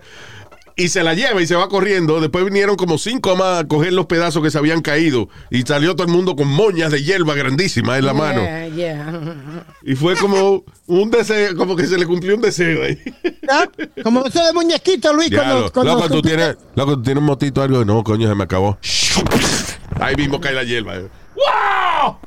[0.77, 2.19] y se la lleva y se va corriendo.
[2.19, 5.95] Después vinieron como cinco más a coger los pedazos que se habían caído, y salió
[5.95, 8.41] todo el mundo con moñas de hierba grandísimas en la mano.
[8.41, 9.65] Yeah, yeah.
[9.83, 12.99] Y fue como un deseo, como que se le cumplió un deseo ahí.
[13.49, 13.65] ¿Ah?
[14.03, 15.29] Como eso de muñequito, Luis.
[15.33, 17.85] Cuando, cuando loco, tú tú- tienes, loco, tú tienes un motito algo.
[17.85, 18.77] No, coño, se me acabó.
[20.01, 20.95] Ahí mismo cae la hierba.
[21.35, 22.17] ¡Wow!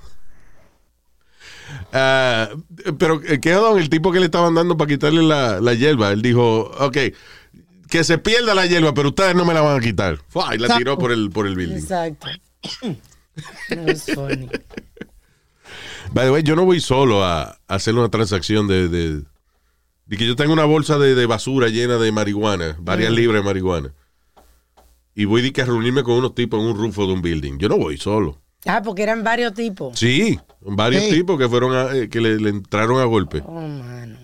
[1.93, 2.51] Ah,
[2.99, 3.79] pero, ¿qué don?
[3.79, 6.13] El tipo que le estaban dando para quitarle la, la hierba.
[6.13, 6.97] Él dijo, ok,
[7.89, 10.19] que se pierda la hierba, pero ustedes no me la van a quitar.
[10.29, 11.77] Fua, Y la tiró por el, por el building.
[11.79, 12.27] Exacto.
[13.87, 14.49] Was funny.
[16.13, 19.23] By the way, yo no voy solo a, a hacer una transacción de, de,
[20.07, 23.15] de que yo tengo una bolsa de, de basura llena de marihuana, varias Mm.
[23.15, 23.95] libras de marihuana.
[25.15, 27.59] Y voy de que a reunirme con unos tipos en un rufo de un building.
[27.59, 28.41] Yo no voy solo.
[28.71, 29.99] Ah, porque eran varios tipos.
[29.99, 31.11] Sí, varios Sí.
[31.11, 33.43] tipos que fueron a- eh, que le, le entraron a golpe.
[33.47, 34.17] Oh, mano.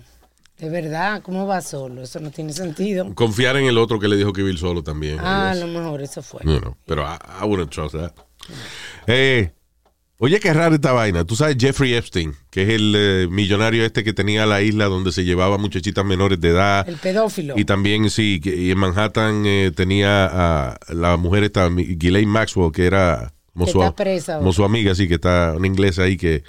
[0.59, 2.01] De verdad, ¿cómo va solo?
[2.03, 3.13] Eso no tiene sentido.
[3.15, 5.17] Confiar en el otro que le dijo que iba solo también.
[5.19, 6.39] Ah, a lo mejor eso fue.
[6.45, 8.13] You know, pero I, I wouldn't trust that.
[9.07, 9.51] Eh,
[10.17, 11.25] oye, qué rara esta vaina.
[11.25, 15.11] Tú sabes Jeffrey Epstein, que es el eh, millonario este que tenía la isla donde
[15.11, 16.87] se llevaba muchachitas menores de edad.
[16.87, 17.55] El pedófilo.
[17.57, 20.25] Y también, sí, que- y en Manhattan eh, tenía
[20.71, 24.55] a la mujer esta, Ghislaine Maxwell, que era como, Que su, está presa como ahora.
[24.55, 26.43] su amiga, sí, que está una inglesa ahí que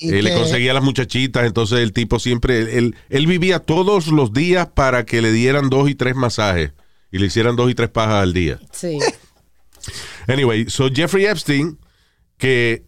[0.00, 1.46] eh, le conseguía a las muchachitas.
[1.46, 5.70] Entonces el tipo siempre, él, él- él vivía todos los días para que le dieran
[5.70, 6.72] dos y tres masajes
[7.10, 8.60] y le hicieran dos y tres pajas al día.
[8.72, 8.98] Sí.
[10.26, 11.78] Anyway, so Jeffrey Epstein,
[12.36, 12.84] que,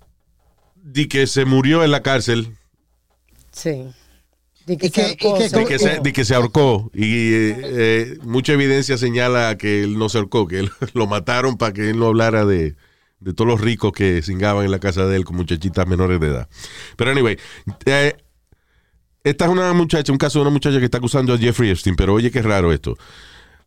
[0.75, 2.57] di que se murió en la cárcel,
[3.53, 3.87] Sí.
[4.66, 6.03] De que, se ahorcó, que- se de que, se, ahorcó.
[6.05, 10.47] de que se ahorcó y eh, eh, mucha evidencia señala que él no se ahorcó,
[10.47, 12.77] que él, lo mataron para que él no hablara de,
[13.21, 16.27] de todos los ricos que cingaban en la casa de él con muchachitas menores de
[16.29, 16.49] edad.
[16.97, 17.39] Pero anyway,
[17.87, 18.16] eh,
[19.23, 21.97] esta es una muchacha, un caso de una muchacha que está acusando a Jeffrey Epstein,
[21.97, 22.97] pero oye qué raro esto.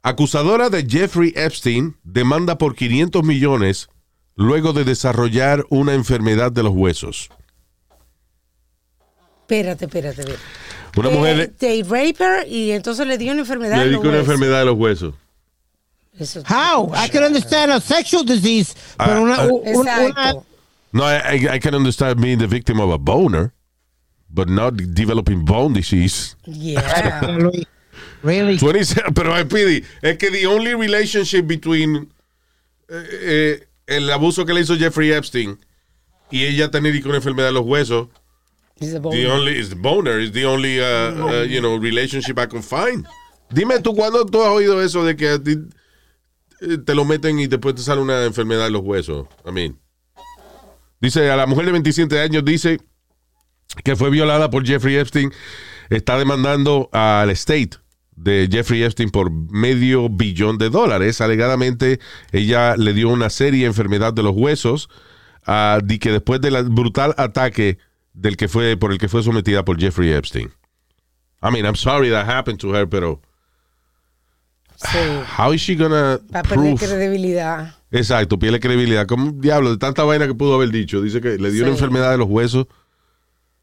[0.01, 3.87] Acusadora de Jeffrey Epstein demanda por 500 millones
[4.35, 7.29] luego de desarrollar una enfermedad de los huesos.
[9.41, 10.43] Espérate, espérate, espérate.
[10.95, 13.77] Una Eh, mujer de raper y entonces le dio una enfermedad.
[13.77, 14.25] le dio una huesos.
[14.25, 15.13] enfermedad de los huesos.
[16.45, 16.89] How?
[16.93, 19.47] I can understand a sexual disease, Ah, pero una, ah.
[19.47, 20.33] una-.
[20.93, 23.51] No, I, I- I can understand being the victim of a boner,
[24.29, 26.35] but not developing bone disease.
[26.45, 27.39] Yeah.
[28.23, 28.57] Really?
[28.57, 32.09] 27, pero Pidi, es que the only relationship between
[32.89, 35.59] eh, eh, el abuso que le hizo Jeffrey Epstein
[36.31, 38.07] y ella tener una enfermedad de los huesos,
[38.79, 39.27] He's a the boner.
[39.29, 40.85] only is the boner is the only uh,
[41.41, 43.05] uh, you know relationship I can find.
[43.51, 45.57] Dime tú cuándo tú has oído eso de que a ti,
[46.85, 49.27] te lo meten y después te sale una enfermedad de los huesos.
[49.45, 49.79] I mean,
[50.99, 52.79] dice a la mujer de 27 años dice
[53.83, 55.31] que fue violada por Jeffrey Epstein,
[55.89, 57.77] está demandando al estate
[58.15, 61.21] de Jeffrey Epstein por medio billón de dólares.
[61.21, 61.99] Alegadamente,
[62.31, 64.89] ella le dio una seria enfermedad de los huesos
[65.45, 67.79] ah, y que después del brutal ataque
[68.13, 70.51] del que fue, por el que fue sometida por Jeffrey Epstein.
[71.41, 73.21] I mean, I'm sorry that happened to her, pero
[74.91, 75.23] Sí.
[75.37, 76.85] how is she gonna Para perder prove?
[76.85, 77.73] credibilidad.
[77.91, 79.05] Exacto, pierde credibilidad.
[79.07, 81.01] ¿Cómo diablo de tanta vaina que pudo haber dicho?
[81.01, 81.77] Dice que le dio una Sí.
[81.77, 82.65] enfermedad de los huesos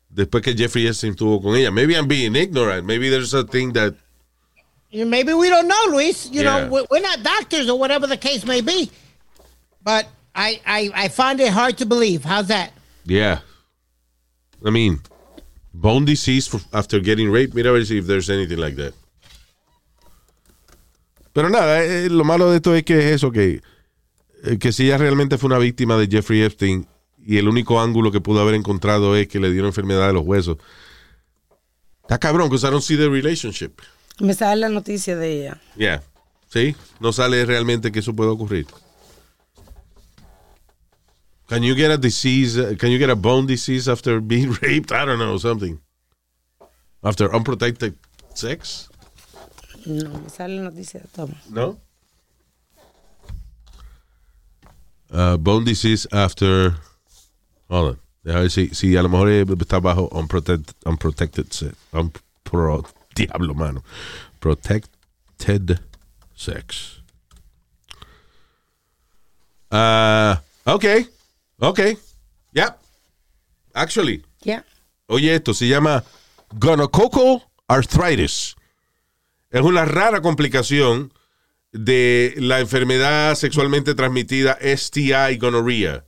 [0.09, 1.71] después que Jeffrey Epstein estuvo con ella.
[1.71, 2.85] Maybe I'm being ignorant.
[2.87, 3.95] Maybe there's a thing that
[4.93, 6.29] Maybe we don't know, Luis.
[6.33, 6.63] You Yeah.
[6.63, 8.91] know, we're, we're not doctors or whatever the case may be.
[9.85, 12.25] But I, I, I find it hard to believe.
[12.25, 12.73] How's that?
[13.05, 13.39] Yeah.
[14.65, 15.01] I mean,
[15.73, 17.55] bone disease for- after getting raped.
[17.55, 18.95] Mira a ver si if there's anything like that.
[21.33, 23.63] Pero nada, eh, lo malo de esto es que es eso, que,
[24.45, 26.87] eh, que si ella realmente fue una víctima de Jeffrey Epstein
[27.19, 30.13] y el único ángulo que pudo haber encontrado es que le dio una enfermedad de
[30.15, 30.57] los huesos.
[32.03, 33.81] Está cabrón, I don't see the relationship.
[34.19, 35.61] Me sale la noticia de ella.
[35.77, 36.03] Yeah.
[36.49, 36.75] ¿Sí?
[36.99, 38.67] No sale realmente que eso puede ocurrir.
[41.47, 42.77] Can you get a disease?
[42.77, 44.93] can you get a bone disease after being raped?
[44.93, 45.81] I don't know, something.
[47.03, 47.95] After unprotected
[48.35, 48.90] sex?
[49.87, 51.01] No, me sale la noticia.
[51.15, 51.35] Toma.
[51.49, 51.79] No.
[55.11, 56.75] Uh, bone disease after.
[57.69, 57.99] Hold on.
[58.25, 61.75] Deja ver si, si a lo mejor eh, está bajo unprotected, unprotected sex.
[61.93, 63.83] Unpro, diablo, mano.
[64.41, 65.81] Protected
[66.35, 67.01] sex.
[69.71, 71.07] Uh, okay.
[71.63, 71.97] Okay.
[72.53, 72.79] Yep.
[73.75, 74.23] Actually.
[74.43, 74.65] Ya.
[75.09, 76.05] Oye, esto se llama
[76.59, 78.55] gonococcal arthritis.
[79.51, 81.13] Es una rara complicación
[81.73, 86.05] de la enfermedad sexualmente transmitida STI gonorrhea.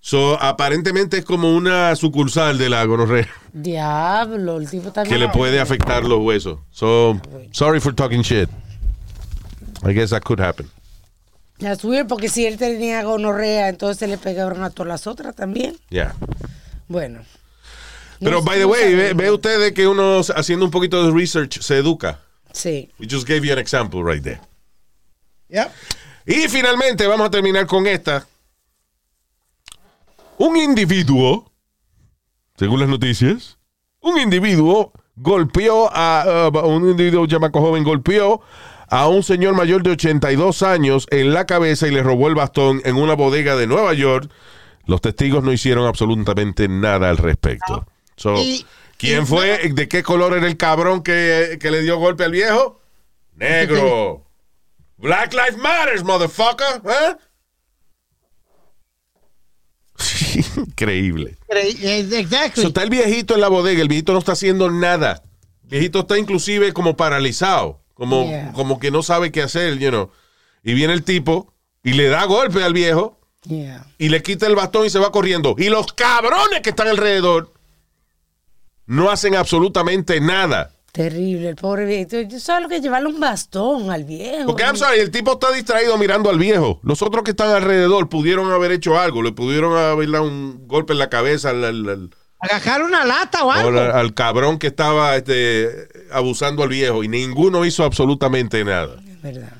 [0.00, 5.14] So, aparentemente es como una sucursal de la gonorrea Diablo, el tipo también.
[5.14, 6.58] que le puede afectar los huesos.
[6.70, 7.18] So,
[7.52, 8.50] sorry for talking shit.
[9.82, 10.68] I guess that could happen.
[11.58, 15.76] That's weird porque si él tenía gonorrea, entonces le pegaron a todas las otras también.
[15.88, 16.14] Yeah.
[16.88, 17.20] Bueno.
[18.20, 21.12] Pero, No- by the way, ve, ve usted de que uno haciendo un poquito de
[21.18, 22.20] research se educa.
[22.54, 22.88] Sí.
[22.98, 24.40] We just gave you an example right there.
[25.48, 25.70] Yep.
[26.26, 28.26] Y finalmente vamos a terminar con esta.
[30.38, 31.50] Un individuo,
[32.56, 33.58] según las noticias,
[34.00, 38.40] un individuo golpeó a uh, un individuo chamaco joven golpeó
[38.88, 42.80] a un señor mayor de 82 años en la cabeza y le robó el bastón
[42.84, 44.30] en una bodega de Nueva York.
[44.86, 47.86] Los testigos no hicieron absolutamente nada al respecto.
[48.16, 48.64] So, Y-
[49.04, 49.68] ¿Quién fue?
[49.72, 52.80] ¿De qué color era el cabrón que, que le dio golpe al viejo?
[53.34, 54.24] Negro.
[54.96, 56.80] Black Lives Matters, motherfucker.
[56.86, 57.16] ¿eh?
[60.56, 61.36] Increíble.
[61.48, 62.62] Exactly.
[62.62, 63.80] So, está el viejito en la bodega.
[63.80, 65.22] El viejito no está haciendo nada.
[65.62, 68.52] viejito está inclusive como paralizado, como, Yeah.
[68.52, 70.10] como que no sabe qué hacer, you know.
[70.62, 71.52] Y viene el tipo
[71.82, 73.86] y le da golpe al viejo Yeah.
[73.98, 75.54] y le quita el bastón y se va corriendo.
[75.58, 77.53] Y los cabrones que están alrededor
[78.86, 80.70] no hacen absolutamente nada.
[80.92, 82.20] Terrible, el pobre viejito.
[82.20, 84.46] Yo solo que llevarle un bastón al viejo.
[84.46, 86.78] Porque, I'm sorry, el tipo está distraído mirando al viejo.
[86.84, 89.20] Los otros que están alrededor pudieron haber hecho algo.
[89.22, 93.42] Le pudieron haber dado un golpe en la cabeza al, al- al- Agarrar una lata
[93.42, 93.70] o o algo.
[93.80, 97.02] al- al cabrón que estaba este, abusando al viejo.
[97.02, 98.94] Y ninguno hizo absolutamente nada.
[99.08, 99.52] Es verdad.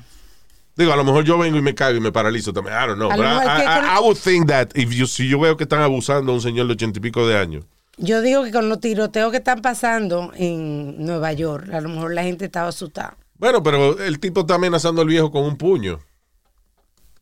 [0.77, 2.75] Digo, a lo mejor yo vengo y me caigo y me paralizo también.
[2.77, 3.09] I don't know.
[3.09, 6.35] But I, I would think that if you, si yo veo que están abusando a
[6.35, 7.65] un señor de ochenta y pico de años.
[7.97, 12.13] Yo digo que con los tiroteos que están pasando en Nueva York, a lo mejor
[12.13, 13.15] la gente estaba asustada.
[13.37, 15.99] Bueno, pero el tipo está amenazando al viejo con un puño.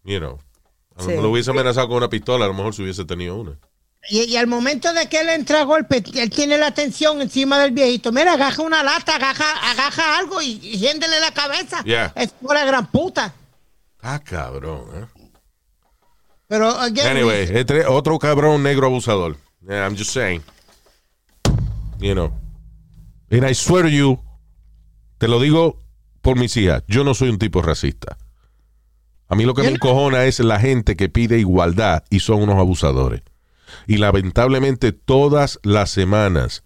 [0.03, 0.39] You know.
[0.95, 1.07] A lo Sí.
[1.09, 3.57] mejor lo hubiese amenazado con una pistola, a lo mejor si hubiese tenido una.
[4.09, 7.57] Y, y al momento de que él entra a golpe, él tiene la atención encima
[7.59, 8.11] del viejito.
[8.11, 11.83] Mira, agaja una lata, agaja, agaja algo y, y hiéndele la cabeza.
[11.83, 12.11] Yeah.
[12.15, 13.33] Es por la gran puta.
[14.01, 15.05] Ah, cabrón, ¿eh?
[16.47, 19.37] Pero, again, Anyway, este- otro cabrón negro abusador.
[19.61, 20.43] Yeah, I'm just saying.
[21.99, 22.34] You know.
[23.30, 24.20] And I swear to you,
[25.18, 25.80] te lo digo
[26.22, 28.18] por mis hijas, yo no soy un tipo racista.
[29.28, 32.57] A mí lo que me encojona es la gente que pide igualdad y son unos
[32.57, 33.24] abusadores.
[33.88, 36.64] Y lamentablemente todas las semanas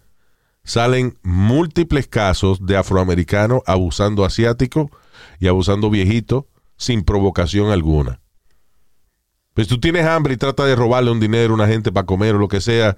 [0.64, 4.90] salen múltiples casos de afroamericanos abusando asiáticos
[5.40, 6.44] y abusando viejitos
[6.76, 8.20] sin provocación alguna.
[9.54, 12.34] Pues tú tienes hambre y trata de robarle un dinero a una gente para comer
[12.34, 12.96] o lo que sea,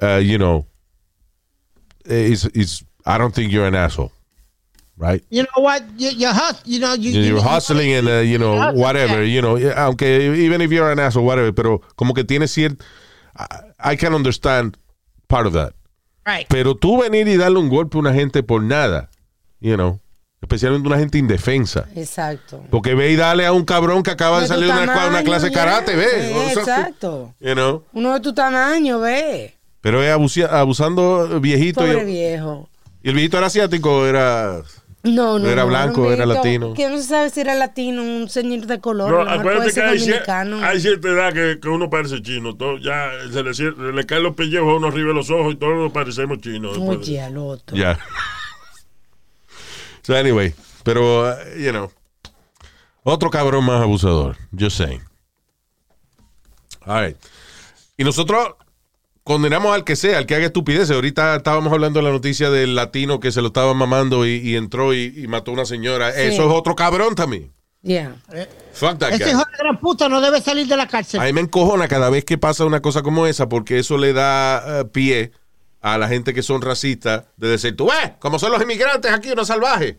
[0.00, 0.66] uh, you know,
[2.08, 4.10] eh, it's, it's- I don't think you're an asshole,
[4.96, 5.22] right?
[5.30, 5.82] you know what?
[5.98, 9.42] You, you, hus- you know, you, You're you- hustling and, uh, you know, whatever, you
[9.42, 10.02] know, aunque
[10.36, 12.82] even if you're an asshole, whatever, pero como que tiene cierto,
[13.36, 14.76] I, I can understand
[15.28, 15.74] part of that.
[16.26, 16.46] Right.
[16.48, 19.10] Pero tú venir y darle un golpe a una gente por nada,
[19.60, 20.00] you know,
[20.40, 21.86] especialmente una gente indefensa.
[21.94, 22.64] Exacto.
[22.70, 25.52] Porque ve y dale a un cabrón que acaba de salir de una, clase de
[25.52, 26.06] karate, ve.
[26.30, 27.34] Eh, O sea, exacto.
[27.40, 27.82] You know.
[27.92, 29.54] Uno de tu tamaño, ve.
[29.84, 30.10] Pero es
[30.50, 31.82] abusando viejito.
[31.82, 32.70] Pobre y, viejo.
[33.02, 34.62] y el viejito era asiático, era.
[35.02, 35.46] No, no.
[35.46, 36.72] Era no, blanco, era viejito latino.
[36.72, 39.10] Que no se sabe si era latino, un señor de color.
[39.10, 39.84] No, acuérdate puede que ser
[40.30, 42.56] hay, hay cierta edad que, que uno parece chino.
[42.56, 45.74] Todo, ya se le, caen los pellejos a uno arriba de los ojos y todos
[45.74, 46.78] nos parecemos chinos.
[46.78, 47.76] Oye, al otro.
[47.76, 47.98] Ya.
[50.02, 50.54] so, anyway.
[50.82, 51.92] Pero, uh, you know.
[53.02, 54.38] Otro cabrón más abusador.
[54.58, 55.02] Just saying.
[56.86, 57.18] All right.
[57.98, 58.54] Y nosotros
[59.24, 60.92] condenamos al que sea, al que haga estupideces.
[60.92, 64.56] Ahorita estábamos hablando de la noticia del latino que se lo estaba mamando y, y
[64.56, 66.12] entró y, y mató a una señora.
[66.12, 66.20] Sí.
[66.20, 67.52] Eso es otro cabrón también.
[67.82, 68.16] Yeah.
[68.72, 69.32] Fuck that Ese guy.
[69.32, 71.20] hijo de gran puta no debe salir de la cárcel.
[71.20, 74.14] A mí me encojona cada vez que pasa una cosa como esa porque eso le
[74.14, 75.32] da eh, pie
[75.82, 79.30] a la gente que son racistas de decir, tú ves, como son los inmigrantes aquí,
[79.32, 79.96] unos salvajes.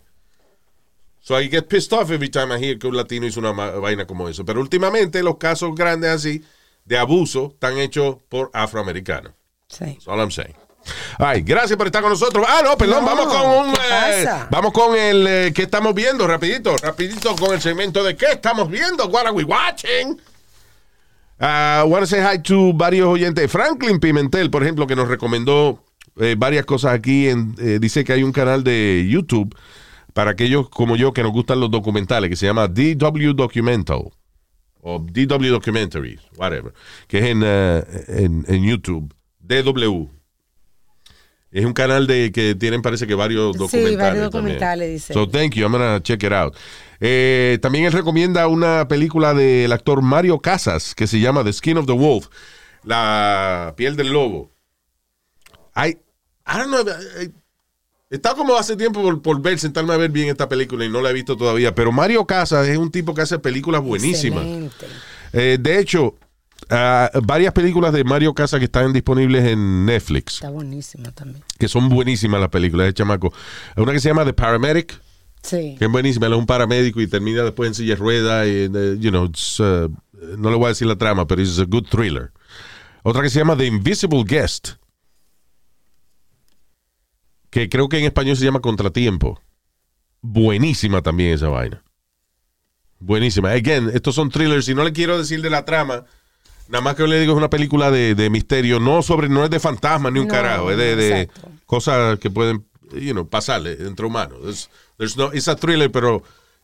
[1.19, 4.07] So I get pissed off every time I hear que un latino hizo una vaina
[4.07, 4.43] como eso.
[4.45, 6.43] Pero últimamente los casos grandes así
[6.85, 9.33] de abuso están hechos por afroamericanos.
[9.67, 9.85] Sí.
[9.85, 10.55] That's all I'm saying.
[11.17, 12.45] Ay, gracias por estar con nosotros.
[12.47, 15.95] Ah, no, perdón, No, vamos con un, ¿qué eh, vamos con el eh, que estamos
[15.95, 20.19] viendo, rapidito, rapidito con el segmento de qué estamos viendo, what are we watching.
[21.39, 23.51] I want to say hi to varios oyentes.
[23.51, 25.83] Franklin Pimentel, por ejemplo, que nos recomendó
[26.17, 27.27] eh, varias cosas aquí.
[27.27, 29.55] En, eh, dice que hay un canal de YouTube
[30.13, 34.11] para aquellos como yo que nos gustan los documentales, que se llama DW Documental
[34.87, 36.71] o DW Documentaries, whatever,
[37.07, 40.09] que es en, eh, en, en YouTube, DW.
[41.51, 43.97] Es un canal de que tienen, parece que varios Sí, documentales.
[43.97, 44.31] varios también.
[44.31, 45.13] documentales, dice.
[45.13, 45.63] So, thank you.
[45.65, 46.53] I'm gonna check it out.
[46.99, 51.77] Eh, también él recomienda una película del actor Mario Casas que se llama The Skin
[51.77, 52.27] of the Wolf,
[52.83, 54.51] la piel del lobo.
[55.75, 55.97] I,
[56.45, 56.83] I don't know,
[58.09, 61.01] Está como hace tiempo por, por ver, sentarme a ver bien esta película y no
[61.01, 61.73] la he visto todavía.
[61.73, 64.45] Pero Mario Casas es un tipo que hace películas buenísimas.
[65.33, 66.15] Eh, de hecho,
[66.69, 71.43] ah, varias películas de Mario Casas que están disponibles en Netflix, Está buenísimo también.
[71.57, 73.33] que son buenísimas las películas de chamaco.
[73.75, 75.01] Una que se llama The Paramedic,
[75.41, 75.75] Sí.
[75.77, 76.27] que es buenísima.
[76.27, 78.47] Él es un paramédico y termina después en silla de ruedas.
[78.47, 81.65] Y, eh, you know, uh, no le voy a decir la trama, pero es a
[81.65, 82.31] good thriller.
[83.03, 84.69] Otra que se llama The Invisible Guest,
[87.55, 89.39] que creo que en español se llama Contratiempo.
[90.21, 91.81] Buenísima también esa vaina.
[92.99, 93.51] Buenísima.
[93.51, 96.03] Again, estos son thrillers y no le quiero decir de la trama.
[96.67, 99.49] Nada más que le digo es una película de, de misterio, no sobre, no es
[99.49, 101.29] de fantasma ni un No, carajo, es de,
[101.65, 104.69] cosas que pueden, you know, pasarle entre humanos.
[104.97, 106.23] There's no, it's a thriller, pero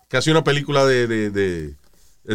[0.09, 1.75] casi una película de, de, de,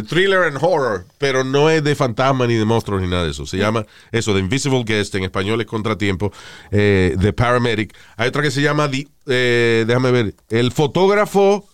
[0.07, 3.45] thriller and horror, pero no es de fantasma ni de monstruos ni nada de eso.
[3.45, 6.31] Se llama eso, The Invisible Guest, en español es Contratiempo,
[6.71, 7.95] eh, The Paramedic.
[8.17, 11.67] Hay otra que se llama, The- eh, déjame ver, El fotógrafo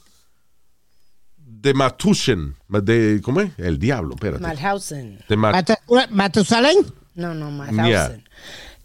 [1.37, 2.55] de Matuschen.
[2.67, 3.51] De, ¿Cómo es?
[3.57, 4.41] El diablo, espérate.
[4.43, 5.19] Malhausen.
[5.27, 6.77] De Ma- Matu- ¿Matusalén?
[7.15, 7.71] No, no, Yeah.
[7.73, 8.23] Malhausen.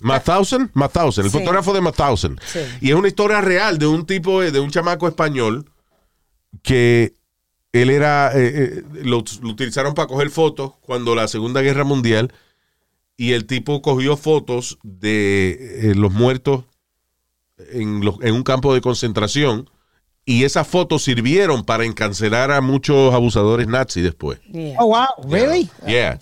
[0.01, 1.39] Mathausen, Mathausen, el Sí.
[1.39, 2.39] fotógrafo de Mathausen.
[2.47, 2.61] Sí.
[2.81, 5.69] Y es una historia real de un tipo, eh, de un chamaco español
[6.63, 7.15] que
[7.73, 12.33] él era, eh, eh, lo, lo utilizaron para coger fotos cuando la Segunda Guerra Mundial
[13.17, 16.65] y el tipo cogió fotos de eh, los muertos
[17.73, 19.69] en, los- en un campo de concentración
[20.25, 24.41] y esas fotos sirvieron para encarcelar a muchos abusadores nazis después.
[24.53, 24.77] Yeah.
[24.79, 25.31] Oh, wow.
[25.31, 25.71] Really?
[25.87, 26.19] Yeah.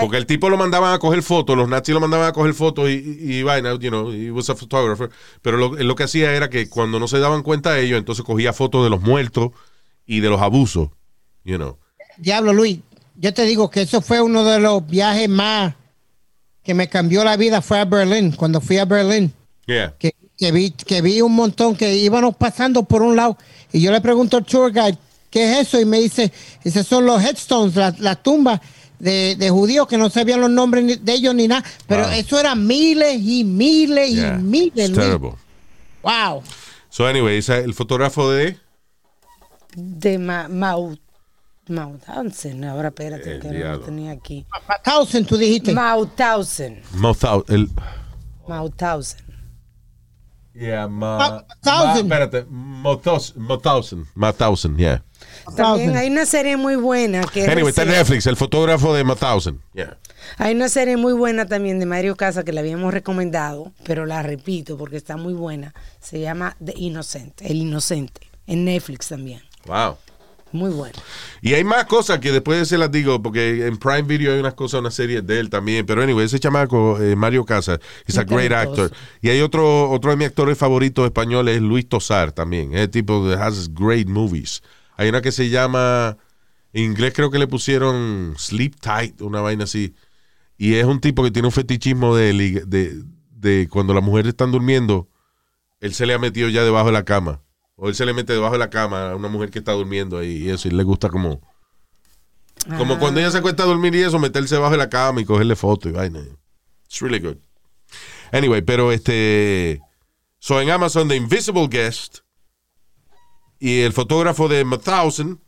[0.00, 2.88] Porque el tipo lo mandaban a coger fotos, los nazis lo mandaban a coger fotos
[2.90, 5.10] y, y, vaina, you know, he was a photographer.
[5.42, 8.52] Pero lo, lo que hacía era que cuando no se daban cuenta ellos, entonces cogía
[8.52, 9.50] fotos de los muertos
[10.10, 10.88] y de los abusos,
[11.44, 11.78] you know.
[12.18, 12.80] Diablo, Luis,
[13.14, 15.74] yo te digo que eso fue uno de los viajes más
[16.64, 17.62] que me cambió la vida.
[17.62, 19.32] Fue a Berlín, cuando fui a Berlín.
[19.66, 19.94] Yeah.
[20.00, 23.38] que, que vi, que vi un montón que íbamos pasando por un lado
[23.72, 24.98] y yo le pregunto al tour guide,
[25.30, 25.80] ¿qué es eso?
[25.80, 26.32] Y me dice,
[26.64, 28.60] esos son los headstones, las las tumbas
[28.98, 32.12] de, de judíos que no sabían los nombres de ellos ni nada, pero Wow.
[32.14, 34.38] eso eran miles y miles Yeah.
[34.40, 34.88] y miles.
[34.90, 35.34] It's terrible.
[36.02, 36.42] Wow.
[36.88, 38.56] So anyway, el fotógrafo de
[39.76, 40.96] De Ma Mau
[41.68, 42.64] Mauthausen.
[42.64, 44.46] Ahora espérate, El que no lo tenía aquí.
[44.68, 45.72] Mauthausen, tú dijiste.
[45.72, 46.82] Mauthausen.
[46.94, 47.68] Mauthau- el
[48.48, 49.20] Mauthausen.
[50.52, 52.08] Yeah, ma, Ma- Mauthausen.
[52.08, 55.04] ma- espérate, Mauthausen, Mauthausen, Mauthausen, yeah.
[55.56, 57.90] También hay una serie muy buena que es Anyway, está en.
[57.90, 59.60] Netflix, el fotógrafo de Mauthausen.
[59.74, 59.96] Yeah.
[60.38, 64.22] Hay una serie muy buena también de Mario Casa que la habíamos recomendado, pero la
[64.24, 65.72] repito porque está muy buena.
[66.00, 69.40] Se llama The Innocent, El Inocente, en Netflix también.
[69.66, 69.96] Wow.
[70.52, 70.98] Muy buena.
[71.40, 74.54] Y hay más cosas que después se las digo, porque en Prime Video hay unas
[74.54, 75.86] cosas, una serie de él también.
[75.86, 78.90] Pero anyway, ese chamaco, eh, Mario Casas, es a great actor.
[79.22, 82.74] Y hay otro, otro de mis actores favoritos españoles, es Luis Tosar también.
[82.74, 84.62] Es el tipo que has great movies.
[84.96, 86.16] Hay una que se llama,
[86.72, 89.94] en inglés creo que le pusieron Sleep Tight, una vaina así.
[90.58, 94.50] Y es un tipo que tiene un fetichismo de, de, de cuando las mujeres están
[94.50, 95.08] durmiendo,
[95.78, 97.40] él se le ha metido ya debajo de la cama.
[97.82, 100.18] O él se le mete debajo de la cama a una mujer que está durmiendo
[100.18, 101.40] ahí y eso, y le gusta como...
[102.76, 102.98] Como Ah.
[102.98, 105.56] cuando ella se acuesta a dormir y eso, meterse debajo de la cama y cogerle
[105.56, 106.20] fotos y vaina.
[106.84, 107.36] It's really good.
[108.32, 109.80] Anyway, pero este...
[110.40, 112.18] So en Amazon, The Invisible Guest
[113.58, 115.40] y el fotógrafo de Mathausen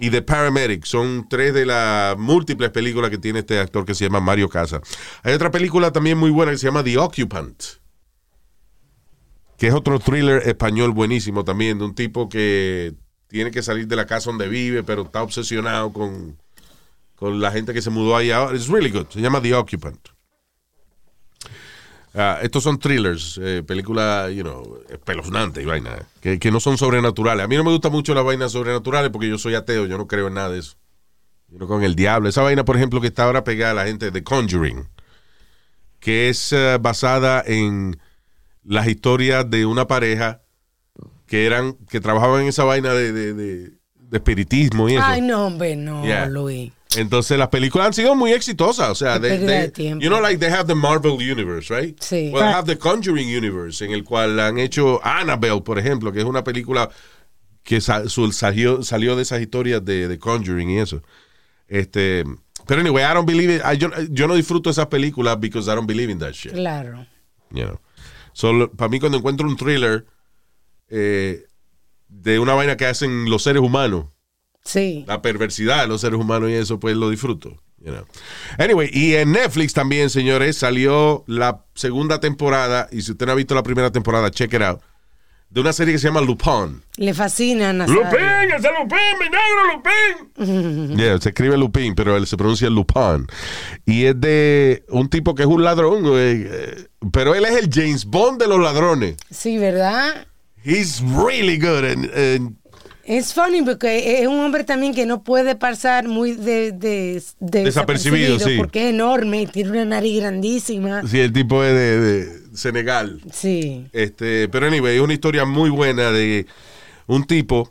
[0.00, 4.04] y The Paramedic son tres de las múltiples películas que tiene este actor que se
[4.04, 4.80] llama Mario Casa.
[5.22, 7.62] Hay otra película también muy buena que se llama The Occupant
[9.58, 12.94] que es otro thriller español buenísimo también, de un tipo que
[13.28, 16.36] tiene que salir de la casa donde vive, pero está obsesionado con,
[17.16, 18.56] con la gente que se mudó ahí ahora.
[18.56, 19.06] It's really good.
[19.10, 20.08] Se llama The Occupant.
[22.18, 26.78] Ah, estos son thrillers, eh, películas, you know, espeluznantes y vaina, que, que no son
[26.78, 27.44] sobrenaturales.
[27.44, 30.06] A mí no me gusta mucho las vainas sobrenaturales porque yo soy ateo, yo no
[30.06, 30.76] creo en nada de eso.
[31.48, 32.28] Yo no con el diablo.
[32.28, 34.88] Esa vaina, por ejemplo, que está ahora pegada a la gente de Conjuring,
[36.00, 37.98] que es eh, basada en
[38.66, 40.42] las historias de una pareja
[41.26, 45.02] que eran que trabajaban en esa vaina de, de- de- de espiritismo y eso.
[45.04, 46.26] Ay, no, hombre, no, Yeah.
[46.26, 46.72] Luis.
[46.96, 50.48] Entonces las películas han sido muy exitosas, o sea, they- they- you know like they
[50.50, 52.00] have the Marvel universe, right?
[52.00, 52.30] Sí.
[52.32, 56.20] Well, they have the Conjuring universe en el cual han hecho Annabelle, por ejemplo, que
[56.20, 56.88] es una película
[57.64, 61.02] que sa- su- salió, salió de esas historias de, de Conjuring y eso.
[61.68, 62.24] Este,
[62.66, 63.62] pero anyway, I don't believe it.
[63.64, 66.52] I- yo, yo no disfruto esas películas because I don't believe in that shit.
[66.52, 67.04] Claro.
[67.50, 67.80] You know.
[68.36, 70.04] So, para mí cuando encuentro un thriller
[70.90, 71.46] eh,
[72.08, 74.08] de una vaina que hacen los seres humanos,
[74.62, 75.04] Sí.
[75.08, 77.62] la perversidad de los seres humanos y eso, pues lo disfruto.
[77.78, 78.04] you know.
[78.58, 83.36] Anyway, y en Netflix también, señores, salió la segunda temporada, y si usted no ha
[83.36, 84.80] visto la primera temporada, check it out,
[85.56, 86.82] de una serie que se llama Lupin.
[86.98, 88.02] Le fascina a Nazario.
[88.02, 90.96] Lupin, ese Lupin, mi negro Lupin.
[90.98, 93.26] Yeah, se escribe Lupin, pero él se pronuncia Lupin.
[93.86, 97.70] Y es de un tipo que es un ladrón, güey, eh, pero él es el
[97.72, 99.16] James Bond de los ladrones.
[99.30, 100.26] Sí, ¿verdad?
[100.62, 101.84] He's really good.
[101.90, 102.56] and- and
[103.04, 107.64] Es funny porque es un hombre también que no puede pasar muy de, de- de-
[107.64, 108.56] Desapercibido, sí.
[108.58, 111.02] Porque es enorme y tiene una nariz grandísima.
[111.06, 113.20] Sí, el tipo es de, de Senegal.
[113.32, 113.86] Sí.
[113.92, 116.46] Este, pero anyway, es una historia muy buena de
[117.06, 117.70] un tipo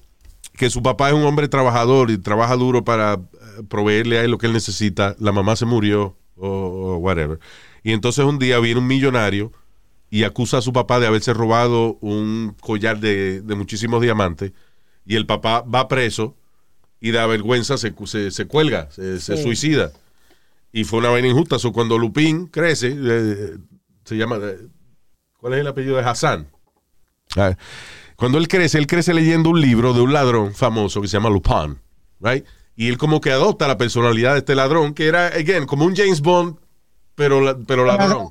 [0.54, 4.32] que su papá es un hombre trabajador y trabaja duro para eh, proveerle a él
[4.32, 5.16] lo que él necesita.
[5.20, 7.40] La mamá se murió o, o whatever.
[7.84, 9.52] Y entonces un día viene un millonario
[10.10, 14.54] y acusa a su papá de haberse robado un collar de, de muchísimos diamantes.
[15.06, 16.36] Y el papá va preso
[17.02, 19.92] y da vergüenza se, se, se cuelga, se, suicida.
[20.72, 21.60] Y fue una vaina injusta.
[21.60, 23.58] So, cuando Lupin crece, eh,
[24.06, 24.38] se llama.
[24.42, 24.58] eh,
[25.40, 26.48] ¿Cuál es el apellido de Hassan?
[27.36, 27.56] Ah,
[28.16, 31.30] Cuando él crece, él crece leyendo un libro de un ladrón famoso que se llama
[31.30, 31.80] Lupin,
[32.20, 32.46] right?
[32.76, 35.96] Y él como que adopta la personalidad de este ladrón, que era, again, como un
[35.96, 36.58] James Bond,
[37.16, 38.30] pero, pero ladrón.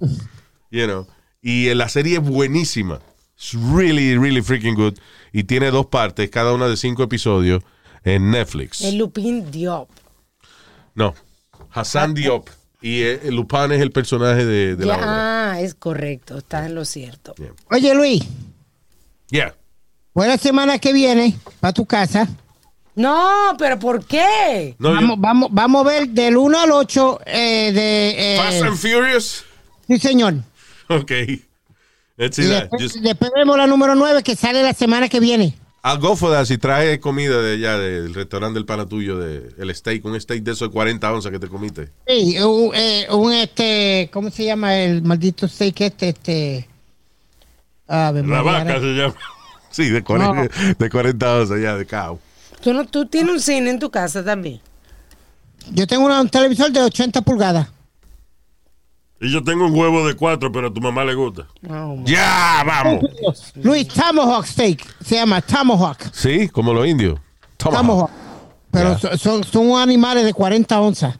[0.71, 1.07] You know?
[1.41, 3.01] Y eh, la serie es buenísima.
[3.37, 4.95] It's really, really freaking good.
[5.33, 7.63] Y tiene dos partes, cada una de cinco episodios
[8.05, 8.81] en Netflix.
[8.83, 9.89] El Lupin Diop.
[10.95, 11.15] No,
[11.71, 12.49] Hassan Diop.
[12.87, 15.53] Y eh, Lupin es el personaje de, de la obra.
[15.53, 17.35] ah, es correcto, está en lo cierto.
[17.71, 18.23] Oye, Luis,
[19.31, 19.55] Yeah.
[20.13, 22.29] buena semana que viene para tu casa.
[22.95, 24.77] No, pero ¿por qué?
[24.79, 28.35] No, yo- vamos, vamos, vamos a ver del 1 al 8 eh, de...
[28.35, 29.45] eh, Fast and Furious.
[29.89, 30.35] sí, señor.
[30.91, 31.11] Ok.
[32.19, 32.61] Let's see Y that.
[32.69, 35.55] después, Just- después vemos la número 9 que sale la semana que viene.
[35.87, 39.51] I'll go for that si trae comida de allá, del restaurante del pana tuyo, de,
[39.59, 41.91] el steak, un steak de esos de 40 onzas que te comiste.
[42.07, 46.09] Sí, un, eh, un, este, ¿cómo se llama el maldito steak este?
[46.09, 46.69] este
[47.87, 49.15] La vaca ahora- se llama.
[49.71, 52.19] Sí, de 40, de 40 onzas ya, de cow.
[52.63, 54.61] ¿Tú, no, tú tienes un cine en tu casa también.
[55.73, 57.69] Yo tengo una- un televisor de 80 pulgadas.
[59.21, 61.47] Y yo tengo un huevo de cuatro, pero a tu mamá le gusta.
[62.05, 62.63] ¡Ya!
[62.67, 63.05] ¡Vamos!
[63.63, 64.85] Luis, Tomahawk Steak.
[65.03, 65.99] Se llama Tomahawk.
[66.13, 67.19] Sí, como los indios.
[67.57, 67.87] Tomahawk.
[67.87, 68.11] Tomahawk.
[68.71, 69.17] Pero Ya.
[69.17, 71.17] son, son, animales de 40 onzas.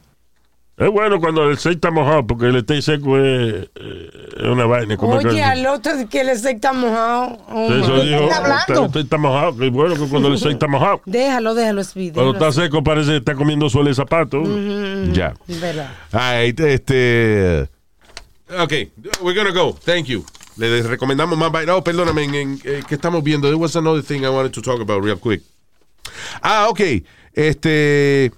[0.77, 4.09] Es bueno cuando el steak está mojado, porque el steak seco es, eh,
[4.39, 4.97] es una vaina.
[4.97, 7.37] Como Oye, que- al otro que le está mojado.
[7.47, 8.23] Oh, Eso dijo, God.
[8.29, 8.83] está hablando?
[8.83, 9.63] el steak está mojado.
[9.63, 11.01] Es bueno que cuando el steak está mojado.
[11.05, 12.11] Déjalo, déjalo, Speedy.
[12.11, 14.43] Cuando está seco parece que está comiendo suele de zapato.
[15.13, 15.27] Ya.
[15.47, 15.59] así.
[15.61, 15.91] ¿Verdad?
[16.11, 17.69] Ay, este.
[18.49, 18.71] Ok,
[19.21, 19.73] we're gonna go.
[19.73, 20.23] Thank you.
[20.57, 21.65] Le recomendamos más.
[21.65, 22.25] No, perdóname,
[22.63, 23.47] eh, estamos viendo.
[23.47, 25.41] There was another thing I wanted to talk about real quick.
[26.41, 27.03] Ah, ok.
[27.33, 28.31] Este.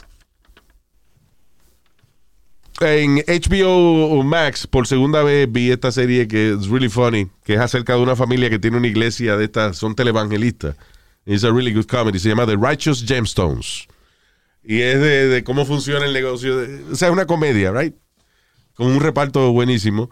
[2.79, 7.59] En HBO Max, por segunda vez, vi esta serie que es really funny, que es
[7.59, 10.75] acerca de una familia que tiene una iglesia de estas, son televangelistas.
[11.25, 12.19] It's a really good comedy.
[12.19, 13.88] Se llama The Righteous Gemstones.
[14.63, 16.55] Y es de, cómo funciona el negocio.
[16.91, 17.95] o sea, es una comedia, right?
[18.77, 20.09] Con un reparto buenísimo.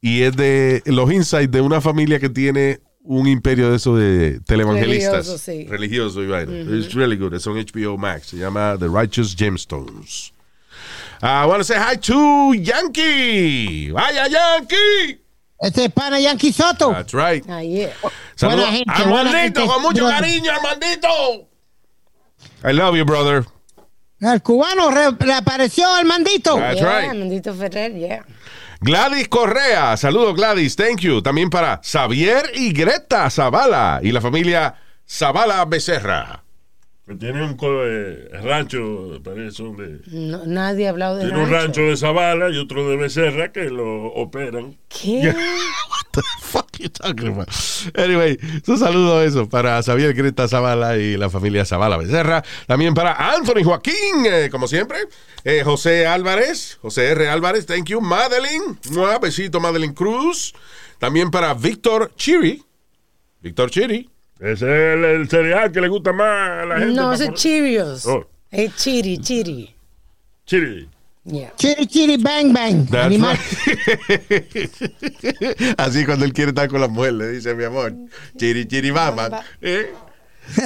[0.00, 4.40] Y es de los insights de una familia que tiene un imperio de eso de
[4.40, 5.26] televangelistas.
[5.26, 5.66] Religioso, sí.
[5.68, 6.52] Religioso y vaina.
[6.52, 7.34] It's really good.
[7.34, 8.28] Es un HBO Max.
[8.28, 10.32] Se llama The Righteous Gemstones.
[11.22, 13.90] I want to say hi to Yankee.
[13.90, 15.20] Vaya Yankee.
[15.58, 16.92] Este es pana Yankee Soto.
[16.92, 17.44] That's right.
[17.48, 17.92] Ah, yeah.
[18.34, 19.66] Saludos Armandito, gente.
[19.66, 21.48] con mucho cariño, Armandito.
[22.62, 23.46] I love you, brother.
[24.20, 26.56] El cubano re- reapareció al mandito.
[26.56, 27.12] That's yeah, right.
[27.12, 28.24] Mendito Ferrer, yeah.
[28.80, 31.22] Gladys Correa, saludos Gladys, thank you.
[31.22, 34.74] También para Xavier y Greta Zavala y la familia
[35.08, 36.42] Zavala Becerra.
[37.06, 41.40] Que tiene un co- eh, rancho, parece, son de- No, nadie ha hablado de tiene
[41.44, 44.76] un rancho de Zavala y otro de Becerra que lo operan.
[44.88, 45.32] ¿Qué?
[46.40, 47.48] Fuck you talking about?
[47.94, 52.42] Anyway, un saludo a eso para Xavier Greta Zavala y la familia Zavala Becerra.
[52.66, 54.98] También para Anthony Joaquín, eh, como siempre.
[55.44, 57.28] Eh, José Álvarez, José R.
[57.28, 58.00] Álvarez, thank you.
[58.00, 60.54] Madeline, un besito Madeline Cruz.
[60.98, 62.64] También para Víctor Chiri.
[63.42, 64.10] Víctor Chiri.
[64.38, 66.94] Ese es el, el cereal que le gusta más a la gente.
[66.94, 68.06] No, ese es Cheerios.
[68.06, 68.26] Oh.
[68.50, 69.74] Es Chiri, Chiri.
[70.44, 70.88] Chiri.
[71.24, 71.50] Yeah.
[71.56, 72.86] Chiri, chiri, bang, bang.
[72.86, 73.34] That's Animal.
[73.34, 73.40] right.
[75.78, 77.92] Así cuando él quiere estar con la mujer, le dice, mi amor,
[78.36, 79.42] chiri, chiri, mama.
[79.60, 79.92] ¿Eh?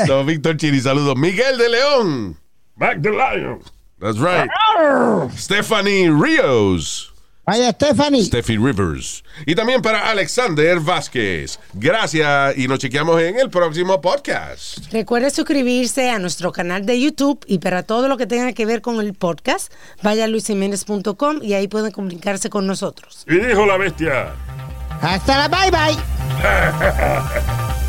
[0.07, 1.17] No, Víctor Chiri, saludos.
[1.17, 2.37] Miguel de León.
[2.77, 3.61] Back the Lion.
[4.01, 4.51] That's right.
[5.35, 7.10] Stephanie Rios.
[7.51, 8.23] Vaya, Stephanie.
[8.23, 9.25] Steffi Rivers.
[9.45, 11.59] Y también para Alexander Vázquez.
[11.73, 14.79] Gracias y nos chequeamos en el próximo podcast.
[14.93, 18.83] Recuerde suscribirse a nuestro canal de YouTube y para todo lo que tenga que ver
[18.83, 23.25] con el podcast, vaya a luisiménez.com y ahí pueden comunicarse con nosotros.
[23.27, 24.33] Y dijo la bestia.
[25.03, 27.71] Hasta la bye, bye.